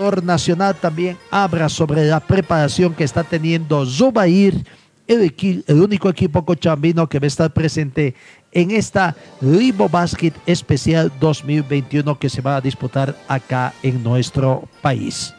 nacional 0.00 0.74
también 0.76 1.18
habla 1.30 1.68
sobre 1.68 2.04
la 2.06 2.20
preparación 2.20 2.94
que 2.94 3.04
está 3.04 3.22
teniendo 3.22 3.84
Zubair, 3.84 4.64
el, 5.06 5.34
único 5.68 6.08
equipo 6.08 6.44
cochambino 6.44 7.08
que 7.08 7.18
va 7.18 7.24
a 7.24 7.28
estar 7.28 7.52
presente 7.52 8.14
en 8.52 8.70
esta 8.70 9.14
Libo 9.40 9.88
Basket 9.88 10.32
Especial 10.46 11.12
2021 11.20 12.18
que 12.18 12.30
se 12.30 12.40
va 12.40 12.56
a 12.56 12.60
disputar 12.60 13.14
acá 13.28 13.74
en 13.82 14.02
nuestro 14.02 14.68
país. 14.80 15.34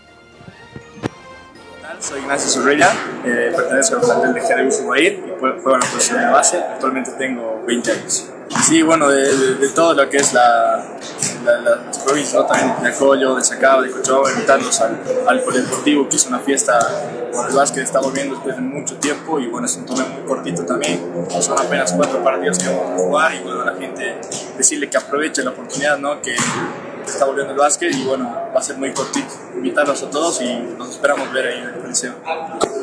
Soy 1.99 2.19
Ignacio 2.19 2.49
Zorrilla, 2.49 2.91
eh, 3.25 3.51
pertenezco 3.55 3.95
al 3.97 4.01
plantel 4.01 4.33
de 4.33 4.41
Jerez 4.41 4.77
Zubair 4.77 5.23
y 5.23 5.39
juego 5.39 5.75
en 5.75 5.79
la 5.79 5.85
posición 5.85 6.19
de 6.19 6.27
base. 6.27 6.57
Actualmente 6.57 7.11
tengo 7.11 7.63
20 7.67 7.91
años. 7.91 8.31
Sí, 8.67 8.81
bueno, 8.81 9.09
de, 9.09 9.69
todo 9.73 9.93
lo 9.93 10.09
que 10.09 10.17
es 10.17 10.33
la, 10.33 10.97
las 11.43 11.99
provincias, 11.99 12.33
¿no? 12.33 12.45
también 12.45 12.81
de 12.81 12.89
Acollo, 12.89 13.35
de 13.35 13.43
Sacaba, 13.43 13.81
de 13.81 13.91
Cochabamba, 13.91 14.31
invitarlos 14.31 14.79
al, 14.81 14.99
al 15.27 15.41
Polideportivo, 15.41 16.07
que 16.09 16.15
es 16.15 16.25
una 16.27 16.39
fiesta 16.39 16.79
por 17.31 17.49
el 17.49 17.55
básquet, 17.55 17.83
está 17.83 17.99
volviendo 17.99 18.35
después 18.35 18.55
de 18.55 18.61
mucho 18.61 18.95
tiempo 18.97 19.39
y 19.39 19.47
bueno, 19.47 19.65
es 19.65 19.75
un 19.77 19.85
torneo 19.85 20.07
muy 20.07 20.23
cortito 20.23 20.65
también, 20.65 21.01
son 21.39 21.59
apenas 21.59 21.93
cuatro 21.93 22.23
partidos 22.23 22.59
que 22.59 22.67
vamos 22.67 22.91
a 22.91 23.03
jugar 23.03 23.33
y 23.35 23.39
bueno, 23.39 23.61
a 23.61 23.65
la 23.65 23.73
gente 23.75 24.19
decirle 24.57 24.89
que 24.89 24.97
aproveche 24.97 25.43
la 25.43 25.51
oportunidad, 25.51 25.97
¿no? 25.97 26.21
que 26.21 26.35
está 27.05 27.25
volviendo 27.25 27.53
el 27.53 27.59
básquet 27.59 27.93
y 27.93 28.03
bueno, 28.03 28.31
va 28.53 28.59
a 28.59 28.63
ser 28.63 28.77
muy 28.77 28.91
cortito. 28.93 29.33
Invitarlos 29.55 30.03
a 30.03 30.09
todos 30.09 30.41
y 30.41 30.55
nos 30.77 30.89
esperamos 30.89 31.31
ver 31.33 31.47
ahí 31.47 31.59
en 31.59 31.81
el 31.81 31.89
liceo. 31.89 32.13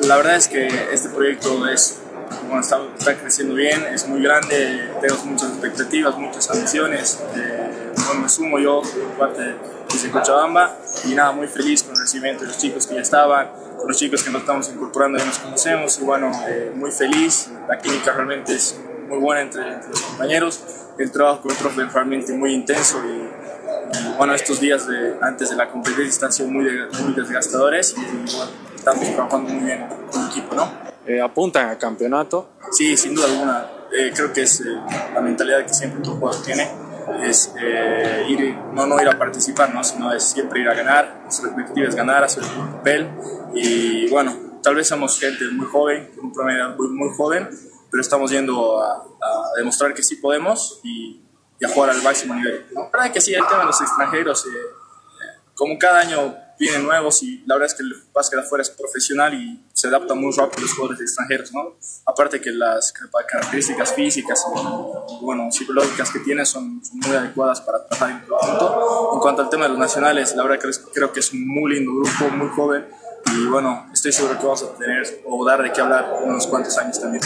La 0.03 0.17
verdad 0.17 0.37
es 0.37 0.49
que 0.49 0.69
este 0.93 1.09
proyecto 1.09 1.67
es 1.69 1.99
bueno, 2.47 2.61
está, 2.61 2.81
está, 2.99 3.17
creciendo 3.17 3.55
bien, 3.55 3.87
es 3.93 4.07
muy 4.07 4.23
grande, 4.23 4.91
tenemos 5.01 5.25
muchas 5.25 5.51
expectativas, 5.51 6.17
muchas 6.19 6.51
ambiciones. 6.51 7.19
Eh, 7.37 7.78
bueno, 8.09 8.23
me 8.23 8.29
sumo 8.29 8.59
yo 8.59 8.83
por 8.83 9.29
parte 9.29 9.43
de 9.43 10.11
Cochabamba 10.11 10.77
y 11.05 11.15
nada, 11.15 11.33
muy 11.33 11.47
feliz 11.47 11.83
con 11.83 11.95
el 11.95 12.01
recibimiento 12.01 12.43
de 12.43 12.49
los 12.49 12.59
chicos 12.59 12.87
que 12.87 12.95
ya 12.95 13.03
estaban, 13.03 13.51
con 13.77 13.87
los 13.87 13.97
chicos 13.97 14.23
que 14.23 14.31
nos 14.31 14.41
estamos 14.41 14.69
incorporando 14.71 15.19
y 15.19 15.27
nos 15.27 15.39
conocemos 15.39 15.99
y 15.99 16.05
bueno, 16.05 16.33
eh, 16.49 16.73
muy 16.75 16.91
feliz. 16.91 17.51
La 17.69 17.79
química 17.79 18.13
realmente 18.13 18.55
es 18.55 18.81
muy 19.09 19.19
buena 19.19 19.43
entre, 19.43 19.75
entre, 19.75 19.91
los 19.91 20.01
compañeros, 20.01 20.61
el 20.99 21.13
trabajo 21.13 21.43
con 21.43 21.51
el 21.51 21.57
profe 21.59 21.83
es 21.83 21.93
realmente 21.93 22.33
muy 22.33 22.53
intenso 22.53 22.99
y, 23.05 24.17
bueno, 24.17 24.35
estos 24.35 24.61
días 24.61 24.87
de, 24.87 25.17
antes 25.23 25.51
de 25.51 25.57
la 25.57 25.69
competencia 25.69 26.27
han 26.27 26.33
sido 26.33 26.49
muy, 26.49 26.65
muy 27.03 27.15
desgastadores 27.15 27.95
y 27.97 28.35
bueno, 28.37 28.51
estamos 28.75 29.05
trabajando 29.15 29.51
muy 29.51 29.65
bien 29.65 29.87
con 30.11 30.23
el 30.23 30.29
equipo, 30.29 30.55
¿no? 30.55 30.71
Eh, 31.07 31.21
apuntan 31.21 31.69
al 31.69 31.79
campeonato. 31.79 32.51
Sí, 32.73 32.97
sin 32.97 33.15
duda 33.15 33.27
alguna. 33.27 33.67
Eh, 33.91 34.13
creo 34.15 34.33
que 34.33 34.43
es 34.43 34.61
eh, 34.61 34.65
la 35.15 35.21
mentalidad 35.21 35.65
que 35.65 35.73
siempre 35.73 36.03
todo 36.03 36.17
jugador 36.17 36.43
tiene. 36.43 36.69
Es 37.23 37.55
ir, 38.29 38.57
no, 38.73 38.87
no 38.87 39.01
ir 39.01 39.09
a 39.09 39.19
participar, 39.19 39.75
¿no? 39.75 39.83
sino 39.83 40.13
es 40.13 40.23
siempre 40.23 40.61
ir 40.61 40.69
a 40.69 40.75
ganar. 40.75 41.25
Su 41.29 41.49
objetivo 41.49 41.87
es 41.87 41.95
ganar, 41.95 42.25
hacer 42.25 42.43
un 42.45 42.73
papel. 42.73 43.11
Y 43.55 44.09
bueno, 44.11 44.35
tal 44.63 44.75
vez 44.75 44.89
somos 44.89 45.19
gente 45.19 45.45
muy 45.53 45.67
joven, 45.67 46.11
un 46.23 46.33
promedio 46.33 46.71
muy, 46.71 46.89
muy 46.89 47.09
joven, 47.17 47.49
pero 47.91 48.01
estamos 48.01 48.31
yendo 48.31 48.83
a, 48.83 48.97
a, 48.97 49.53
demostrar 49.57 49.95
que 49.95 50.03
sí 50.03 50.17
podemos 50.17 50.81
y, 50.83 51.23
y, 51.59 51.65
a 51.65 51.69
jugar 51.69 51.91
al 51.91 52.03
máximo 52.03 52.35
nivel. 52.35 52.67
La 52.73 52.89
verdad 52.93 53.13
que 53.13 53.21
sí, 53.21 53.35
el 53.35 53.47
tema 53.47 53.61
de 53.61 53.67
los 53.67 53.81
extranjeros, 53.81 54.47
como 55.55 55.79
cada 55.79 56.01
año 56.01 56.37
vienen 56.59 56.85
nuevos 56.85 57.23
y 57.23 57.43
la 57.47 57.55
verdad 57.55 57.67
es 57.67 57.75
que 57.75 57.83
el 57.83 57.95
básquet 58.13 58.41
afuera 58.41 58.63
es 58.63 58.71
profesional 58.71 59.35
y 59.35 59.65
se 59.73 59.89
adapta 59.89 60.15
muy 60.15 60.33
rápido 60.33 60.59
a 60.59 60.61
los 60.63 60.73
jugadores 60.73 61.01
extranjeros, 61.01 61.53
¿no? 61.53 61.77
Aparte 62.07 62.41
que 62.41 62.51
las 62.51 62.93
características 62.93 63.95
físicas 63.95 64.45
y, 64.55 65.25
bueno, 65.25 65.51
psicológicas 65.51 66.11
que 66.11 66.21
tienen 66.21 66.47
son, 66.47 66.83
muy 66.93 67.17
adecuadas 67.17 67.61
para 67.61 67.87
trabajar 67.87 68.11
en 68.11 68.29
conjunto. 68.29 69.11
En 69.15 69.21
cuanto 69.21 69.43
al 69.43 69.51
tema 69.51 69.65
de 69.65 69.71
los 69.71 69.79
nacionales, 69.79 70.35
la 70.35 70.43
verdad 70.43 70.59
que 70.59 70.71
creo 70.93 71.13
que 71.13 71.21
es 71.21 71.33
un 71.33 71.47
muy 71.47 71.75
lindo 71.75 71.93
grupo, 71.95 72.35
muy 72.35 72.49
joven 72.49 72.87
y 73.37 73.47
bueno, 73.47 73.87
estoy 73.93 74.13
seguro 74.13 74.39
que 74.39 74.45
vamos 74.45 74.63
a 74.63 74.79
tener 74.79 75.23
o 75.27 75.45
dar 75.45 75.63
de 75.63 75.73
qué 75.73 75.81
hablar 75.81 76.21
unos 76.25 76.47
cuantos 76.47 76.77
años 76.79 77.01
también. 77.01 77.23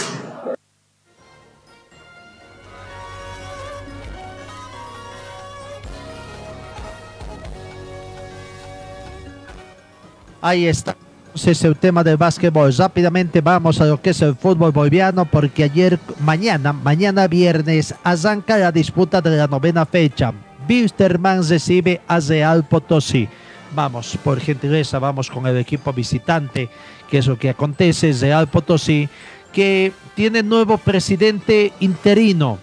Ahí 10.43 10.66
está. 10.66 10.97
Entonces 11.26 11.64
el 11.64 11.76
tema 11.76 12.05
del 12.05 12.18
básquetbol. 12.18 12.74
Rápidamente 12.76 13.40
vamos 13.40 13.80
a 13.80 13.86
lo 13.86 14.03
que 14.03 14.11
es 14.11 14.20
el 14.20 14.34
fútbol 14.34 14.72
boliviano 14.72 15.24
porque 15.24 15.64
ayer, 15.64 15.99
mañana, 16.20 16.74
mañana 16.74 17.26
viernes, 17.26 17.95
arranca 18.05 18.59
la 18.59 18.70
disputa 18.70 19.22
de 19.22 19.36
la 19.36 19.47
novena 19.47 19.86
fecha. 19.86 20.34
Wilstermann 20.68 21.49
recibe 21.49 22.03
a 22.07 22.20
Real 22.20 22.64
Potosí. 22.68 23.28
Vamos, 23.74 24.18
por 24.22 24.40
gentileza, 24.40 24.99
vamos 24.99 25.30
con 25.30 25.47
el 25.47 25.57
equipo 25.57 25.93
visitante, 25.93 26.68
que 27.09 27.18
es 27.18 27.26
lo 27.26 27.38
que 27.38 27.49
acontece, 27.49 28.12
Real 28.12 28.49
Potosí, 28.49 29.09
que 29.53 29.93
tiene 30.14 30.43
nuevo 30.43 30.76
presidente 30.76 31.72
interino. 31.80 32.59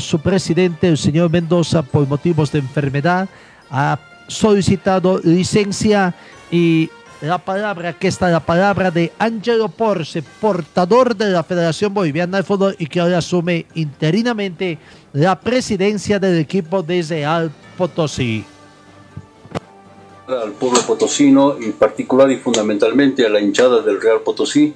su 0.00 0.18
presidente, 0.20 0.88
el 0.88 0.98
señor 0.98 1.30
Mendoza, 1.30 1.82
por 1.82 2.08
motivos 2.08 2.50
de 2.50 2.58
enfermedad, 2.58 3.28
ha 3.70 3.98
solicitado 4.26 5.20
licencia 5.22 6.14
y 6.50 6.90
la 7.20 7.38
palabra, 7.38 7.94
que 7.94 8.08
está 8.08 8.28
la 8.28 8.40
palabra 8.40 8.90
de 8.90 9.12
Angelo 9.18 9.68
Porce, 9.68 10.22
portador 10.40 11.16
de 11.16 11.30
la 11.30 11.42
Federación 11.42 11.94
Boliviana 11.94 12.38
de 12.38 12.42
Fútbol 12.42 12.76
y 12.78 12.86
que 12.86 13.00
ahora 13.00 13.18
asume 13.18 13.66
interinamente 13.74 14.78
la 15.12 15.40
presidencia 15.40 16.18
del 16.18 16.38
equipo 16.38 16.82
de 16.82 17.02
Real 17.02 17.50
Potosí. 17.76 18.44
Al 20.28 20.52
pueblo 20.52 20.80
potosino 20.82 21.56
y 21.58 21.70
particular 21.70 22.30
y 22.30 22.36
fundamentalmente 22.36 23.24
a 23.24 23.28
la 23.28 23.40
hinchada 23.40 23.80
del 23.80 24.00
Real 24.00 24.20
Potosí, 24.20 24.74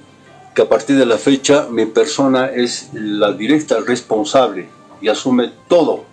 que 0.55 0.61
a 0.61 0.69
partir 0.69 0.97
de 0.97 1.05
la 1.05 1.17
fecha 1.17 1.67
mi 1.69 1.85
persona 1.85 2.47
es 2.47 2.89
la 2.93 3.33
directa 3.33 3.79
responsable 3.85 4.69
y 5.01 5.09
asume 5.09 5.51
todo 5.67 6.05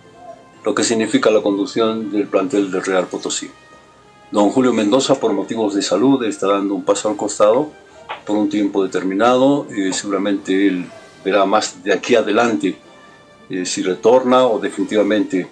lo 0.63 0.75
que 0.75 0.83
significa 0.83 1.31
la 1.31 1.41
conducción 1.41 2.11
del 2.11 2.27
plantel 2.27 2.69
del 2.69 2.83
Real 2.83 3.07
Potosí. 3.07 3.49
Don 4.31 4.51
Julio 4.51 4.73
Mendoza, 4.73 5.15
por 5.15 5.33
motivos 5.33 5.73
de 5.73 5.81
salud, 5.81 6.23
está 6.23 6.47
dando 6.47 6.75
un 6.75 6.83
paso 6.83 7.09
al 7.09 7.15
costado 7.15 7.71
por 8.25 8.37
un 8.37 8.47
tiempo 8.47 8.83
determinado. 8.83 9.65
y 9.75 9.91
seguramente 9.91 10.67
él 10.67 10.85
verá 11.25 11.45
más 11.45 11.83
de 11.83 11.93
aquí 11.93 12.13
adelante 12.15 12.77
eh, 13.49 13.65
si 13.65 13.81
retorna 13.81 14.45
o 14.45 14.59
definitivamente 14.59 15.47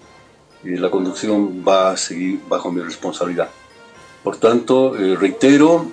eh, 0.64 0.78
la 0.78 0.92
conducción 0.92 1.64
va 1.68 1.92
a 1.92 1.98
seguir 1.98 2.40
bajo 2.48 2.72
mi 2.72 2.82
responsabilidad. 2.82 3.50
Por 4.24 4.38
tanto, 4.38 4.96
eh, 4.96 5.16
reitero, 5.16 5.88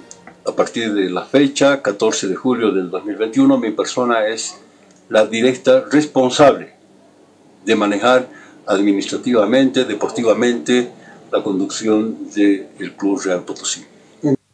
a 0.47 0.53
partir 0.53 0.93
de 0.93 1.09
la 1.09 1.25
fecha, 1.25 1.81
14 1.81 2.29
de 2.29 2.37
julio 2.37 2.71
del 2.71 2.91
2021, 2.91 3.57
mi 3.57 3.71
persona 3.71 4.27
es 4.27 4.61
la 5.09 5.25
directa 5.25 5.85
responsable 5.91 6.75
de 7.65 7.77
manejar 7.77 8.29
administrativamente, 8.67 9.85
deportivamente, 9.87 10.91
la 11.35 11.43
conducción 11.43 12.31
del 12.33 12.95
Club 12.97 13.21
Real 13.25 13.43
Potosí. 13.43 13.85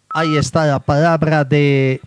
Ahí 0.09 0.37
está 0.37 0.65
la 0.65 0.79
palabra 0.79 1.45
de 1.45 2.01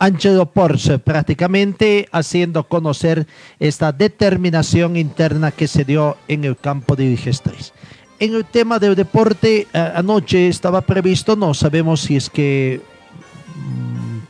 Angelo 0.00 0.46
Porsche, 0.46 0.98
prácticamente 0.98 2.08
haciendo 2.10 2.64
conocer 2.64 3.28
esta 3.60 3.92
determinación 3.92 4.96
interna 4.96 5.52
que 5.52 5.68
se 5.68 5.84
dio 5.84 6.16
en 6.26 6.44
el 6.44 6.56
campo 6.56 6.96
de 6.96 7.06
Vigestres. 7.06 7.72
En 8.18 8.34
el 8.34 8.44
tema 8.44 8.80
del 8.80 8.96
deporte, 8.96 9.68
anoche 9.72 10.48
estaba 10.48 10.80
previsto, 10.80 11.36
no 11.36 11.54
sabemos 11.54 12.00
si 12.00 12.16
es 12.16 12.28
que 12.28 12.80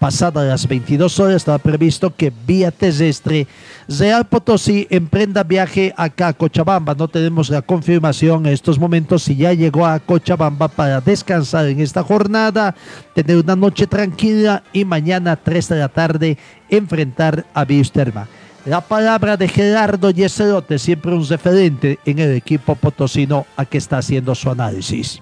pasadas 0.00 0.48
las 0.48 0.66
22 0.66 1.20
horas 1.20 1.36
estaba 1.36 1.58
previsto 1.58 2.16
que 2.16 2.32
vía 2.46 2.70
terrestre 2.70 3.46
Real 3.86 4.26
Potosí 4.26 4.86
emprenda 4.88 5.44
viaje 5.44 5.92
acá 5.94 6.28
a 6.28 6.32
Cochabamba. 6.32 6.94
No 6.94 7.06
tenemos 7.06 7.50
la 7.50 7.60
confirmación 7.60 8.46
en 8.46 8.54
estos 8.54 8.78
momentos 8.78 9.24
si 9.24 9.36
ya 9.36 9.52
llegó 9.52 9.86
a 9.86 10.00
Cochabamba 10.00 10.68
para 10.68 11.02
descansar 11.02 11.66
en 11.66 11.80
esta 11.80 12.02
jornada, 12.02 12.74
tener 13.14 13.36
una 13.36 13.54
noche 13.54 13.86
tranquila 13.86 14.62
y 14.72 14.86
mañana 14.86 15.32
a 15.32 15.36
3 15.36 15.68
de 15.68 15.76
la 15.76 15.88
tarde 15.88 16.38
enfrentar 16.70 17.44
a 17.52 17.66
Biusterma. 17.66 18.26
La 18.64 18.80
palabra 18.80 19.36
de 19.36 19.48
Gerardo 19.48 20.10
Yeserote, 20.10 20.78
siempre 20.78 21.12
un 21.12 21.28
referente 21.28 21.98
en 22.06 22.20
el 22.20 22.32
equipo 22.32 22.74
potosino, 22.74 23.44
a 23.56 23.66
que 23.66 23.78
está 23.78 23.98
haciendo 23.98 24.34
su 24.34 24.50
análisis. 24.50 25.20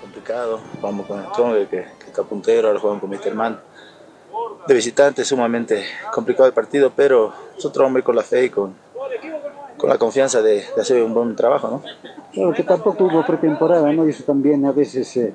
complicado, 0.00 0.60
vamos 0.80 1.06
con 1.06 1.56
el 1.56 1.68
que 1.68 2.01
está 2.12 2.22
puntero, 2.22 2.68
ahora 2.68 2.78
juegan 2.78 3.00
con 3.00 3.10
Misterman. 3.10 3.58
De 4.66 4.74
visitante 4.74 5.24
sumamente 5.24 5.84
complicado 6.12 6.46
el 6.46 6.52
partido, 6.52 6.92
pero 6.94 7.32
nosotros 7.56 7.82
vamos 7.84 7.96
a 7.96 7.98
ir 7.98 8.04
con 8.04 8.16
la 8.16 8.22
fe 8.22 8.44
y 8.44 8.50
con, 8.50 8.74
con 9.76 9.90
la 9.90 9.98
confianza 9.98 10.40
de, 10.40 10.64
hacer 10.80 11.02
un 11.02 11.12
buen 11.12 11.34
trabajo, 11.34 11.68
¿no? 11.68 11.82
Claro, 12.32 12.52
que 12.52 12.62
tampoco 12.62 13.04
hubo 13.04 13.26
pretemporada, 13.26 13.92
¿no? 13.92 14.06
Y 14.06 14.10
eso 14.10 14.22
también 14.24 14.64
a 14.64 14.72
veces, 14.72 15.16
eh, 15.16 15.34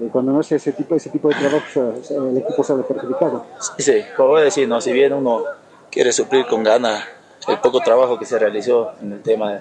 eh, 0.00 0.08
cuando 0.10 0.32
no 0.32 0.40
hace 0.40 0.56
ese 0.56 0.72
tipo, 0.72 0.96
ese 0.96 1.10
tipo 1.10 1.28
de 1.28 1.36
trabajo, 1.36 1.94
el 2.10 2.38
equipo 2.38 2.64
sale 2.64 2.82
perjudicado. 2.82 3.46
Sí, 3.76 3.82
sí, 3.82 4.02
como 4.16 4.30
voy 4.30 4.40
a 4.40 4.44
decir, 4.44 4.66
¿no? 4.68 4.80
Si 4.80 4.92
bien 4.92 5.12
uno 5.12 5.44
quiere 5.90 6.12
suplir 6.12 6.46
con 6.46 6.64
ganas 6.64 7.04
el 7.46 7.60
poco 7.60 7.80
trabajo 7.80 8.18
que 8.18 8.24
se 8.24 8.38
realizó 8.38 8.92
en 9.00 9.12
el 9.12 9.22
tema 9.22 9.60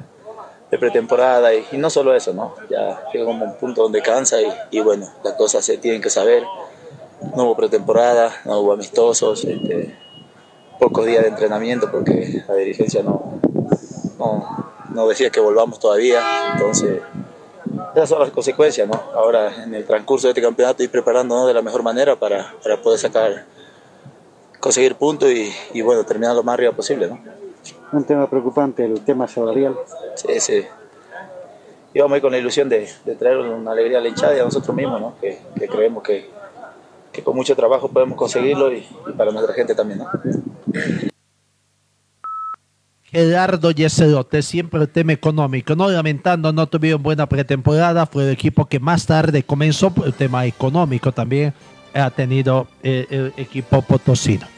pretemporada 0.78 1.54
y, 1.54 1.66
no 1.74 1.90
solo 1.90 2.16
eso, 2.16 2.34
¿no? 2.34 2.56
Ya 2.70 3.04
llega 3.12 3.26
como 3.26 3.46
un 3.46 3.56
punto 3.56 3.84
donde 3.84 4.02
cansa 4.02 4.38
y, 4.72 4.80
bueno, 4.80 5.10
las 5.24 5.34
cosas 5.34 5.66
se 5.66 5.78
tienen 5.78 6.02
que 6.02 6.10
saber. 6.10 6.44
No 7.36 7.44
hubo 7.44 7.56
pretemporada, 7.56 8.32
no 8.46 8.60
hubo 8.60 8.74
amistosos, 8.74 9.44
este, 9.46 9.96
pocos 10.80 11.06
días 11.06 11.24
de 11.24 11.30
entrenamiento 11.30 11.90
porque 11.92 12.44
la 12.48 12.56
dirigencia 12.56 13.02
no, 13.02 13.40
no, 14.20 14.74
no, 14.94 15.08
decía 15.08 15.30
que 15.30 15.40
volvamos 15.40 15.80
todavía, 15.80 16.22
entonces 16.54 17.02
esas 17.96 18.10
son 18.10 18.20
las 18.20 18.32
consecuencias, 18.32 18.88
¿no? 18.88 19.02
Ahora 19.14 19.64
en 19.64 19.74
el 19.74 19.86
transcurso 19.86 20.28
de 20.28 20.32
este 20.32 20.42
campeonato 20.42 20.84
ir 20.84 20.92
preparándonos 20.92 21.48
de 21.48 21.54
la 21.54 21.62
mejor 21.62 21.84
manera 21.84 22.16
para, 22.18 22.54
para 22.62 22.82
poder 22.82 23.00
sacar, 23.00 23.46
conseguir 24.60 24.96
puntos 24.96 25.30
y, 25.32 25.52
y 25.74 25.82
bueno, 25.82 26.04
terminar 26.06 26.36
lo 26.36 26.44
más 26.44 26.54
arriba 26.54 26.74
posible, 26.74 27.08
¿no? 27.08 27.45
Un 27.98 28.04
tema 28.04 28.30
preocupante, 28.30 28.86
el 28.86 29.02
tema 29.02 29.28
salarial. 29.28 29.76
Sí, 30.16 30.40
sí. 30.40 30.64
Y 31.94 32.00
vamos 32.00 32.14
a 32.14 32.18
ir 32.18 32.22
con 32.22 32.32
la 32.32 32.38
ilusión 32.38 32.68
de, 32.68 32.88
traer 33.18 33.38
una 33.38 33.72
alegría 33.72 34.00
a 34.00 34.02
la 34.02 34.10
hinchada 34.10 34.36
y 34.36 34.40
a 34.40 34.44
nosotros 34.44 34.76
mismos, 34.76 35.00
¿no? 35.00 35.16
que, 35.22 35.40
creemos 35.68 36.04
que, 36.04 36.30
con 37.24 37.36
mucho 37.36 37.56
trabajo 37.56 37.88
podemos 37.88 38.18
conseguirlo 38.18 38.74
y, 38.74 38.86
para 39.18 39.32
nuestra 39.32 39.54
gente 39.54 39.74
también. 39.74 40.00
¿no? 40.00 40.08
Gerardo 43.04 43.72
Yesedote, 43.72 44.42
siempre 44.42 44.82
el 44.82 44.90
tema 44.90 45.14
económico, 45.14 45.74
no 45.74 45.90
lamentando, 45.90 46.52
no 46.52 46.68
tuvieron 46.68 47.02
buena 47.02 47.28
pretemporada, 47.28 48.06
fue 48.06 48.24
el 48.24 48.32
equipo 48.32 48.66
que 48.66 48.82
más 48.82 49.06
tarde 49.06 49.44
comenzó, 49.44 49.94
el 50.06 50.14
tema 50.14 50.46
económico 50.46 51.14
también 51.14 51.54
ha 51.94 52.10
tenido 52.10 52.68
el, 52.84 53.08
el 53.10 53.34
equipo 53.38 53.82
potosino 53.82 54.55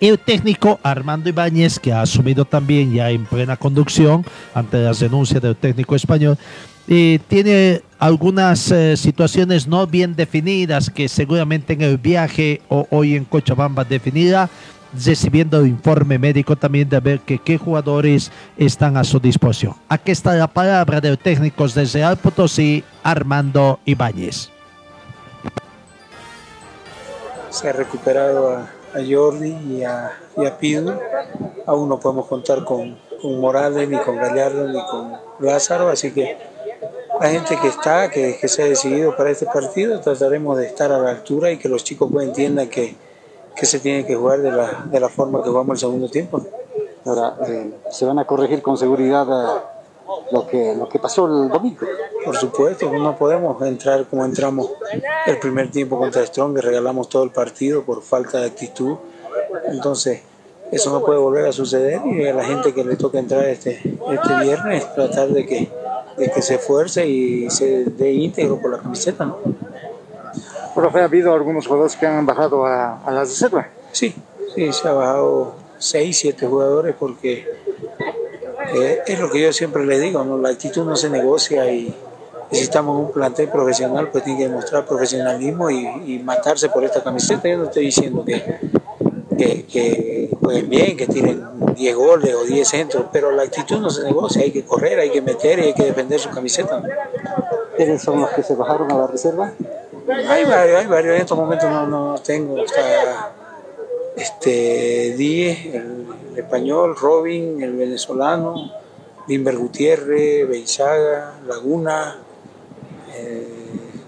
el 0.00 0.18
técnico 0.18 0.78
Armando 0.82 1.28
Ibáñez, 1.28 1.78
que 1.78 1.92
ha 1.92 2.02
asumido 2.02 2.44
también 2.44 2.92
ya 2.92 3.10
en 3.10 3.24
plena 3.24 3.56
conducción 3.56 4.24
ante 4.54 4.78
las 4.78 5.00
denuncias 5.00 5.42
del 5.42 5.56
técnico 5.56 5.96
español, 5.96 6.38
eh, 6.88 7.18
tiene 7.28 7.82
algunas 7.98 8.70
eh, 8.70 8.96
situaciones 8.96 9.66
no 9.66 9.86
bien 9.86 10.14
definidas 10.14 10.90
que 10.90 11.08
seguramente 11.08 11.72
en 11.72 11.82
el 11.82 11.98
viaje 11.98 12.60
o 12.68 12.86
hoy 12.90 13.16
en 13.16 13.24
Cochabamba 13.24 13.84
definida, 13.84 14.48
recibiendo 15.04 15.60
el 15.60 15.68
informe 15.68 16.18
médico 16.18 16.56
también 16.56 16.88
de 16.88 17.00
ver 17.00 17.20
que 17.20 17.38
qué 17.38 17.58
jugadores 17.58 18.30
están 18.56 18.96
a 18.96 19.04
su 19.04 19.18
disposición. 19.18 19.74
Aquí 19.88 20.12
está 20.12 20.34
la 20.34 20.46
palabra 20.46 21.00
del 21.00 21.18
técnico 21.18 21.66
de 21.68 21.84
Real 21.86 22.16
Potosí, 22.16 22.84
Armando 23.02 23.80
Ibáñez. 23.84 24.50
Se 27.50 27.68
ha 27.68 27.72
recuperado 27.72 28.50
a 28.50 28.75
a 28.96 29.00
Jordi 29.06 29.54
y 29.68 29.84
a, 29.84 30.12
y 30.36 30.46
a 30.46 30.56
Pidu. 30.56 30.92
Aún 31.66 31.88
no 31.88 32.00
podemos 32.00 32.26
contar 32.26 32.64
con, 32.64 32.98
con, 33.20 33.40
Morales, 33.40 33.88
ni 33.88 33.98
con 33.98 34.16
Gallardo, 34.16 34.68
ni 34.68 34.82
con 34.86 35.12
Lázaro, 35.40 35.88
así 35.88 36.12
que 36.12 36.36
la 37.20 37.28
gente 37.28 37.58
que 37.60 37.68
está, 37.68 38.10
que, 38.10 38.38
que 38.40 38.48
se 38.48 38.62
ha 38.62 38.66
decidido 38.66 39.16
para 39.16 39.30
este 39.30 39.46
partido, 39.46 40.00
trataremos 40.00 40.56
de 40.58 40.66
estar 40.66 40.92
a 40.92 40.98
la 40.98 41.10
altura 41.10 41.50
y 41.50 41.58
que 41.58 41.68
los 41.68 41.84
chicos 41.84 42.08
pues 42.12 42.26
entiendan 42.26 42.68
que, 42.68 42.94
que 43.54 43.66
se 43.66 43.80
tiene 43.80 44.06
que 44.06 44.14
jugar 44.14 44.40
de 44.40 44.52
la, 44.52 44.86
de 44.90 45.00
la 45.00 45.08
forma 45.08 45.42
que 45.42 45.48
jugamos 45.48 45.76
el 45.76 45.78
segundo 45.78 46.08
tiempo. 46.08 46.40
Ahora, 47.04 47.36
eh, 47.48 47.72
¿se 47.90 48.04
van 48.04 48.18
a 48.18 48.26
corregir 48.26 48.62
con 48.62 48.76
seguridad 48.76 49.26
eh, 49.28 49.60
lo, 50.32 50.46
que, 50.46 50.74
lo 50.74 50.88
que 50.88 50.98
pasó 50.98 51.26
el 51.26 51.48
domingo? 51.48 51.86
Por 52.24 52.36
supuesto, 52.36 52.92
no 52.92 53.16
podemos 53.16 53.60
entrar 53.62 54.06
como 54.06 54.24
entramos 54.24 54.70
el 55.26 55.38
primer 55.38 55.70
tiempo 55.70 55.98
contra 55.98 56.24
Strong, 56.24 56.58
regalamos 56.58 57.08
todo 57.08 57.22
el 57.22 57.30
partido 57.30 57.82
por 57.82 58.02
falta 58.02 58.40
de 58.40 58.46
actitud. 58.46 58.96
Entonces, 59.68 60.22
eso 60.72 60.92
no 60.92 61.04
puede 61.04 61.18
volver 61.18 61.46
a 61.46 61.52
suceder 61.52 62.00
y 62.04 62.26
a 62.26 62.34
la 62.34 62.44
gente 62.44 62.74
que 62.74 62.84
le 62.84 62.96
toca 62.96 63.18
entrar 63.18 63.44
este, 63.44 63.80
este 63.80 64.34
viernes 64.42 64.92
tratar 64.94 65.28
de 65.28 65.46
que, 65.46 65.70
de 66.16 66.30
que 66.30 66.42
se 66.42 66.56
esfuerce 66.56 67.06
y 67.06 67.48
se 67.50 67.84
dé 67.84 68.12
íntegro 68.12 68.60
por 68.60 68.72
la 68.72 68.78
camiseta. 68.78 69.24
¿no? 69.24 69.38
Profe, 70.74 71.00
¿ha 71.00 71.04
habido 71.04 71.32
algunos 71.32 71.66
jugadores 71.66 71.96
que 71.96 72.06
han 72.06 72.26
bajado 72.26 72.66
a, 72.66 73.00
a 73.02 73.10
la 73.12 73.20
reserva? 73.20 73.68
Sí, 73.92 74.14
sí, 74.54 74.72
se 74.72 74.88
ha 74.88 74.92
bajado 74.92 75.54
6, 75.78 76.18
7 76.18 76.46
jugadores 76.46 76.94
porque 76.98 77.46
eh, 78.74 79.02
es 79.06 79.20
lo 79.20 79.30
que 79.30 79.40
yo 79.40 79.52
siempre 79.52 79.84
le 79.84 79.98
digo, 79.98 80.24
¿no? 80.24 80.38
la 80.38 80.50
actitud 80.50 80.84
no 80.84 80.96
se 80.96 81.10
negocia 81.10 81.70
y 81.70 81.94
necesitamos 82.50 83.06
un 83.06 83.12
plantel 83.12 83.48
profesional, 83.48 84.08
pues 84.10 84.24
tiene 84.24 84.38
que 84.38 84.48
demostrar 84.48 84.86
profesionalismo 84.86 85.70
y, 85.70 86.18
matarse 86.24 86.68
por 86.68 86.84
esta 86.84 87.02
camiseta. 87.02 87.48
Yo 87.48 87.58
no 87.58 87.64
estoy 87.64 87.86
diciendo 87.86 88.24
que, 88.24 89.66
que, 89.66 90.30
jueguen 90.40 90.68
bien, 90.68 90.96
que 90.96 91.06
tienen 91.06 91.44
10 91.74 91.96
goles 91.96 92.34
o 92.34 92.44
10 92.44 92.68
centros, 92.68 93.06
pero 93.12 93.30
la 93.32 93.42
actitud 93.42 93.78
no 93.78 93.90
se 93.90 94.04
negocia, 94.04 94.42
hay 94.42 94.50
que 94.50 94.64
correr, 94.64 94.98
hay 94.98 95.10
que 95.10 95.20
meter 95.20 95.58
y 95.58 95.62
hay 95.62 95.74
que 95.74 95.84
defender 95.84 96.18
su 96.18 96.30
camiseta. 96.30 96.82
¿Quiénes 97.76 98.02
son 98.02 98.20
los 98.20 98.30
que 98.30 98.42
se 98.42 98.54
bajaron 98.54 98.90
a 98.90 98.98
la 98.98 99.06
reserva? 99.06 99.52
Hay 100.28 100.44
varios, 100.44 100.80
hay 100.80 100.86
varios, 100.86 101.16
en 101.16 101.22
estos 101.22 101.36
momentos 101.36 101.68
no, 101.68 101.86
no 101.86 102.14
tengo. 102.18 102.58
Está 102.58 103.32
este, 104.16 105.14
Die, 105.16 105.70
el, 105.74 106.06
español, 106.36 106.96
Robin, 106.96 107.62
el 107.62 107.74
venezolano, 107.74 108.72
Limber 109.28 109.56
Gutiérrez, 109.56 110.48
Beizaga, 110.48 111.34
Laguna, 111.46 112.16
eh, 113.14 113.46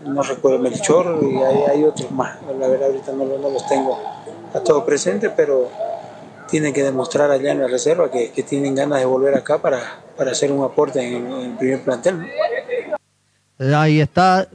no 0.06 0.22
recuerdo 0.22 0.58
Melchor 0.58 1.18
y 1.22 1.36
hay, 1.70 1.84
otros 1.84 2.10
más. 2.10 2.38
La 2.58 2.68
verdad 2.68 2.88
ahorita 2.88 3.12
no, 3.12 3.24
los 3.24 3.66
tengo 3.68 3.98
a 4.54 4.60
todos 4.60 4.84
presentes, 4.84 5.30
pero 5.36 5.68
tienen 6.48 6.72
que 6.72 6.82
demostrar 6.82 7.30
allá 7.30 7.52
en 7.52 7.60
la 7.60 7.68
reserva 7.68 8.10
que, 8.10 8.30
tienen 8.42 8.74
ganas 8.74 9.00
de 9.00 9.04
volver 9.04 9.34
acá 9.34 9.58
para, 9.58 10.00
para 10.16 10.32
hacer 10.32 10.50
un 10.50 10.64
aporte 10.64 11.00
en, 11.00 11.26
el 11.26 11.56
primer 11.56 11.82
plantel. 11.82 12.26
Ahí 13.58 14.00
está 14.00 14.48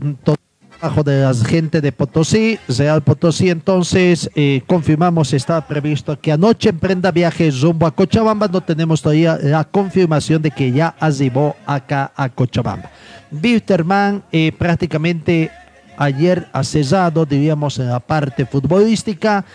trabajo 0.83 1.03
de 1.03 1.21
la 1.21 1.33
gente 1.33 1.79
de 1.79 1.93
Potosí, 1.93 2.59
Real 2.67 3.01
Potosí. 3.01 3.49
Entonces, 3.49 4.29
eh, 4.35 4.61
confirmamos, 4.67 5.31
está 5.31 5.65
previsto 5.65 6.19
que 6.19 6.29
anoche 6.29 6.67
emprenda 6.67 7.09
viaje 7.09 7.49
rumbo 7.51 7.87
a 7.87 7.95
Cochabamba. 7.95 8.49
No 8.49 8.59
tenemos 8.59 9.01
todavía 9.01 9.39
la 9.41 9.63
confirmación 9.63 10.41
de 10.41 10.51
que 10.51 10.73
ya 10.73 10.93
arribó 10.99 11.55
acá 11.65 12.11
a 12.17 12.27
Cochabamba. 12.27 12.91
Wilterman 13.31 14.23
eh, 14.29 14.51
prácticamente 14.51 15.49
ayer 15.95 16.49
ha 16.51 16.65
cesado, 16.65 17.25
diríamos, 17.25 17.79
en 17.79 17.87
la 17.87 18.01
parte 18.01 18.45
futbolística. 18.45 19.45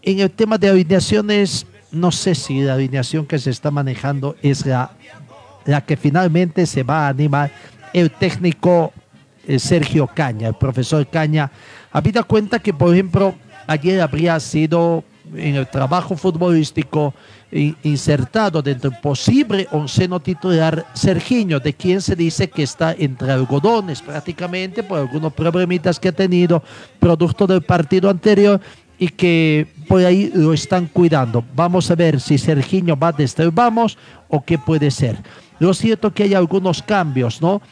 En 0.00 0.20
el 0.20 0.30
tema 0.30 0.56
de 0.56 0.70
alineaciones, 0.70 1.66
no 1.90 2.10
sé 2.10 2.34
si 2.34 2.62
la 2.62 2.72
alineación 2.72 3.26
que 3.26 3.38
se 3.38 3.50
está 3.50 3.70
manejando 3.70 4.36
es 4.40 4.64
la, 4.64 4.92
la 5.66 5.82
que 5.82 5.98
finalmente 5.98 6.64
se 6.64 6.82
va 6.82 7.04
a 7.04 7.08
animar 7.08 7.50
el 7.92 8.10
técnico 8.10 8.90
eh, 9.46 9.58
Sergio 9.58 10.06
Caña, 10.06 10.48
el 10.48 10.54
profesor 10.54 11.06
Caña, 11.06 11.50
habida 11.90 12.22
cuenta 12.22 12.58
que, 12.58 12.72
por 12.72 12.92
ejemplo, 12.92 13.34
ayer 13.66 14.00
habría 14.00 14.38
sido 14.40 15.04
en 15.34 15.54
el 15.56 15.66
trabajo 15.68 16.16
futbolístico 16.16 17.14
in- 17.52 17.76
insertado 17.84 18.60
dentro 18.60 18.90
del 18.90 19.00
posible 19.00 19.66
onceno 19.70 20.20
titular 20.20 20.84
Sergiño, 20.94 21.60
de 21.60 21.72
quien 21.72 22.00
se 22.02 22.16
dice 22.16 22.48
que 22.48 22.64
está 22.64 22.94
entre 22.98 23.30
algodones 23.32 24.02
prácticamente 24.02 24.82
por 24.82 24.98
algunos 24.98 25.32
problemitas 25.32 25.98
que 25.98 26.08
ha 26.08 26.12
tenido 26.12 26.62
producto 26.98 27.46
del 27.46 27.62
partido 27.62 28.10
anterior 28.10 28.60
y 28.98 29.08
que 29.08 29.66
por 29.88 30.04
ahí 30.04 30.30
lo 30.34 30.52
están 30.52 30.86
cuidando. 30.86 31.44
Vamos 31.54 31.90
a 31.90 31.94
ver 31.94 32.20
si 32.20 32.36
Sergiño 32.36 32.96
va 32.96 33.10
desde 33.12 33.42
el 33.42 33.50
vamos 33.50 33.96
o 34.28 34.44
qué 34.44 34.58
puede 34.58 34.90
ser. 34.90 35.16
Lo 35.58 35.72
cierto 35.72 36.12
que 36.12 36.24
hay 36.24 36.34
algunos 36.34 36.82
cambios, 36.82 37.40
¿no? 37.40 37.62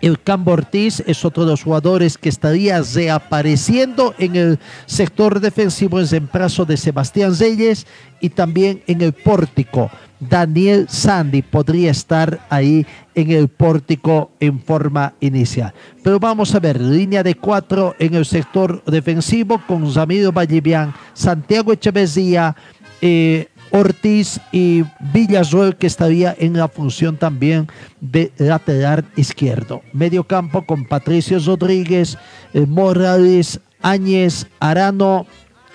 El 0.00 0.20
Campo 0.20 0.52
Ortiz 0.52 1.02
es 1.06 1.24
otro 1.24 1.44
de 1.44 1.52
los 1.52 1.62
jugadores 1.62 2.18
que 2.18 2.28
estaría 2.28 2.82
reapareciendo 2.82 4.14
en 4.18 4.36
el 4.36 4.58
sector 4.84 5.40
defensivo 5.40 6.00
en 6.00 6.08
reemplazo 6.08 6.64
de 6.64 6.76
Sebastián 6.76 7.36
Reyes 7.38 7.86
y 8.20 8.30
también 8.30 8.82
en 8.86 9.00
el 9.00 9.12
pórtico. 9.12 9.90
Daniel 10.20 10.86
Sandy 10.88 11.42
podría 11.42 11.90
estar 11.90 12.40
ahí 12.48 12.86
en 13.14 13.30
el 13.30 13.48
pórtico 13.48 14.30
en 14.40 14.60
forma 14.60 15.14
inicial. 15.20 15.72
Pero 16.02 16.18
vamos 16.18 16.54
a 16.54 16.60
ver, 16.60 16.80
línea 16.80 17.22
de 17.22 17.34
cuatro 17.34 17.94
en 17.98 18.14
el 18.14 18.24
sector 18.24 18.82
defensivo 18.84 19.60
con 19.66 19.92
Ramiro 19.94 20.32
Vallivian, 20.32 20.94
Santiago 21.12 21.72
Echeverría, 21.72 22.56
eh, 23.00 23.48
Ortiz 23.76 24.40
y 24.52 24.84
Villasuel 25.12 25.76
que 25.76 25.86
estaría 25.86 26.34
en 26.38 26.54
la 26.54 26.68
función 26.68 27.16
también 27.16 27.68
de 28.00 28.32
lateral 28.38 29.04
izquierdo. 29.16 29.82
Medio 29.92 30.24
campo 30.24 30.64
con 30.64 30.86
Patricio 30.86 31.38
Rodríguez, 31.38 32.16
eh, 32.54 32.64
Morales, 32.66 33.60
Áñez, 33.82 34.46
Arano 34.60 35.26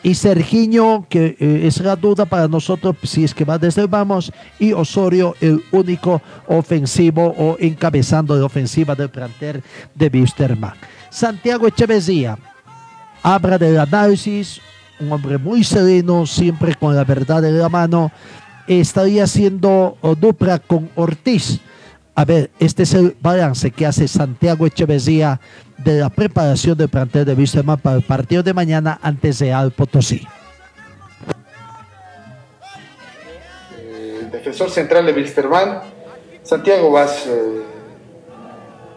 y 0.03 0.15
Sergiño, 0.15 1.05
que 1.07 1.37
eh, 1.39 1.61
es 1.67 1.79
la 1.79 1.95
duda 1.95 2.25
para 2.25 2.47
nosotros 2.47 2.95
si 3.03 3.23
es 3.23 3.35
que 3.35 3.45
el 3.45 3.87
vamos, 3.87 4.33
y 4.57 4.73
Osorio, 4.73 5.35
el 5.39 5.63
único 5.71 6.21
ofensivo 6.47 7.35
o 7.37 7.57
encabezando 7.59 8.35
la 8.35 8.45
ofensiva 8.45 8.95
del 8.95 9.09
plantel 9.09 9.61
de 9.93 10.07
Wisterman. 10.07 10.73
Santiago 11.11 11.67
Echeverría, 11.67 12.37
habla 13.21 13.59
del 13.59 13.79
análisis, 13.79 14.59
un 15.01 15.11
hombre 15.11 15.37
muy 15.37 15.63
sereno, 15.63 16.25
siempre 16.25 16.75
con 16.75 16.95
la 16.95 17.03
verdad 17.03 17.43
en 17.45 17.59
la 17.59 17.69
mano, 17.69 18.11
estaría 18.67 19.23
haciendo 19.23 19.97
dupla 20.19 20.59
con 20.59 20.89
Ortiz. 20.95 21.59
A 22.15 22.25
ver, 22.25 22.51
este 22.59 22.83
es 22.83 22.93
el 22.93 23.15
balance 23.21 23.71
que 23.71 23.85
hace 23.85 24.07
Santiago 24.07 24.65
Echeverría 24.65 25.39
de 25.77 25.99
la 25.99 26.09
preparación 26.09 26.77
del 26.77 26.89
plantel 26.89 27.25
de 27.25 27.33
Wisterman 27.33 27.79
para 27.79 27.95
el 27.95 28.03
partido 28.03 28.43
de 28.43 28.53
mañana 28.53 28.99
antes 29.01 29.39
de 29.39 29.53
Al 29.53 29.71
Potosí. 29.71 30.27
el 34.21 34.31
defensor 34.31 34.69
central 34.69 35.05
de 35.05 35.13
Wilstermann. 35.13 35.81
Santiago, 36.43 36.91
vas 36.91 37.27
eh, 37.27 37.61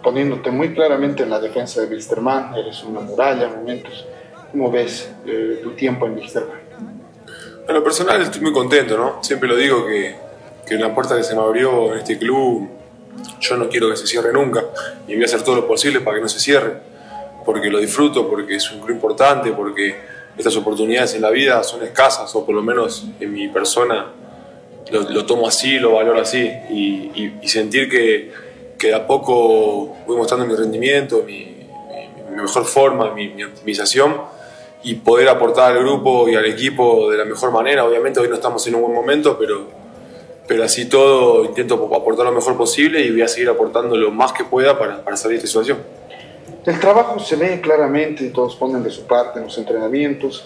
poniéndote 0.03 0.51
muy 0.51 0.75
claramente 0.75 1.23
en 1.23 1.31
la 1.31 1.41
defensa 1.41 1.81
de 1.81 1.89
Wilstermann. 1.89 2.55
Eres 2.55 2.83
una 2.85 3.01
muralla 3.01 3.45
en 3.45 3.57
momentos. 3.57 4.07
¿Cómo 4.55 4.71
ves 4.71 5.11
eh, 5.27 5.59
tu 5.65 5.73
tiempo 5.73 6.07
en 6.07 6.15
Wilstermann? 6.15 6.61
En 7.67 7.75
lo 7.75 7.83
personal 7.83 8.23
estoy 8.23 8.41
muy 8.41 8.53
contento, 8.53 8.97
¿no? 8.97 9.19
Siempre 9.21 9.49
lo 9.49 9.57
digo 9.57 9.85
que, 9.85 10.15
que 10.65 10.77
la 10.77 10.95
puerta 10.95 11.17
que 11.17 11.25
se 11.25 11.35
me 11.35 11.41
abrió 11.41 11.93
en 11.93 11.99
este 11.99 12.17
club, 12.17 12.69
yo 13.41 13.57
no 13.57 13.69
quiero 13.69 13.91
que 13.91 13.97
se 13.97 14.07
cierre 14.07 14.33
nunca 14.33 14.63
y 15.09 15.15
voy 15.15 15.23
a 15.23 15.27
hacer 15.27 15.43
todo 15.43 15.57
lo 15.57 15.67
posible 15.67 16.03
para 16.03 16.19
que 16.19 16.23
no 16.23 16.29
se 16.29 16.39
cierre, 16.39 16.75
porque 17.45 17.69
lo 17.69 17.81
disfruto, 17.81 18.29
porque 18.31 18.55
es 18.55 18.71
un 18.71 18.79
club 18.79 18.95
importante, 18.95 19.51
porque 19.51 19.97
estas 20.39 20.55
oportunidades 20.57 21.15
en 21.15 21.23
la 21.23 21.31
vida 21.31 21.65
son 21.65 21.83
escasas, 21.83 22.33
o 22.37 22.47
por 22.47 22.55
lo 22.55 22.63
menos 22.63 23.09
en 23.19 23.33
mi 23.33 23.49
persona 23.49 24.07
lo, 24.93 25.03
lo 25.11 25.27
tomo 25.27 25.49
así, 25.49 25.81
lo 25.81 25.95
valoro 25.95 26.21
así, 26.21 26.49
y, 26.71 27.11
y- 27.13 27.39
y 27.43 27.49
sentir 27.49 27.91
que, 27.91 28.31
que 28.79 28.87
de 28.89 28.95
a 28.95 29.05
poco 29.05 29.97
voy 30.07 30.17
mostrando 30.17 30.47
mi 30.47 30.55
rendimiento, 30.55 31.25
mi, 31.27 31.39
mi- 31.47 32.31
mi 32.37 32.43
mejor 32.43 32.65
forma, 32.67 33.13
mi, 33.15 33.31
mi 33.31 33.43
optimización 33.43 34.33
y 34.85 34.95
poder 34.97 35.28
aportar 35.28 35.72
al 35.72 35.78
grupo 35.80 36.28
y 36.28 36.35
al 36.35 36.45
equipo 36.45 37.11
de 37.11 37.18
la 37.18 37.24
mejor 37.24 37.51
manera. 37.51 37.85
Obviamente 37.85 38.20
hoy 38.20 38.28
no 38.28 38.35
estamos 38.35 38.66
en 38.66 38.74
un 38.74 38.82
buen 38.82 38.95
momento, 38.95 39.37
pero, 39.39 39.66
pero 40.47 40.62
así 40.62 40.87
todo 40.87 41.45
intento 41.45 41.74
aportar 41.95 42.26
lo 42.26 42.32
mejor 42.32 42.57
posible 42.57 43.01
y 43.01 43.11
voy 43.11 43.22
a 43.22 43.28
seguir 43.28 43.49
aportando 43.49 43.97
lo 43.97 44.11
más 44.11 44.32
que 44.32 44.45
pueda 44.45 44.78
para, 44.78 45.03
para 45.03 45.16
salir 45.16 45.39
de 45.39 45.39
esta 45.39 45.49
situación. 45.49 45.78
El 46.66 46.80
trabajo 46.80 47.18
se 47.18 47.37
ve 47.37 47.61
claramente, 47.61 48.30
todos 48.30 48.57
ponen 48.57 48.82
de 48.82 48.91
su 48.91 49.05
parte 49.07 49.39
en 49.39 49.47
los 49.47 49.59
entrenamientos. 49.59 50.45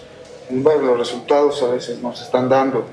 En 0.49 0.63
los 0.63 0.97
resultados 0.97 1.61
a 1.63 1.67
veces 1.67 2.01
no 2.01 2.15
se 2.15 2.23
están 2.23 2.49
dando. 2.49 2.85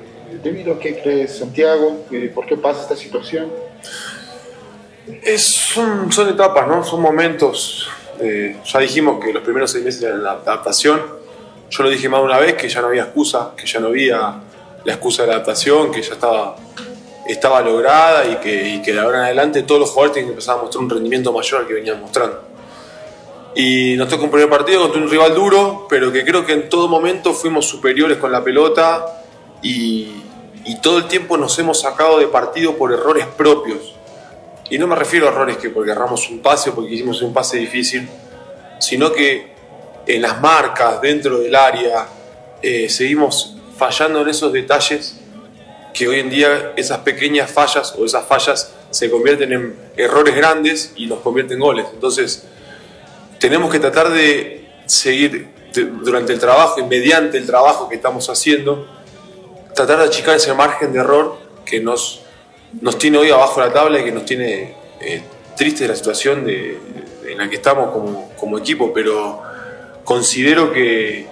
¿Debido 0.42 0.74
a 0.74 0.78
qué 0.78 1.00
crees, 1.00 1.38
Santiago? 1.38 2.04
¿Por 2.34 2.46
qué 2.46 2.56
pasa 2.56 2.82
esta 2.82 2.96
situación? 2.96 3.50
Es, 5.22 5.44
son, 5.44 6.12
son 6.12 6.28
etapas, 6.28 6.68
¿no? 6.68 6.84
Son 6.84 7.00
momentos. 7.00 7.88
eh, 8.20 8.56
ya 8.64 8.80
dijimos 8.80 9.24
que 9.24 9.32
los 9.32 9.42
primeros 9.42 9.70
seis 9.70 9.84
meses 9.84 10.02
eran 10.02 10.22
la 10.22 10.32
adaptación. 10.32 11.00
Yo 11.70 11.82
lo 11.82 11.90
dije 11.90 12.08
más 12.08 12.20
de 12.20 12.26
una 12.26 12.38
vez 12.38 12.54
que 12.54 12.68
ya 12.68 12.80
no 12.80 12.88
había 12.88 13.02
excusa, 13.02 13.52
que 13.56 13.66
ya 13.66 13.80
no 13.80 13.88
había 13.88 14.40
la 14.84 14.92
excusa 14.92 15.22
de 15.22 15.28
la 15.28 15.34
adaptación, 15.34 15.90
que 15.90 16.00
ya 16.00 16.14
estaba, 16.14 16.56
estaba 17.26 17.60
lograda 17.60 18.24
y 18.24 18.36
que, 18.36 18.92
de 18.92 19.00
ahora 19.00 19.18
en 19.18 19.24
adelante 19.24 19.62
todos 19.62 19.80
los 19.80 19.90
jugadores 19.90 20.14
tienen 20.14 20.28
que 20.28 20.32
empezar 20.34 20.58
a 20.58 20.62
mostrar 20.62 20.84
un 20.84 20.90
rendimiento 20.90 21.32
mayor 21.32 21.62
al 21.62 21.66
que 21.66 21.74
venían 21.74 22.00
mostrando. 22.00 22.40
Y 23.56 23.96
nos 23.96 24.08
tocó 24.08 24.24
un 24.24 24.30
primer 24.30 24.48
partido 24.48 24.82
contra 24.82 25.00
un 25.00 25.10
rival 25.10 25.34
duro, 25.34 25.86
pero 25.88 26.12
que 26.12 26.24
creo 26.24 26.46
que 26.46 26.52
en 26.52 26.68
todo 26.68 26.88
momento 26.88 27.32
fuimos 27.32 27.66
superiores 27.66 28.18
con 28.18 28.30
la 28.30 28.44
pelota 28.44 29.22
y, 29.62 30.22
y 30.64 30.80
todo 30.80 30.98
el 30.98 31.06
tiempo 31.06 31.36
nos 31.36 31.58
hemos 31.58 31.80
sacado 31.80 32.18
de 32.18 32.28
partido 32.28 32.76
por 32.76 32.92
errores 32.92 33.26
propios. 33.36 33.94
Y 34.68 34.78
no 34.78 34.86
me 34.86 34.94
refiero 34.94 35.26
a 35.26 35.30
errores 35.30 35.56
que 35.56 35.70
porque 35.70 35.92
erramos 35.92 36.28
un 36.28 36.40
pase 36.40 36.70
o 36.70 36.74
porque 36.74 36.94
hicimos 36.94 37.22
un 37.22 37.32
pase 37.32 37.56
difícil, 37.56 38.08
sino 38.78 39.12
que 39.12 39.55
en 40.06 40.22
las 40.22 40.40
marcas, 40.40 41.00
dentro 41.00 41.38
del 41.40 41.54
área, 41.54 42.06
eh, 42.62 42.88
seguimos 42.88 43.56
fallando 43.76 44.22
en 44.22 44.28
esos 44.28 44.52
detalles 44.52 45.16
que 45.92 46.06
hoy 46.08 46.20
en 46.20 46.30
día 46.30 46.72
esas 46.76 46.98
pequeñas 46.98 47.50
fallas 47.50 47.94
o 47.98 48.04
esas 48.04 48.24
fallas 48.26 48.72
se 48.90 49.10
convierten 49.10 49.52
en 49.52 49.76
errores 49.96 50.34
grandes 50.34 50.92
y 50.96 51.06
nos 51.06 51.20
convierten 51.20 51.54
en 51.56 51.60
goles. 51.60 51.86
Entonces, 51.92 52.44
tenemos 53.38 53.70
que 53.70 53.78
tratar 53.80 54.10
de 54.10 54.68
seguir 54.86 55.48
de- 55.72 55.84
durante 55.84 56.32
el 56.32 56.38
trabajo 56.38 56.80
y 56.80 56.84
mediante 56.84 57.38
el 57.38 57.46
trabajo 57.46 57.88
que 57.88 57.96
estamos 57.96 58.28
haciendo, 58.30 58.86
tratar 59.74 59.98
de 59.98 60.04
achicar 60.04 60.36
ese 60.36 60.52
margen 60.54 60.92
de 60.92 61.00
error 61.00 61.36
que 61.64 61.80
nos, 61.80 62.22
nos 62.80 62.96
tiene 62.98 63.18
hoy 63.18 63.30
abajo 63.30 63.60
de 63.60 63.66
la 63.68 63.72
tabla 63.72 64.00
y 64.00 64.04
que 64.04 64.12
nos 64.12 64.24
tiene 64.24 64.74
eh, 65.00 65.22
triste 65.56 65.86
la 65.88 65.96
situación 65.96 66.44
de, 66.44 66.78
en 67.28 67.38
la 67.38 67.48
que 67.50 67.56
estamos 67.56 67.90
como, 67.92 68.32
como 68.38 68.58
equipo, 68.58 68.92
pero 68.94 69.42
considero 70.06 70.72
que, 70.72 71.26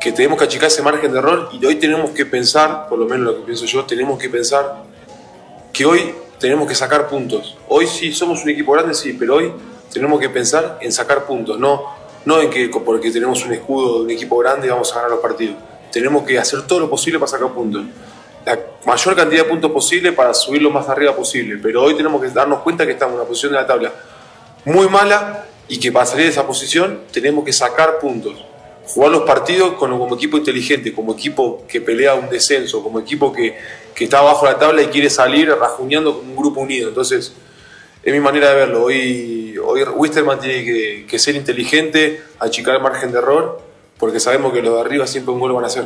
que 0.00 0.12
tenemos 0.12 0.38
que 0.38 0.44
achicar 0.44 0.68
ese 0.68 0.82
margen 0.82 1.12
de 1.12 1.18
error 1.18 1.50
y 1.52 1.64
hoy 1.64 1.76
tenemos 1.76 2.10
que 2.10 2.24
pensar, 2.24 2.88
por 2.88 2.98
lo 2.98 3.04
menos 3.04 3.26
lo 3.26 3.36
que 3.36 3.42
pienso 3.42 3.66
yo, 3.66 3.84
tenemos 3.84 4.18
que 4.18 4.30
pensar 4.30 4.82
que 5.72 5.84
hoy 5.84 6.14
tenemos 6.40 6.66
que 6.66 6.74
sacar 6.74 7.06
puntos. 7.06 7.58
Hoy 7.68 7.86
sí 7.86 8.12
somos 8.12 8.42
un 8.42 8.48
equipo 8.48 8.72
grande, 8.72 8.94
sí, 8.94 9.12
pero 9.12 9.36
hoy 9.36 9.52
tenemos 9.92 10.18
que 10.20 10.30
pensar 10.30 10.78
en 10.80 10.90
sacar 10.90 11.26
puntos, 11.26 11.58
no, 11.58 11.84
no 12.24 12.40
en 12.40 12.48
que 12.48 12.70
porque 12.70 13.10
tenemos 13.10 13.44
un 13.44 13.52
escudo 13.52 13.98
de 13.98 14.04
un 14.04 14.10
equipo 14.10 14.38
grande 14.38 14.70
vamos 14.70 14.90
a 14.92 14.96
ganar 14.96 15.10
los 15.10 15.20
partidos. 15.20 15.56
Tenemos 15.92 16.24
que 16.24 16.38
hacer 16.38 16.66
todo 16.66 16.80
lo 16.80 16.90
posible 16.90 17.18
para 17.18 17.30
sacar 17.30 17.52
puntos. 17.52 17.84
La 18.46 18.58
mayor 18.86 19.16
cantidad 19.16 19.42
de 19.42 19.48
puntos 19.50 19.70
posible 19.70 20.12
para 20.12 20.32
subir 20.32 20.62
lo 20.62 20.70
más 20.70 20.88
arriba 20.88 21.14
posible, 21.14 21.60
pero 21.62 21.82
hoy 21.82 21.94
tenemos 21.94 22.22
que 22.22 22.28
darnos 22.30 22.60
cuenta 22.60 22.86
que 22.86 22.92
estamos 22.92 23.14
en 23.14 23.20
una 23.20 23.28
posición 23.28 23.52
de 23.52 23.58
la 23.58 23.66
tabla 23.66 23.92
muy 24.64 24.88
mala 24.88 25.44
y 25.68 25.78
que 25.78 25.92
para 25.92 26.06
salir 26.06 26.24
de 26.24 26.32
esa 26.32 26.46
posición 26.46 27.02
tenemos 27.12 27.44
que 27.44 27.52
sacar 27.52 27.98
puntos. 27.98 28.44
Jugar 28.86 29.10
los 29.12 29.22
partidos 29.22 29.74
como 29.74 30.14
equipo 30.14 30.38
inteligente, 30.38 30.94
como 30.94 31.12
equipo 31.12 31.64
que 31.68 31.80
pelea 31.80 32.14
un 32.14 32.30
descenso, 32.30 32.82
como 32.82 32.98
equipo 32.98 33.30
que, 33.32 33.54
que 33.94 34.04
está 34.04 34.20
abajo 34.20 34.46
de 34.46 34.52
la 34.52 34.58
tabla 34.58 34.82
y 34.82 34.86
quiere 34.86 35.10
salir 35.10 35.50
rajuñando 35.50 36.16
como 36.16 36.30
un 36.30 36.36
grupo 36.36 36.60
unido. 36.60 36.88
Entonces, 36.88 37.34
es 38.02 38.12
mi 38.12 38.20
manera 38.20 38.48
de 38.48 38.54
verlo. 38.54 38.84
Hoy, 38.84 39.58
hoy 39.58 39.82
Wisterman 39.82 40.40
tiene 40.40 40.64
que, 40.64 41.06
que 41.06 41.18
ser 41.18 41.36
inteligente, 41.36 42.22
achicar 42.38 42.76
el 42.76 42.82
margen 42.82 43.12
de 43.12 43.18
error, 43.18 43.60
porque 43.98 44.20
sabemos 44.20 44.54
que 44.54 44.62
los 44.62 44.74
de 44.74 44.80
arriba 44.80 45.06
siempre 45.06 45.34
un 45.34 45.40
gol 45.40 45.52
van 45.52 45.64
a 45.64 45.66
hacer. 45.66 45.84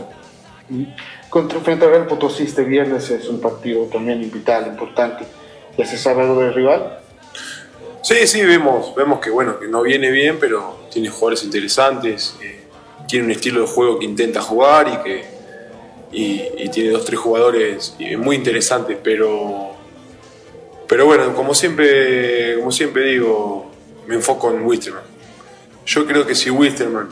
Contra 1.29 1.59
frente 1.61 1.87
a 1.87 1.89
Real 1.89 2.07
Potosí 2.07 2.45
este 2.45 2.63
viernes 2.63 3.11
es 3.11 3.29
un 3.29 3.41
partido 3.41 3.87
también 3.87 4.21
vital, 4.31 4.67
importante. 4.69 5.25
¿Ya 5.77 5.87
se 5.87 5.99
sabe 5.99 6.23
algo 6.23 6.41
del 6.41 6.55
rival? 6.55 7.02
Sí, 8.03 8.27
sí, 8.27 8.45
vemos, 8.45 8.95
vemos 8.97 9.21
que 9.21 9.31
bueno, 9.31 9.61
que 9.61 9.69
no 9.69 9.83
viene 9.83 10.11
bien, 10.11 10.39
pero 10.41 10.87
tiene 10.91 11.09
jugadores 11.09 11.45
interesantes, 11.45 12.37
eh, 12.43 12.63
tiene 13.07 13.27
un 13.27 13.31
estilo 13.31 13.61
de 13.61 13.69
juego 13.69 13.99
que 13.99 14.05
intenta 14.05 14.43
jugar 14.43 14.89
y 14.89 15.05
que 15.05 15.25
y, 16.11 16.69
tiene 16.69 16.91
dos 16.91 17.05
tres 17.05 17.19
jugadores 17.19 17.95
eh, 17.99 18.17
muy 18.17 18.37
interesantes, 18.37 18.99
pero 19.03 19.71
pero 20.89 21.07
bueno, 21.07 21.33
como 21.35 21.55
siempre, 21.55 22.57
como 22.59 22.71
siempre 22.71 23.05
digo, 23.05 23.71
me 24.07 24.17
enfoco 24.17 24.51
en 24.51 24.63
Wisterman. 24.67 25.05
Yo 25.87 26.05
creo 26.05 26.27
que 26.27 26.35
si 26.35 26.51
Wisterman, 26.51 27.09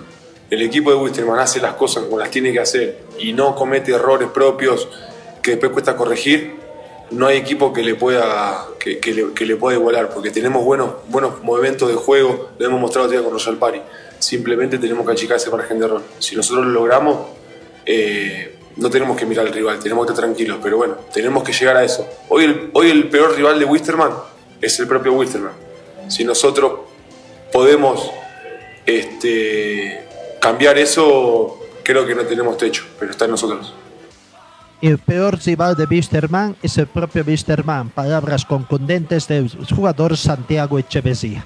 el 0.51 0.63
equipo 0.63 0.91
de 0.91 0.97
Wisterman 0.97 1.39
hace 1.39 1.61
las 1.61 1.75
cosas 1.75 2.05
como 2.05 2.19
las 2.19 2.31
tiene 2.31 2.53
que 2.53 2.61
hacer 2.61 2.99
y 3.19 3.33
no 3.33 3.55
comete 3.55 3.93
errores 3.93 4.29
propios 4.29 4.89
que 5.41 5.53
después 5.53 5.73
cuesta 5.73 5.97
corregir, 5.97 6.57
no 7.11 7.27
hay 7.27 7.39
equipo 7.39 7.73
que 7.73 7.83
le 7.83 7.95
pueda 7.95 8.69
que, 8.79 9.01
le, 9.47 9.57
pueda 9.57 9.77
igualar, 9.77 10.11
porque 10.11 10.31
tenemos 10.31 10.65
buenos, 10.65 10.95
buenos 11.09 11.43
movimientos 11.43 11.89
de 11.89 11.95
juego, 11.95 12.51
lo 12.59 12.67
hemos 12.67 12.81
mostrado 12.81 13.09
todavía 13.09 13.29
con 13.29 13.39
Royal 13.39 13.57
Pari. 13.59 13.83
Simplemente 14.19 14.79
tenemos 14.79 15.07
que 15.07 15.13
achicar 15.13 15.37
ese 15.37 15.51
margen 15.51 15.79
de 15.79 15.87
error. 15.87 16.03
Si 16.19 16.37
nosotros 16.37 16.67
lo 16.67 16.73
logramos, 16.73 17.29
eh, 17.85 18.57
no 18.77 18.91
tenemos 18.91 19.17
que 19.17 19.27
mirar 19.27 19.47
al 19.47 19.53
rival, 19.53 19.79
tenemos 19.81 20.07
que 20.07 20.13
estar 20.13 20.25
tranquilos, 20.25 20.59
pero 20.63 20.77
bueno, 20.77 20.97
tenemos 21.13 21.43
que 21.43 21.53
llegar 21.53 21.77
a 21.77 21.85
eso. 21.85 22.07
Hoy 22.29 22.45
el, 22.45 22.71
hoy 22.73 22.91
el 22.91 23.09
peor 23.09 23.35
rival 23.35 23.59
de 23.59 23.65
Wisterman 23.65 24.13
es 24.61 24.79
el 24.79 24.87
propio 24.87 25.13
Wisterman. 25.13 25.53
Si 26.09 26.25
nosotros 26.25 26.81
podemos 27.53 28.11
este, 28.87 30.05
cambiar 30.41 30.79
eso, 30.79 31.59
creo 31.83 32.07
que 32.07 32.15
no 32.15 32.23
tenemos 32.23 32.57
techo, 32.57 32.85
pero 32.99 33.11
está 33.11 33.27
en 33.27 33.33
nosotros. 33.33 33.75
El 34.81 34.97
peor 34.97 35.39
rival 35.45 35.77
de 35.77 35.85
Wisterman 35.85 36.57
es 36.63 36.79
el 36.79 36.87
propio 36.87 37.23
Wisterman. 37.27 37.91
Palabras 37.91 38.47
concundentes 38.47 39.29
del 39.29 39.51
jugador 39.75 40.17
Santiago 40.17 40.79
Echeverría. 40.79 41.45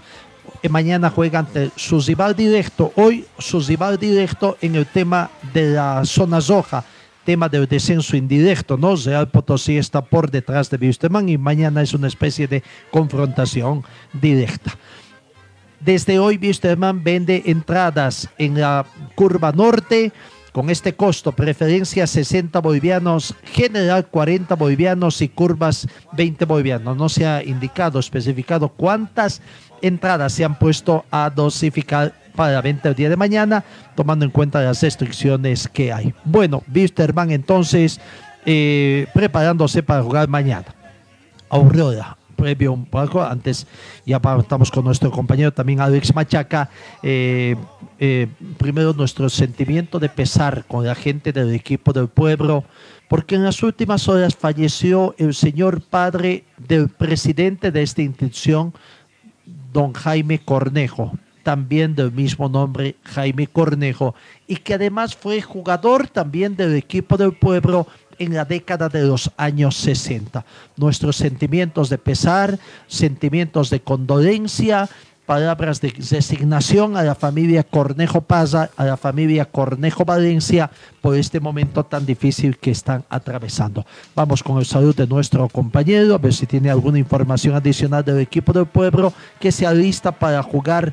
Y 0.62 0.68
mañana 0.68 1.10
juega 1.10 1.40
ante 1.40 1.72
su 1.74 2.00
rival 2.00 2.36
directo. 2.36 2.92
Hoy 2.94 3.26
su 3.38 3.58
rival 3.58 3.98
directo 3.98 4.56
en 4.60 4.76
el 4.76 4.86
tema 4.86 5.30
de 5.52 5.70
la 5.70 6.04
zona 6.04 6.38
roja 6.38 6.84
tema 7.24 7.48
del 7.48 7.66
descenso 7.66 8.16
indirecto, 8.16 8.76
¿no? 8.76 8.94
Real 8.96 9.28
Potosí 9.28 9.78
está 9.78 10.04
por 10.04 10.30
detrás 10.30 10.70
de 10.70 10.76
Wisterman 10.76 11.28
y 11.28 11.38
mañana 11.38 11.82
es 11.82 11.94
una 11.94 12.06
especie 12.06 12.46
de 12.46 12.62
confrontación 12.90 13.82
directa. 14.12 14.76
Desde 15.80 16.18
hoy 16.18 16.38
Wisterman 16.40 17.02
vende 17.02 17.42
entradas 17.46 18.28
en 18.38 18.60
la 18.60 18.86
curva 19.14 19.52
norte 19.52 20.12
con 20.54 20.70
este 20.70 20.94
costo, 20.94 21.32
preferencia 21.32 22.06
60 22.06 22.60
bolivianos, 22.60 23.34
general 23.42 24.06
40 24.06 24.54
bolivianos 24.54 25.20
y 25.20 25.28
curvas 25.28 25.88
20 26.12 26.44
bolivianos. 26.44 26.96
No 26.96 27.08
se 27.08 27.26
ha 27.26 27.42
indicado, 27.42 27.98
especificado 27.98 28.68
cuántas 28.68 29.42
entradas 29.82 30.32
se 30.32 30.44
han 30.44 30.56
puesto 30.56 31.04
a 31.10 31.28
dosificar 31.28 32.14
para 32.36 32.52
la 32.52 32.62
venta 32.62 32.88
el 32.88 32.94
día 32.94 33.08
de 33.08 33.16
mañana, 33.16 33.64
tomando 33.96 34.24
en 34.24 34.30
cuenta 34.30 34.62
las 34.62 34.80
restricciones 34.80 35.66
que 35.66 35.92
hay. 35.92 36.14
Bueno, 36.24 36.62
Wisterman 36.72 37.32
entonces 37.32 38.00
eh, 38.46 39.08
preparándose 39.12 39.82
para 39.82 40.04
jugar 40.04 40.28
mañana. 40.28 40.66
Aurora, 41.48 42.16
previo 42.44 42.74
un 42.74 42.84
poco, 42.84 43.22
antes 43.22 43.66
ya 44.04 44.20
estamos 44.38 44.70
con 44.70 44.84
nuestro 44.84 45.10
compañero 45.10 45.50
también 45.50 45.80
Alex 45.80 46.14
Machaca. 46.14 46.68
Eh, 47.02 47.56
eh, 47.98 48.26
primero 48.58 48.92
nuestro 48.92 49.30
sentimiento 49.30 49.98
de 49.98 50.10
pesar 50.10 50.66
con 50.66 50.84
la 50.84 50.94
gente 50.94 51.32
del 51.32 51.54
equipo 51.54 51.94
del 51.94 52.08
pueblo, 52.08 52.64
porque 53.08 53.36
en 53.36 53.44
las 53.44 53.62
últimas 53.62 54.08
horas 54.08 54.36
falleció 54.36 55.14
el 55.16 55.32
señor 55.32 55.80
padre 55.80 56.44
del 56.58 56.90
presidente 56.90 57.70
de 57.70 57.82
esta 57.82 58.02
institución, 58.02 58.74
don 59.72 59.94
Jaime 59.94 60.38
Cornejo 60.38 61.12
también 61.44 61.94
del 61.94 62.10
mismo 62.10 62.48
nombre, 62.48 62.96
Jaime 63.04 63.46
Cornejo, 63.46 64.14
y 64.48 64.56
que 64.56 64.74
además 64.74 65.14
fue 65.14 65.42
jugador 65.42 66.08
también 66.08 66.56
del 66.56 66.74
equipo 66.74 67.16
del 67.16 67.34
pueblo 67.34 67.86
en 68.18 68.34
la 68.34 68.44
década 68.44 68.88
de 68.88 69.02
los 69.02 69.30
años 69.36 69.76
60. 69.76 70.44
Nuestros 70.76 71.16
sentimientos 71.16 71.88
de 71.88 71.98
pesar, 71.98 72.58
sentimientos 72.86 73.70
de 73.70 73.80
condolencia, 73.80 74.88
palabras 75.26 75.80
de 75.80 75.90
resignación 75.90 76.96
a 76.96 77.02
la 77.02 77.14
familia 77.14 77.62
Cornejo 77.62 78.20
Paza, 78.20 78.70
a 78.76 78.84
la 78.84 78.96
familia 78.96 79.46
Cornejo 79.46 80.04
Valencia 80.04 80.70
por 81.00 81.16
este 81.16 81.40
momento 81.40 81.84
tan 81.84 82.04
difícil 82.04 82.58
que 82.58 82.70
están 82.70 83.04
atravesando. 83.08 83.86
Vamos 84.14 84.42
con 84.42 84.58
el 84.58 84.66
saludo 84.66 84.92
de 84.92 85.06
nuestro 85.06 85.48
compañero, 85.48 86.14
a 86.14 86.18
ver 86.18 86.34
si 86.34 86.46
tiene 86.46 86.70
alguna 86.70 86.98
información 86.98 87.54
adicional 87.54 88.04
del 88.04 88.20
equipo 88.20 88.52
del 88.52 88.66
pueblo 88.66 89.12
que 89.40 89.50
se 89.50 89.66
alista 89.66 90.12
para 90.12 90.42
jugar 90.42 90.92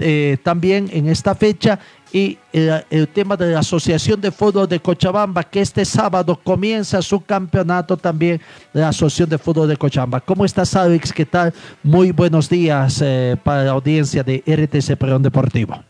eh, 0.00 0.38
también 0.42 0.88
en 0.92 1.08
esta 1.08 1.34
fecha 1.34 1.78
y 2.12 2.38
el, 2.52 2.84
el, 2.90 3.08
tema 3.08 3.36
de 3.36 3.52
la 3.52 3.60
Asociación 3.60 4.20
de 4.20 4.30
Fútbol 4.30 4.68
de 4.68 4.78
Cochabamba, 4.78 5.42
que 5.42 5.60
este 5.60 5.84
sábado 5.84 6.38
comienza 6.42 7.00
su 7.00 7.24
campeonato 7.24 7.96
también 7.96 8.40
de 8.72 8.80
la 8.80 8.88
Asociación 8.88 9.30
de 9.30 9.38
Fútbol 9.38 9.66
de 9.66 9.78
Cochabamba. 9.78 10.20
¿Cómo 10.20 10.44
estás, 10.44 10.76
Alex? 10.76 11.10
¿Qué 11.12 11.24
tal? 11.24 11.54
Muy 11.82 12.12
buenos 12.12 12.50
días 12.50 13.00
eh, 13.02 13.36
para 13.42 13.64
la 13.64 13.70
audiencia 13.70 14.22
de 14.22 14.42
RTC 14.46 14.96
Pregón 14.98 15.22
Deportivo. 15.22 15.82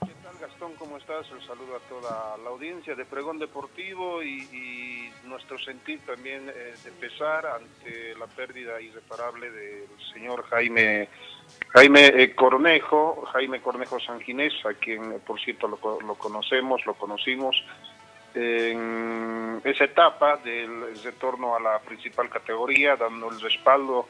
¿Qué 0.00 0.14
tal, 0.22 0.38
Gastón? 0.40 0.72
¿Cómo 0.78 0.96
estás? 0.96 1.26
Un 1.32 1.44
saludo 1.44 1.76
a 1.76 1.88
toda 1.88 2.36
la 2.44 2.50
audiencia 2.50 2.94
de 2.94 3.04
Pregón 3.04 3.40
Deportivo 3.40 4.22
y, 4.22 4.42
y 4.52 5.28
nuestro 5.28 5.58
sentir 5.58 5.98
también 6.06 6.48
eh, 6.48 6.74
de 6.84 6.90
pesar 6.92 7.44
ante 7.46 8.14
la 8.18 8.26
pérdida 8.28 8.80
irreparable 8.80 9.50
del 9.50 9.88
señor 10.14 10.44
Jaime 10.50 11.08
Jaime 11.68 12.06
eh, 12.06 12.34
Cornejo, 12.34 13.24
Jaime 13.32 13.60
Cornejo 13.60 14.00
Sanginés, 14.00 14.54
a 14.66 14.74
quien 14.74 15.20
por 15.20 15.40
cierto 15.40 15.68
lo, 15.68 15.78
lo, 16.00 16.14
conocemos, 16.16 16.84
lo 16.84 16.94
conocimos 16.94 17.64
en 18.34 19.60
esa 19.64 19.84
etapa 19.84 20.36
del 20.36 21.00
retorno 21.02 21.56
a 21.56 21.60
la 21.60 21.78
principal 21.80 22.28
categoría, 22.28 22.96
dando 22.96 23.30
el 23.30 23.40
respaldo 23.40 24.06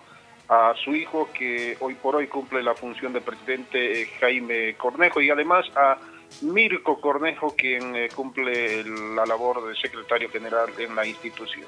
a 0.48 0.74
su 0.82 0.94
hijo 0.94 1.28
que 1.32 1.76
hoy 1.80 1.94
por 1.94 2.16
hoy 2.16 2.26
cumple 2.26 2.62
la 2.62 2.74
función 2.74 3.12
de 3.12 3.20
presidente 3.20 4.02
eh, 4.02 4.10
Jaime 4.20 4.74
Cornejo 4.76 5.20
y 5.20 5.30
además 5.30 5.66
a 5.76 5.98
Mirko 6.42 7.00
Cornejo 7.00 7.54
quien 7.56 7.94
eh, 7.94 8.08
cumple 8.14 8.84
la 8.84 9.26
labor 9.26 9.66
de 9.66 9.76
secretario 9.76 10.30
general 10.30 10.70
en 10.78 10.96
la 10.96 11.06
institución. 11.06 11.66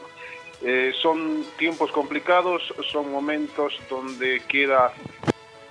Son 1.02 1.44
tiempos 1.58 1.90
complicados, 1.90 2.62
son 2.92 3.10
momentos 3.10 3.76
donde 3.90 4.40
queda 4.46 4.92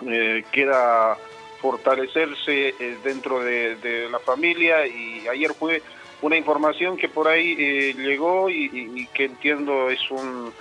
eh, 0.07 0.43
queda 0.51 1.17
fortalecerse 1.61 2.69
eh, 2.69 2.97
dentro 3.03 3.39
de, 3.39 4.07
la 4.11 4.19
familia 4.19 4.85
y 4.87 5.27
ayer 5.27 5.53
fue 5.53 5.83
una 6.21 6.35
información 6.35 6.97
que 6.97 7.07
por 7.07 7.27
ahí 7.27 7.55
eh, 7.57 7.93
llegó 7.95 8.49
y, 8.49 9.07
que 9.13 9.25
entiendo 9.25 9.89
es 9.89 9.99
un, 10.09 10.51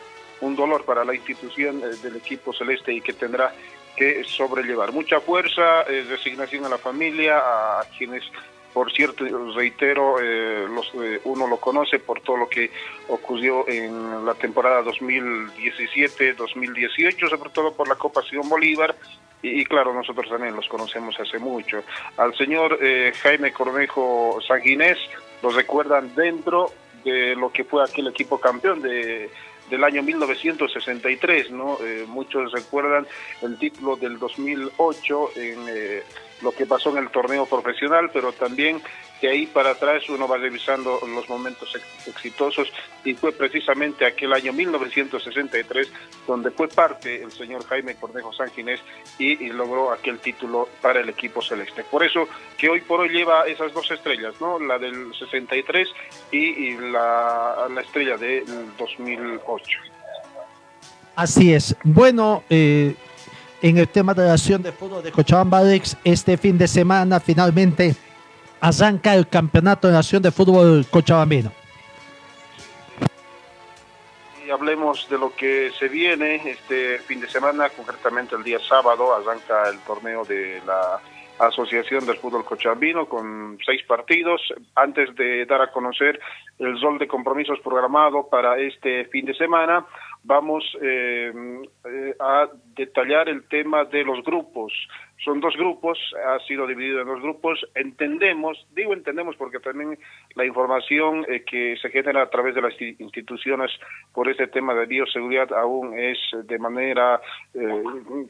un 0.40 0.56
dolor 0.56 0.84
para 0.84 1.04
la 1.04 1.14
institución 1.14 1.80
eh, 1.82 1.96
del 2.02 2.16
equipo 2.16 2.52
celeste 2.52 2.92
y 2.92 3.00
que 3.00 3.14
tendrá 3.14 3.54
que 3.96 4.22
sobrellevar. 4.24 4.92
Mucha 4.92 5.20
fuerza, 5.20 5.82
resignación 5.84 6.64
a 6.64 6.68
la 6.68 6.78
familia, 6.78 7.38
a, 7.38 7.82
quienes 7.98 8.22
por 8.72 8.92
cierto, 8.92 9.24
reitero, 9.52 10.20
los, 10.68 10.92
eh, 10.94 11.20
uno 11.24 11.48
lo 11.48 11.56
conoce 11.56 11.98
por 11.98 12.20
todo 12.20 12.36
lo 12.36 12.48
que 12.48 12.70
ocurrió 13.08 13.68
en 13.68 14.24
la 14.24 14.34
temporada 14.34 14.84
2017-2018, 14.84 17.28
sobre 17.28 17.50
todo 17.50 17.72
por 17.72 17.88
la 17.88 17.96
Copa 17.96 18.22
Simón 18.22 18.48
Bolívar, 18.48 18.94
y, 19.42 19.64
claro, 19.64 19.94
nosotros 19.94 20.28
también 20.28 20.54
los 20.54 20.68
conocemos 20.68 21.18
hace 21.18 21.38
mucho. 21.38 21.82
Al 22.16 22.34
señor 22.36 22.78
eh, 22.80 23.12
Jaime 23.22 23.52
Cornejo 23.52 24.38
Sanguinés 24.46 24.98
lo 25.42 25.50
recuerdan 25.50 26.14
dentro 26.14 26.70
de 27.04 27.34
lo 27.34 27.50
que 27.50 27.64
fue 27.64 27.82
aquel 27.82 28.08
equipo 28.08 28.38
campeón 28.38 28.82
de 28.82 29.30
del 29.70 29.84
año 29.84 30.02
1963, 30.02 31.50
¿no? 31.52 31.78
Eh, 31.80 32.04
muchos 32.06 32.52
recuerdan 32.52 33.06
el 33.40 33.56
título 33.56 33.96
del 33.96 34.18
2008 34.18 35.30
en 35.36 35.58
eh, 35.68 36.02
lo 36.42 36.52
que 36.52 36.66
pasó 36.66 36.90
en 36.90 36.98
el 36.98 37.10
torneo 37.10 37.46
profesional, 37.46 38.10
pero 38.12 38.32
también 38.32 38.80
de 39.20 39.28
ahí 39.28 39.46
para 39.46 39.70
atrás 39.70 40.08
uno 40.08 40.26
va 40.26 40.38
revisando 40.38 40.98
los 41.14 41.28
momentos 41.28 41.74
ex 41.74 42.08
exitosos 42.08 42.72
y 43.04 43.14
fue 43.14 43.32
precisamente 43.32 44.06
aquel 44.06 44.32
año 44.32 44.52
1963 44.52 45.92
donde 46.26 46.50
fue 46.50 46.68
parte 46.68 47.22
el 47.22 47.30
señor 47.30 47.66
Jaime 47.66 47.96
Cornejo 47.96 48.32
Sanginés 48.32 48.80
y, 49.18 49.50
logró 49.50 49.92
aquel 49.92 50.18
título 50.20 50.68
para 50.80 51.00
el 51.00 51.08
equipo 51.08 51.42
celeste. 51.42 51.84
Por 51.84 52.04
eso 52.04 52.28
que 52.56 52.68
hoy 52.68 52.80
por 52.80 53.00
hoy 53.00 53.10
lleva 53.10 53.46
esas 53.46 53.74
dos 53.74 53.90
estrellas, 53.90 54.34
¿no? 54.40 54.58
La 54.58 54.78
del 54.78 55.12
63 55.14 55.88
y, 56.30 56.76
la, 56.76 57.68
estrella 57.82 58.16
del 58.16 58.44
2008. 58.78 59.78
Así 61.16 61.52
es. 61.52 61.76
Bueno, 61.84 62.44
eh, 62.48 62.94
en 63.62 63.78
el 63.78 63.88
tema 63.88 64.14
de 64.14 64.26
la 64.26 64.32
acción 64.32 64.62
de 64.62 64.72
fútbol 64.72 65.02
de 65.02 65.12
Cochabamba 65.12 65.58
Alex. 65.58 65.96
Este 66.04 66.36
fin 66.36 66.56
de 66.56 66.68
semana 66.68 67.20
finalmente 67.20 67.94
arranca 68.60 69.14
el 69.14 69.28
campeonato 69.28 69.88
de 69.88 69.94
nación 69.94 70.22
de 70.22 70.30
fútbol 70.30 70.86
cochabambino. 70.90 71.52
Y 74.46 74.50
hablemos 74.50 75.08
de 75.08 75.18
lo 75.18 75.34
que 75.34 75.70
se 75.78 75.88
viene 75.88 76.36
este 76.44 76.98
fin 77.00 77.20
de 77.20 77.28
semana, 77.28 77.70
concretamente 77.70 78.34
el 78.34 78.42
día 78.42 78.58
sábado, 78.58 79.14
arranca 79.14 79.68
el 79.68 79.78
torneo 79.80 80.24
de 80.24 80.60
la 80.66 81.00
Asociación 81.38 82.04
del 82.04 82.18
Fútbol 82.18 82.44
Cochabambino 82.44 83.06
con 83.06 83.58
seis 83.64 83.82
partidos. 83.84 84.42
Antes 84.74 85.14
de 85.16 85.46
dar 85.46 85.62
a 85.62 85.72
conocer 85.72 86.20
el 86.58 86.78
rol 86.80 86.98
de 86.98 87.08
compromisos 87.08 87.58
programado 87.60 88.28
para 88.28 88.58
este 88.58 89.06
fin 89.06 89.24
de 89.24 89.34
semana, 89.34 89.86
vamos 90.24 90.64
eh, 90.82 91.32
eh, 91.84 92.14
a 92.18 92.48
detallar 92.76 93.28
el 93.28 93.46
tema 93.48 93.84
de 93.84 94.04
los 94.04 94.22
grupos. 94.24 94.72
Son 95.24 95.40
dos 95.40 95.54
grupos, 95.54 95.98
ha 96.26 96.38
sido 96.46 96.66
dividido 96.66 97.02
en 97.02 97.06
dos 97.06 97.20
grupos. 97.20 97.60
Entendemos, 97.74 98.66
digo 98.74 98.94
entendemos 98.94 99.36
porque 99.36 99.58
también 99.60 99.98
la 100.34 100.46
información 100.46 101.26
eh, 101.28 101.44
que 101.44 101.76
se 101.76 101.90
genera 101.90 102.22
a 102.22 102.30
través 102.30 102.54
de 102.54 102.62
las 102.62 102.72
instituciones 102.80 103.70
por 104.14 104.30
este 104.30 104.46
tema 104.46 104.74
de 104.74 104.86
bioseguridad 104.86 105.52
aún 105.52 105.98
es 105.98 106.18
de 106.44 106.58
manera 106.58 107.20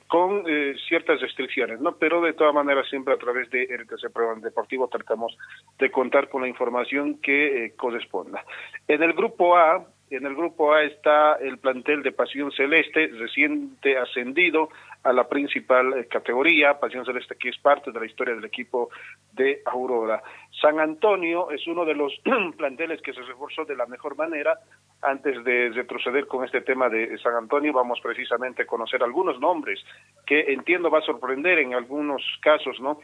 con 0.09 0.45
ciertas 0.89 1.21
restricciones, 1.21 1.81
¿no? 1.81 1.97
Pero 1.97 2.21
de 2.23 2.33
todas 2.33 2.55
maneras 2.55 2.89
siempre 2.89 3.15
a 3.15 3.19
través 3.19 3.51
de 3.51 3.67
RTC 3.67 4.13
Prueba 4.13 4.35
Deportivo 4.37 4.89
tratamos 4.89 5.37
de 5.79 5.91
contar 5.91 6.29
con 6.29 6.43
la 6.43 6.49
información 6.49 7.21
que 7.21 7.73
corresponda. 7.77 8.45
En 8.89 9.03
el 9.03 9.13
grupo 9.13 9.57
A 9.57 9.87
en 10.11 10.27
el 10.27 10.35
grupo 10.35 10.73
A 10.73 10.83
está 10.83 11.35
el 11.35 11.59
plantel 11.59 12.03
de 12.03 12.11
Pasión 12.13 12.51
Celeste, 12.51 13.09
reciente 13.19 13.97
ascendido 13.97 14.69
a 15.05 15.13
la 15.13 15.29
principal 15.29 15.95
eh, 15.95 16.07
categoría, 16.07 16.81
Pasión 16.81 17.05
Celeste 17.05 17.37
que 17.37 17.51
es 17.51 17.59
parte 17.59 17.93
de 17.93 18.01
la 18.01 18.07
historia 18.07 18.35
del 18.35 18.45
equipo 18.45 18.91
de 19.33 19.63
Aurora. 19.67 20.23
San 20.61 20.81
Antonio 20.81 21.51
es 21.51 21.67
uno 21.69 21.85
de 21.85 21.95
los 21.95 22.13
planteles 22.57 23.01
que 23.03 23.13
se 23.13 23.23
reforzó 23.23 23.65
de 23.65 23.77
la 23.77 23.87
mejor 23.87 24.17
manera. 24.17 24.59
Antes 25.03 25.43
de 25.45 25.71
retroceder 25.71 26.27
con 26.27 26.45
este 26.45 26.61
tema 26.61 26.89
de 26.89 27.17
San 27.19 27.35
Antonio, 27.35 27.73
vamos 27.73 28.01
precisamente 28.03 28.63
a 28.63 28.67
conocer 28.67 29.03
algunos 29.03 29.39
nombres 29.41 29.81
que 30.27 30.53
entiendo 30.53 30.91
va 30.91 30.99
a 30.99 31.03
sorprender 31.03 31.61
en 31.61 31.75
algunos 31.75 32.23
casos, 32.43 32.79
¿no? 32.81 33.01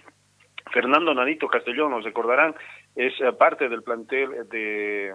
Fernando 0.73 1.15
Nanito 1.15 1.47
Castellón, 1.47 1.93
nos 1.93 2.05
recordarán, 2.05 2.55
es 2.97 3.13
eh, 3.21 3.33
parte 3.33 3.69
del 3.69 3.83
plantel 3.83 4.49
de 4.49 5.15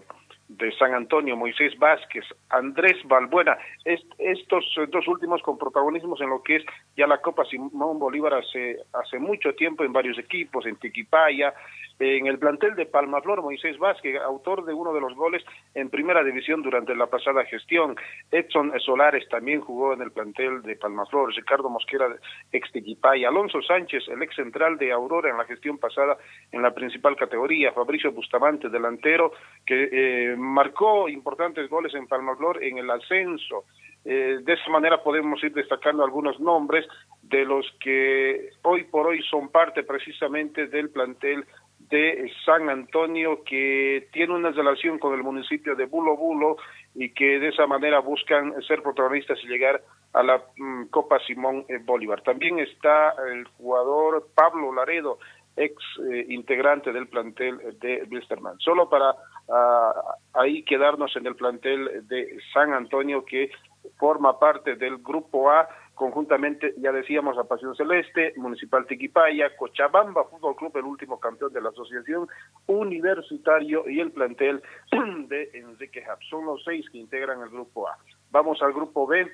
de 0.57 0.71
San 0.73 0.93
Antonio, 0.93 1.37
Moisés 1.37 1.77
Vázquez, 1.79 2.25
Andrés 2.49 2.97
Balbuena, 3.05 3.57
estos 3.85 4.65
dos 4.89 5.07
últimos 5.07 5.41
con 5.41 5.57
protagonismos 5.57 6.19
en 6.21 6.29
lo 6.29 6.43
que 6.43 6.57
es 6.57 6.65
ya 6.97 7.07
la 7.07 7.19
Copa 7.19 7.45
Simón 7.45 7.99
Bolívar 7.99 8.33
hace, 8.33 8.77
hace 8.93 9.19
mucho 9.19 9.53
tiempo 9.55 9.83
en 9.83 9.93
varios 9.93 10.17
equipos, 10.19 10.65
en 10.65 10.75
Tiquipaya, 10.75 11.53
en 11.99 12.27
el 12.27 12.39
plantel 12.39 12.75
de 12.75 12.85
Palmaflor, 12.85 13.41
Moisés 13.41 13.77
Vázquez, 13.77 14.19
autor 14.21 14.65
de 14.65 14.73
uno 14.73 14.93
de 14.93 15.01
los 15.01 15.13
goles 15.15 15.43
en 15.75 15.89
primera 15.89 16.23
división 16.23 16.61
durante 16.61 16.95
la 16.95 17.07
pasada 17.07 17.45
gestión. 17.45 17.95
Edson 18.31 18.71
Solares 18.79 19.27
también 19.29 19.61
jugó 19.61 19.93
en 19.93 20.01
el 20.01 20.11
plantel 20.11 20.61
de 20.63 20.75
Palmaflor. 20.75 21.33
Ricardo 21.33 21.69
Mosquera, 21.69 22.07
ex 22.51 22.71
Tiquipaya. 22.71 23.29
Alonso 23.29 23.61
Sánchez, 23.61 24.07
el 24.07 24.21
ex 24.23 24.35
central 24.35 24.77
de 24.77 24.91
Aurora 24.91 25.29
en 25.29 25.37
la 25.37 25.45
gestión 25.45 25.77
pasada 25.77 26.17
en 26.51 26.61
la 26.61 26.73
principal 26.73 27.15
categoría. 27.15 27.71
Fabricio 27.71 28.11
Bustamante, 28.11 28.69
delantero, 28.69 29.33
que 29.65 29.89
eh, 29.91 30.35
marcó 30.37 31.07
importantes 31.09 31.69
goles 31.69 31.93
en 31.93 32.07
Palmaflor 32.07 32.63
en 32.63 32.77
el 32.77 32.89
ascenso. 32.89 33.65
Eh, 34.03 34.39
de 34.41 34.53
esa 34.53 34.69
manera 34.71 35.03
podemos 35.03 35.43
ir 35.43 35.53
destacando 35.53 36.03
algunos 36.03 36.39
nombres 36.39 36.87
de 37.21 37.45
los 37.45 37.65
que 37.79 38.49
hoy 38.63 38.83
por 38.85 39.07
hoy 39.07 39.21
son 39.29 39.49
parte 39.49 39.83
precisamente 39.83 40.67
del 40.67 40.89
plantel 40.89 41.45
de 41.91 42.31
San 42.45 42.69
Antonio 42.69 43.43
que 43.43 44.07
tiene 44.13 44.33
una 44.33 44.51
relación 44.51 44.97
con 44.97 45.13
el 45.13 45.23
municipio 45.23 45.75
de 45.75 45.85
Bulo 45.85 46.15
Bulo 46.15 46.57
y 46.95 47.09
que 47.13 47.37
de 47.39 47.49
esa 47.49 47.67
manera 47.67 47.99
buscan 47.99 48.53
ser 48.63 48.81
protagonistas 48.81 49.37
y 49.43 49.47
llegar 49.47 49.81
a 50.13 50.23
la 50.23 50.41
mm, 50.57 50.85
Copa 50.85 51.19
Simón 51.27 51.65
Bolívar. 51.83 52.21
También 52.21 52.59
está 52.59 53.13
el 53.31 53.45
jugador 53.57 54.27
Pablo 54.33 54.73
Laredo, 54.73 55.19
ex 55.57 55.75
eh, 56.09 56.25
integrante 56.29 56.93
del 56.93 57.07
plantel 57.07 57.77
de 57.79 58.07
Wilstermann. 58.09 58.57
Solo 58.59 58.89
para 58.89 59.13
ah, 59.49 59.93
ahí 60.33 60.63
quedarnos 60.63 61.15
en 61.17 61.27
el 61.27 61.35
plantel 61.35 62.07
de 62.07 62.37
San 62.53 62.73
Antonio 62.73 63.25
que 63.25 63.51
forma 63.99 64.39
parte 64.39 64.75
del 64.75 64.97
grupo 64.99 65.51
A 65.51 65.67
conjuntamente, 66.01 66.73
ya 66.79 66.91
decíamos, 66.91 67.37
a 67.37 67.43
Pasión 67.43 67.75
Celeste, 67.75 68.33
Municipal 68.35 68.87
Tiquipaya, 68.87 69.55
Cochabamba 69.55 70.23
Fútbol 70.23 70.55
Club, 70.55 70.75
el 70.77 70.85
último 70.85 71.19
campeón 71.19 71.53
de 71.53 71.61
la 71.61 71.69
asociación, 71.69 72.27
Universitario 72.65 73.87
y 73.87 73.99
el 73.99 74.11
plantel 74.11 74.63
de 75.27 75.51
Enrique 75.53 76.03
Hub. 76.07 76.17
Son 76.27 76.43
los 76.47 76.63
seis 76.63 76.89
que 76.89 76.97
integran 76.97 77.43
el 77.43 77.49
grupo 77.49 77.87
A. 77.87 77.99
Vamos 78.31 78.63
al 78.63 78.73
grupo 78.73 79.05
B. 79.05 79.31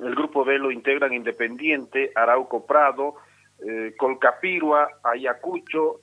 El 0.00 0.14
grupo 0.14 0.44
B 0.44 0.60
lo 0.60 0.70
integran 0.70 1.12
Independiente, 1.12 2.12
Arauco 2.14 2.64
Prado, 2.66 3.16
eh, 3.58 3.92
Colcapirua, 3.98 4.90
Ayacucho, 5.02 6.02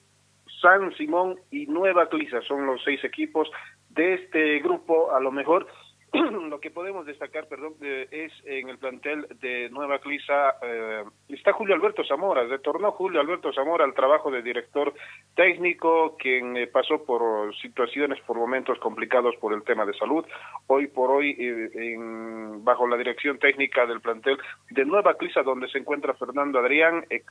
San 0.62 0.94
Simón 0.98 1.40
y 1.50 1.66
Nueva 1.68 2.10
Clisa. 2.10 2.42
Son 2.42 2.66
los 2.66 2.84
seis 2.84 3.02
equipos 3.06 3.50
de 3.92 4.16
este 4.16 4.60
grupo. 4.60 5.14
A 5.14 5.22
lo 5.22 5.32
mejor 5.32 5.66
lo 6.50 6.60
que 6.60 6.72
podemos 6.72 7.06
destacar, 7.06 7.48
perdón, 7.48 7.74
es 7.82 8.32
en 8.46 8.70
el 8.70 8.78
plantel 8.78 9.28
de 9.42 9.70
Nueva 9.70 10.00
Clisa, 10.00 10.56
eh, 10.62 11.04
está 11.28 11.52
Julio 11.52 11.76
Alberto 11.76 12.04
Zamora, 12.06 12.44
retornó 12.46 12.92
Julio 12.92 13.20
Alberto 13.20 13.52
Zamora 13.52 13.84
al 13.84 13.94
trabajo 13.94 14.32
de 14.32 14.42
director 14.42 14.94
técnico, 15.36 16.16
quien 16.18 16.56
eh, 16.56 16.68
pasó 16.68 17.04
por 17.04 17.54
situaciones, 17.58 18.22
por 18.22 18.38
momentos 18.38 18.80
complicados 18.80 19.36
por 19.38 19.54
el 19.54 19.64
tema 19.64 19.86
de 19.86 19.94
salud. 19.96 20.26
Hoy 20.68 20.88
por 20.88 21.12
hoy, 21.12 21.32
eh, 21.32 21.70
en, 21.74 22.64
bajo 22.64 22.88
la 22.88 22.96
dirección 22.96 23.38
técnica 23.38 23.86
del 23.86 24.00
plantel 24.00 24.38
de 24.70 24.86
Nueva 24.86 25.16
Clisa, 25.16 25.44
donde 25.44 25.68
se 25.68 25.80
encuentra 25.80 26.14
Fernando 26.14 26.60
Adrián, 26.60 27.06
ex 27.10 27.26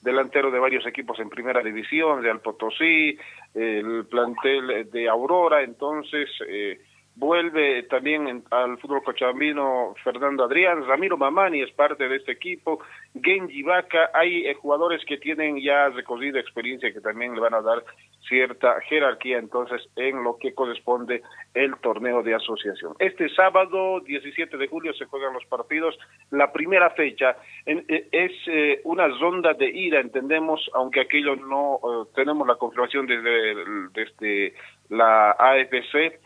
delantero 0.00 0.50
de 0.50 0.58
varios 0.58 0.84
equipos 0.86 1.20
en 1.20 1.28
primera 1.28 1.62
división, 1.62 2.22
de 2.22 2.34
Potosí, 2.36 3.16
el 3.54 4.06
plantel 4.06 4.90
de 4.90 5.08
Aurora, 5.08 5.62
entonces... 5.62 6.30
Eh, 6.48 6.80
Vuelve 7.14 7.82
también 7.84 8.42
al 8.50 8.78
fútbol 8.78 9.02
cochabambino 9.02 9.94
Fernando 10.02 10.44
Adrián, 10.44 10.86
Ramiro 10.86 11.18
Mamani 11.18 11.60
es 11.60 11.70
parte 11.72 12.08
de 12.08 12.16
este 12.16 12.32
equipo, 12.32 12.80
Genji 13.22 13.62
Vaca, 13.62 14.10
hay 14.14 14.46
eh, 14.46 14.54
jugadores 14.54 15.04
que 15.04 15.18
tienen 15.18 15.60
ya 15.60 15.90
recorrido 15.90 16.38
experiencia 16.38 16.90
que 16.90 17.02
también 17.02 17.34
le 17.34 17.40
van 17.40 17.52
a 17.52 17.60
dar 17.60 17.84
cierta 18.26 18.80
jerarquía 18.88 19.36
entonces 19.36 19.82
en 19.96 20.24
lo 20.24 20.38
que 20.38 20.54
corresponde 20.54 21.22
el 21.52 21.76
torneo 21.82 22.22
de 22.22 22.34
asociación. 22.34 22.94
Este 22.98 23.28
sábado 23.28 24.00
17 24.00 24.56
de 24.56 24.68
julio 24.68 24.94
se 24.94 25.04
juegan 25.04 25.34
los 25.34 25.44
partidos, 25.44 25.98
la 26.30 26.50
primera 26.50 26.88
fecha 26.90 27.36
eh, 27.66 28.08
es 28.10 28.32
eh, 28.46 28.80
una 28.84 29.06
ronda 29.08 29.52
de 29.52 29.68
ida, 29.68 30.00
entendemos, 30.00 30.70
aunque 30.72 31.00
aquello 31.00 31.36
no 31.36 31.78
tenemos 32.14 32.46
la 32.46 32.54
confirmación 32.54 33.06
desde, 33.06 33.54
desde 33.92 34.54
la 34.88 35.32
AFC, 35.32 36.18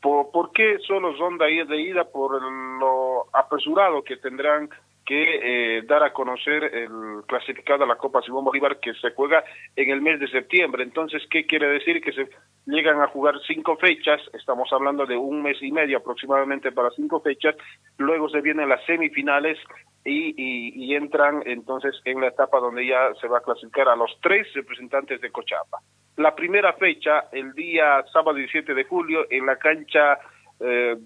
¿Por, 0.00 0.30
¿Por, 0.30 0.52
qué 0.52 0.78
solo 0.86 1.16
son 1.16 1.38
de 1.38 1.80
ida? 1.80 2.04
Por 2.04 2.40
lo 2.42 3.26
apresurado 3.32 4.02
que 4.04 4.16
tendrán 4.16 4.70
que 5.04 5.78
eh, 5.78 5.82
dar 5.82 6.02
a 6.02 6.12
conocer 6.12 6.64
el 6.64 7.22
clasificado 7.26 7.84
a 7.84 7.86
la 7.86 7.96
Copa 7.96 8.22
Simón 8.22 8.44
Bolívar 8.44 8.80
que 8.80 8.94
se 8.94 9.10
juega 9.10 9.44
en 9.76 9.90
el 9.90 10.00
mes 10.00 10.18
de 10.18 10.28
septiembre. 10.28 10.82
Entonces, 10.82 11.22
¿qué 11.30 11.46
quiere 11.46 11.68
decir? 11.68 12.00
Que 12.00 12.12
se 12.12 12.28
llegan 12.66 13.00
a 13.00 13.08
jugar 13.08 13.34
cinco 13.46 13.76
fechas, 13.76 14.20
estamos 14.32 14.72
hablando 14.72 15.04
de 15.04 15.16
un 15.16 15.42
mes 15.42 15.58
y 15.60 15.70
medio 15.70 15.98
aproximadamente 15.98 16.72
para 16.72 16.90
cinco 16.90 17.20
fechas, 17.20 17.54
luego 17.98 18.28
se 18.30 18.40
vienen 18.40 18.70
las 18.70 18.84
semifinales 18.86 19.58
y, 20.04 20.34
y, 20.36 20.94
entran 20.94 21.42
entonces 21.46 21.94
en 22.04 22.20
la 22.20 22.28
etapa 22.28 22.58
donde 22.60 22.86
ya 22.86 23.14
se 23.20 23.26
va 23.26 23.38
a 23.38 23.42
clasificar 23.42 23.88
a 23.88 23.96
los 23.96 24.18
tres 24.22 24.46
representantes 24.54 25.20
de 25.20 25.30
Cochapa. 25.30 25.78
La 26.16 26.34
primera 26.34 26.74
fecha, 26.74 27.24
el 27.32 27.52
día 27.54 28.04
sábado 28.12 28.34
17 28.36 28.74
de 28.74 28.84
julio, 28.84 29.26
en 29.30 29.46
la 29.46 29.56
cancha 29.56 30.18
eh, 30.60 30.96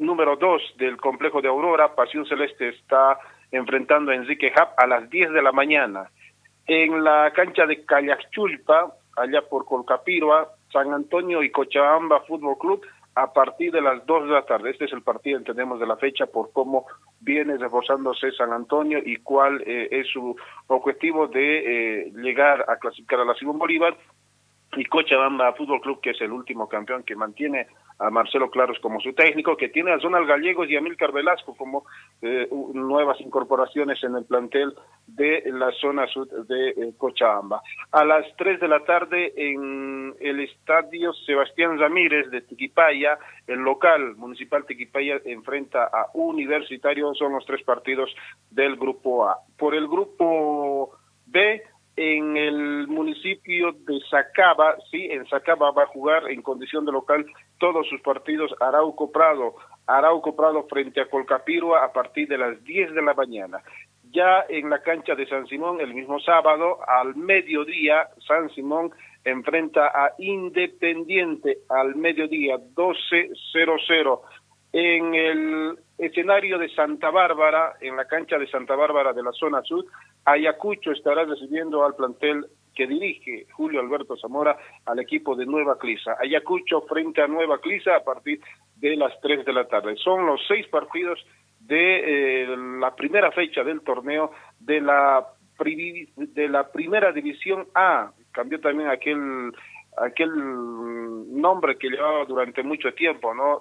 número 0.00 0.36
2 0.36 0.74
del 0.78 0.96
complejo 0.96 1.40
de 1.40 1.48
Aurora, 1.48 1.94
Pasión 1.94 2.26
Celeste 2.26 2.70
está 2.70 3.18
enfrentando 3.52 4.10
a 4.10 4.14
Enrique 4.14 4.52
Hub 4.56 4.68
a 4.76 4.86
las 4.86 5.08
10 5.10 5.32
de 5.32 5.42
la 5.42 5.52
mañana. 5.52 6.10
En 6.66 7.04
la 7.04 7.30
cancha 7.34 7.66
de 7.66 7.84
Callachulpa, 7.84 8.94
allá 9.16 9.42
por 9.42 9.64
Colcapirua, 9.66 10.48
San 10.72 10.92
Antonio 10.92 11.42
y 11.42 11.50
Cochabamba 11.50 12.20
Fútbol 12.20 12.56
Club, 12.58 12.82
a 13.14 13.32
partir 13.32 13.72
de 13.72 13.82
las 13.82 14.06
2 14.06 14.24
de 14.24 14.30
la 14.30 14.46
tarde. 14.46 14.70
Este 14.70 14.86
es 14.86 14.92
el 14.92 15.02
partido, 15.02 15.36
entendemos, 15.36 15.80
de 15.80 15.86
la 15.86 15.96
fecha 15.96 16.26
por 16.26 16.52
cómo 16.52 16.86
viene 17.20 17.58
reforzándose 17.58 18.32
San 18.32 18.52
Antonio 18.52 19.00
y 19.04 19.16
cuál 19.16 19.62
eh, 19.66 19.88
es 19.90 20.08
su 20.08 20.36
objetivo 20.68 21.26
de 21.26 22.04
eh, 22.06 22.12
llegar 22.14 22.64
a 22.68 22.76
clasificar 22.76 23.20
a 23.20 23.24
la 23.24 23.34
Simón 23.34 23.58
Bolívar 23.58 23.96
y 24.76 24.84
Cochabamba 24.84 25.52
Fútbol 25.54 25.80
Club, 25.80 26.00
que 26.00 26.10
es 26.10 26.20
el 26.20 26.32
último 26.32 26.68
campeón 26.68 27.02
que 27.02 27.16
mantiene 27.16 27.66
a 28.00 28.10
Marcelo 28.10 28.50
Claros 28.50 28.78
como 28.80 29.00
su 29.00 29.12
técnico, 29.12 29.56
que 29.56 29.68
tiene 29.68 29.92
a 29.92 30.00
Zonal 30.00 30.26
Gallegos 30.26 30.68
y 30.68 30.76
a 30.76 30.80
Milcar 30.80 31.12
Velasco 31.12 31.54
como 31.54 31.84
eh, 32.22 32.48
nuevas 32.72 33.20
incorporaciones 33.20 34.02
en 34.02 34.16
el 34.16 34.24
plantel 34.24 34.74
de 35.06 35.42
la 35.52 35.70
zona 35.72 36.06
sur 36.06 36.26
de 36.46 36.70
eh, 36.70 36.92
Cochabamba. 36.96 37.62
A 37.92 38.04
las 38.04 38.24
3 38.36 38.58
de 38.58 38.68
la 38.68 38.84
tarde 38.84 39.32
en 39.36 40.14
el 40.18 40.40
estadio 40.40 41.12
Sebastián 41.12 41.78
Ramírez 41.78 42.30
de 42.30 42.40
Tiquipaya, 42.40 43.18
el 43.46 43.60
local 43.60 44.16
municipal 44.16 44.64
Tiquipaya 44.64 45.20
enfrenta 45.26 45.84
a 45.84 46.06
Universitario, 46.14 47.14
son 47.14 47.32
los 47.34 47.44
tres 47.44 47.62
partidos 47.64 48.14
del 48.50 48.76
grupo 48.76 49.28
A. 49.28 49.36
Por 49.58 49.74
el 49.74 49.86
grupo 49.86 50.96
B, 51.26 51.62
en 52.02 52.34
el 52.34 52.88
municipio 52.88 53.72
de 53.72 54.00
Sacaba, 54.10 54.74
sí, 54.90 55.08
en 55.10 55.26
Sacaba 55.26 55.70
va 55.70 55.82
a 55.82 55.88
jugar 55.88 56.30
en 56.30 56.40
condición 56.40 56.86
de 56.86 56.92
local 56.92 57.26
todos 57.58 57.86
sus 57.88 58.00
partidos 58.00 58.54
Arauco 58.58 59.12
Prado, 59.12 59.56
Arauco 59.86 60.34
Prado 60.34 60.66
frente 60.66 61.02
a 61.02 61.10
Colcapirua 61.10 61.84
a 61.84 61.92
partir 61.92 62.26
de 62.26 62.38
las 62.38 62.64
10 62.64 62.94
de 62.94 63.02
la 63.02 63.12
mañana. 63.12 63.58
Ya 64.12 64.46
en 64.48 64.70
la 64.70 64.80
cancha 64.80 65.14
de 65.14 65.28
San 65.28 65.46
Simón, 65.46 65.82
el 65.82 65.92
mismo 65.92 66.18
sábado, 66.20 66.78
al 66.88 67.16
mediodía, 67.16 68.08
San 68.26 68.48
Simón 68.48 68.92
enfrenta 69.22 69.88
a 69.88 70.14
Independiente 70.16 71.58
al 71.68 71.96
mediodía 71.96 72.56
12.00. 72.56 74.20
En 74.72 75.14
el 75.14 75.78
escenario 75.98 76.56
de 76.56 76.70
Santa 76.70 77.10
Bárbara, 77.10 77.74
en 77.82 77.94
la 77.96 78.06
cancha 78.06 78.38
de 78.38 78.46
Santa 78.46 78.74
Bárbara 78.74 79.12
de 79.12 79.22
la 79.22 79.32
zona 79.32 79.60
sur, 79.62 79.84
Ayacucho 80.32 80.92
estará 80.92 81.24
recibiendo 81.24 81.84
al 81.84 81.94
plantel 81.94 82.46
que 82.74 82.86
dirige 82.86 83.46
Julio 83.52 83.80
Alberto 83.80 84.16
Zamora 84.16 84.56
al 84.86 84.98
equipo 85.00 85.34
de 85.34 85.46
Nueva 85.46 85.78
Clisa. 85.78 86.16
Ayacucho 86.20 86.82
frente 86.82 87.20
a 87.22 87.26
Nueva 87.26 87.58
Clisa 87.58 87.96
a 87.96 88.04
partir 88.04 88.40
de 88.76 88.96
las 88.96 89.12
3 89.20 89.44
de 89.44 89.52
la 89.52 89.66
tarde. 89.66 89.96
Son 89.96 90.26
los 90.26 90.40
seis 90.46 90.66
partidos 90.68 91.18
de 91.60 92.44
eh, 92.44 92.56
la 92.78 92.94
primera 92.94 93.30
fecha 93.32 93.62
del 93.62 93.82
torneo 93.82 94.30
de 94.58 94.80
la 94.80 95.26
de 96.16 96.48
la 96.48 96.72
primera 96.72 97.12
división 97.12 97.66
A. 97.74 98.12
Cambió 98.32 98.58
también 98.60 98.88
aquel 98.88 99.52
aquel 99.98 100.30
nombre 100.34 101.76
que 101.76 101.90
llevaba 101.90 102.24
durante 102.24 102.62
mucho 102.62 102.94
tiempo, 102.94 103.34
¿no? 103.34 103.60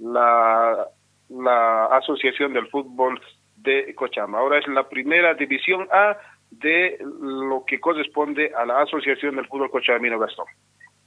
la, 0.00 0.88
la 1.28 1.84
Asociación 1.86 2.52
del 2.52 2.66
Fútbol 2.68 3.20
de 3.62 3.94
Cochama. 3.94 4.38
Ahora 4.38 4.58
es 4.58 4.66
la 4.68 4.88
primera 4.88 5.34
división 5.34 5.88
A 5.92 6.16
de 6.50 6.98
lo 7.00 7.64
que 7.66 7.80
corresponde 7.80 8.52
a 8.56 8.64
la 8.64 8.82
Asociación 8.82 9.36
del 9.36 9.46
Fútbol 9.46 9.70
Cochabamino 9.70 10.18
Gastón. 10.18 10.46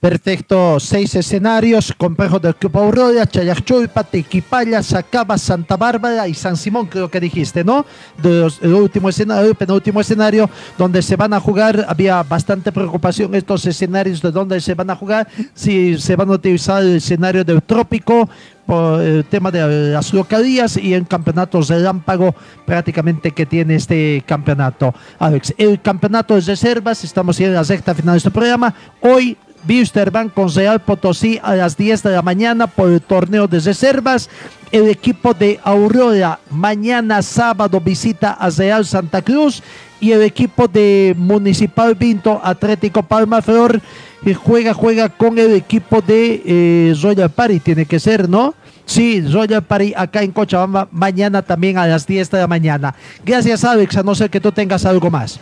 Perfecto, 0.02 0.80
seis 0.80 1.14
escenarios, 1.14 1.93
complejo 1.95 2.39
del 2.39 2.56
Club 2.56 2.76
Aurora, 2.76 3.28
Chayachulpa, 3.28 4.04
Tequipaya, 4.04 4.82
Sacaba, 4.82 5.38
Santa 5.38 5.78
Bárbara 5.78 6.28
y 6.28 6.34
San 6.34 6.58
Simón, 6.58 6.88
creo 6.88 7.12
que 7.12 7.20
dijiste, 7.20 7.64
¿no? 7.64 7.86
El 8.24 8.74
último 8.74 9.10
escenario, 9.10 9.54
penúltimo 9.54 10.02
escenario, 10.02 10.49
donde 10.76 11.04
se 11.04 11.16
van 11.16 11.36
a 11.36 11.39
jugar, 11.39 11.86
había 11.88 12.24
bastante 12.24 12.72
preocupación 12.72 13.36
estos 13.36 13.64
escenarios 13.68 14.24
de 14.24 14.32
dónde 14.32 14.60
se 14.60 14.74
van 14.74 14.89
a 14.89 14.95
jugar, 14.95 15.28
si 15.54 15.95
se 15.99 16.16
van 16.16 16.30
a 16.30 16.34
utilizar 16.34 16.82
el 16.82 16.95
escenario 16.95 17.43
del 17.43 17.62
trópico, 17.62 18.28
por 18.66 19.02
el 19.02 19.26
tema 19.26 19.52
de 19.52 19.91
las 19.91 20.14
localías 20.14 20.78
y 20.78 20.93
en 20.93 21.04
campeonatos 21.06 21.68
de 21.68 21.80
lámpago 21.80 22.34
prácticamente 22.66 23.32
que 23.32 23.45
tiene 23.45 23.76
este 23.76 24.24
campeonato. 24.26 24.95
Alex, 25.20 25.54
el 25.58 25.82
campeonato 25.82 26.36
de 26.36 26.41
reservas, 26.41 27.04
estamos 27.04 27.39
en 27.39 27.54
la 27.54 27.64
recta 27.64 27.93
final 27.93 28.14
de 28.14 28.18
este 28.18 28.32
programa, 28.32 28.74
hoy 29.02 29.38
Wisterman 29.68 30.30
con 30.30 30.53
Real 30.53 30.80
Potosí 30.82 31.39
a 31.41 31.55
las 31.55 31.78
10 31.78 32.03
de 32.03 32.12
la 32.12 32.22
mañana 32.22 32.68
por 32.68 32.89
el 32.91 33.01
torneo 33.01 33.47
de 33.47 33.59
reservas. 33.59 34.30
El 34.72 34.88
equipo 34.88 35.34
de 35.34 35.59
Aurora 35.64 36.39
mañana 36.49 37.22
sábado 37.22 37.82
visita 37.82 38.32
a 38.32 38.49
Real 38.49 38.86
Santa 38.86 39.22
Cruz 39.22 39.62
y 39.99 40.12
el 40.12 40.22
equipo 40.24 40.68
de 40.68 41.14
Municipal 41.18 41.95
Vinto 41.95 42.39
Atlético 42.43 43.03
Palma 43.03 43.41
Flor 43.41 43.82
eh, 44.26 44.34
juega, 44.34 44.74
juega 44.74 45.09
con 45.09 45.38
el 45.38 45.53
equipo 45.53 46.01
de 46.01 46.41
eh, 46.45 46.95
Royal 47.01 47.30
Party, 47.30 47.59
tiene 47.59 47.86
que 47.86 47.99
ser, 47.99 48.30
¿no? 48.30 48.53
Sí, 48.86 49.22
Royal 49.22 49.64
Party 49.64 49.93
acá 49.95 50.24
en 50.24 50.32
Cochabamba 50.32 50.88
mañana 50.91 51.41
también 51.41 51.78
a 51.78 51.88
las 51.88 52.07
10 52.07 52.32
de 52.32 52.39
la 52.39 52.47
mañana. 52.47 52.95
Gracias 53.26 53.64
Alex, 53.64 53.97
a 53.97 54.03
no 54.03 54.16
ser 54.16 54.30
que 54.30 54.39
tú 54.39 54.51
tengas 54.51 54.86
algo 54.86 55.09
más 55.09 55.39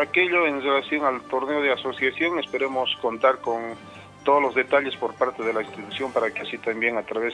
aquello 0.00 0.46
en 0.46 0.62
relación 0.62 1.04
al 1.04 1.22
torneo 1.22 1.60
de 1.60 1.72
asociación, 1.72 2.38
esperemos 2.38 2.96
contar 3.00 3.38
con 3.38 3.74
todos 4.26 4.42
los 4.42 4.54
detalles 4.56 4.96
por 4.96 5.14
parte 5.14 5.44
de 5.44 5.52
la 5.52 5.62
institución 5.62 6.12
para 6.12 6.30
que 6.32 6.40
así 6.40 6.58
también 6.58 6.98
a 6.98 7.02
través 7.02 7.32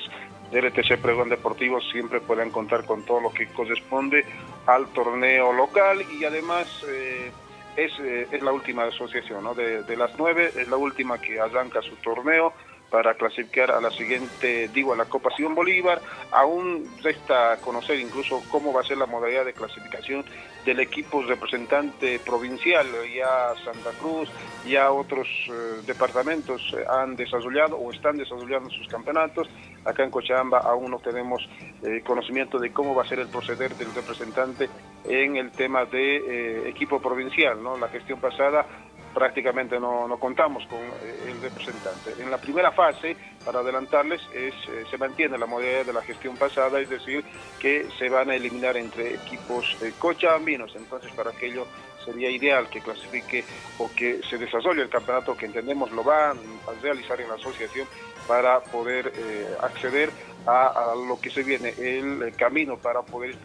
del 0.50 0.68
RTC 0.68 0.98
Pregón 1.00 1.30
Deportivo 1.30 1.80
siempre 1.80 2.20
puedan 2.20 2.50
contar 2.50 2.84
con 2.84 3.02
todo 3.02 3.22
lo 3.22 3.30
que 3.32 3.46
corresponde 3.46 4.26
al 4.66 4.86
torneo 4.88 5.54
local 5.54 6.04
y 6.12 6.24
además 6.24 6.84
eh, 6.86 7.32
es, 7.76 7.98
eh, 7.98 8.28
es, 8.30 8.42
la 8.42 8.52
última 8.52 8.84
asociación, 8.84 9.42
¿no? 9.42 9.54
De, 9.54 9.96
las 9.96 10.12
nueve 10.18 10.52
es 10.54 10.68
la 10.68 10.76
última 10.76 11.18
que 11.18 11.40
arranca 11.40 11.80
su 11.80 11.96
torneo 11.96 12.52
para 12.92 13.14
clasificar 13.14 13.70
a 13.70 13.80
la 13.80 13.90
siguiente, 13.90 14.68
digo, 14.68 14.92
a 14.92 14.96
la 14.96 15.06
Copa 15.06 15.30
Simón 15.34 15.54
Bolívar. 15.54 16.02
Aún 16.30 16.86
resta 17.02 17.56
conocer 17.56 17.98
incluso 17.98 18.42
cómo 18.50 18.70
va 18.70 18.82
a 18.82 18.84
ser 18.84 18.98
la 18.98 19.06
modalidad 19.06 19.46
de 19.46 19.54
clasificación 19.54 20.22
del 20.66 20.78
equipo 20.78 21.22
representante 21.22 22.18
provincial. 22.18 22.86
Ya 23.14 23.54
Santa 23.64 23.90
Cruz, 23.98 24.28
ya 24.66 24.92
otros 24.92 25.26
eh, 25.48 25.80
departamentos 25.86 26.62
eh, 26.76 26.84
han 26.86 27.16
desarrollado 27.16 27.76
o 27.76 27.90
están 27.90 28.18
desarrollando 28.18 28.68
sus 28.68 28.86
campeonatos. 28.88 29.48
Acá 29.86 30.04
en 30.04 30.10
Cochabamba 30.10 30.58
aún 30.58 30.90
no 30.90 30.98
tenemos 30.98 31.48
eh, 31.82 32.02
conocimiento 32.04 32.58
de 32.58 32.72
cómo 32.72 32.94
va 32.94 33.04
a 33.04 33.08
ser 33.08 33.20
el 33.20 33.28
proceder 33.28 33.74
del 33.74 33.92
representante 33.94 34.68
en 35.08 35.36
el 35.36 35.50
tema 35.50 35.86
de 35.86 36.68
equipo 36.68 37.00
provincial. 37.00 37.62
¿no? 37.62 37.78
La 37.78 37.88
gestión 37.88 38.20
pasada 38.20 38.66
prácticamente 39.12 39.78
no, 39.78 40.08
no, 40.08 40.18
contamos 40.18 40.66
con 40.66 40.78
eh, 40.78 41.28
el 41.28 41.40
representante. 41.40 42.14
En 42.18 42.30
la 42.30 42.38
primera 42.38 42.72
fase, 42.72 43.16
para 43.44 43.60
adelantarles, 43.60 44.20
es, 44.34 44.54
eh, 44.68 44.84
se 44.90 44.98
mantiene 44.98 45.38
la 45.38 45.46
modalidad 45.46 45.86
de 45.86 45.92
la 45.92 46.02
gestión 46.02 46.36
pasada, 46.36 46.80
es 46.80 46.88
decir, 46.88 47.24
que 47.58 47.86
se 47.98 48.08
van 48.08 48.30
a 48.30 48.34
eliminar 48.34 48.76
entre 48.76 49.14
equipos 49.14 49.76
eh, 49.82 49.92
cochabambinos, 49.98 50.74
entonces 50.76 51.12
para 51.12 51.30
aquello 51.30 51.66
sería 52.04 52.30
ideal 52.30 52.68
que 52.68 52.80
clasifique 52.80 53.44
o 53.78 53.88
que 53.94 54.20
se 54.28 54.36
desarrolle 54.36 54.82
el 54.82 54.88
campeonato 54.88 55.36
que 55.36 55.46
entendemos 55.46 55.92
lo 55.92 56.02
van 56.02 56.36
a 56.66 56.82
realizar 56.82 57.20
en 57.20 57.28
la 57.28 57.34
asociación 57.34 57.86
para 58.26 58.60
poder 58.60 59.12
acceder 59.60 60.10
a, 60.44 60.66
a, 60.66 60.94
lo 60.96 61.20
que 61.20 61.30
se 61.30 61.44
viene, 61.44 61.72
el 61.78 62.34
camino 62.36 62.76
para 62.76 63.02
poder 63.02 63.36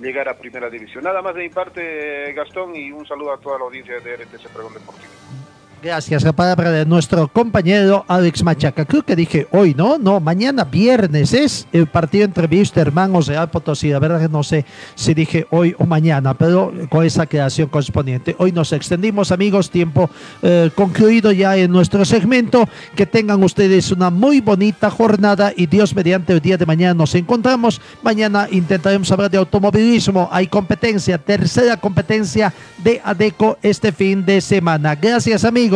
llegar 0.00 0.28
a 0.28 0.36
Primera 0.36 0.68
División. 0.68 1.04
Nada 1.04 1.22
más 1.22 1.34
de 1.34 1.42
mi 1.42 1.48
parte, 1.48 2.32
Gastón, 2.32 2.74
y 2.76 2.90
un 2.90 3.06
saludo 3.06 3.32
a 3.32 3.38
toda 3.38 3.58
la 3.58 3.64
audiencia 3.64 3.98
de 4.00 4.16
RTC 4.16 4.48
Pregón 4.52 4.74
Deportivo. 4.74 5.12
Gracias, 5.86 6.24
la 6.24 6.32
palabra 6.32 6.72
de 6.72 6.84
nuestro 6.84 7.28
compañero 7.28 8.04
Alex 8.08 8.42
Machaca. 8.42 8.84
Creo 8.84 9.04
que 9.04 9.14
dije 9.14 9.46
hoy, 9.52 9.72
¿no? 9.72 9.98
No, 9.98 10.18
mañana 10.18 10.64
viernes 10.64 11.32
es 11.32 11.68
el 11.72 11.86
partido 11.86 12.24
entre 12.24 12.48
Wisterman 12.48 13.14
o 13.14 13.20
Real 13.20 13.48
Potosí. 13.50 13.90
La 13.90 14.00
verdad 14.00 14.20
que 14.20 14.28
no 14.28 14.42
sé 14.42 14.64
si 14.96 15.14
dije 15.14 15.46
hoy 15.50 15.76
o 15.78 15.86
mañana, 15.86 16.34
pero 16.34 16.72
con 16.90 17.06
esa 17.06 17.26
creación 17.26 17.68
correspondiente. 17.68 18.34
Hoy 18.40 18.50
nos 18.50 18.72
extendimos, 18.72 19.30
amigos, 19.30 19.70
tiempo 19.70 20.10
eh, 20.42 20.72
concluido 20.74 21.30
ya 21.30 21.56
en 21.56 21.70
nuestro 21.70 22.04
segmento. 22.04 22.68
Que 22.96 23.06
tengan 23.06 23.44
ustedes 23.44 23.92
una 23.92 24.10
muy 24.10 24.40
bonita 24.40 24.90
jornada 24.90 25.52
y 25.56 25.66
Dios 25.66 25.94
mediante 25.94 26.32
el 26.32 26.40
día 26.40 26.56
de 26.56 26.66
mañana 26.66 26.94
nos 26.94 27.14
encontramos. 27.14 27.80
Mañana 28.02 28.48
intentaremos 28.50 29.12
hablar 29.12 29.30
de 29.30 29.38
automovilismo. 29.38 30.28
Hay 30.32 30.48
competencia, 30.48 31.16
tercera 31.16 31.76
competencia 31.76 32.52
de 32.82 33.00
ADECO 33.04 33.58
este 33.62 33.92
fin 33.92 34.26
de 34.26 34.40
semana. 34.40 34.96
Gracias, 34.96 35.44
amigos 35.44 35.75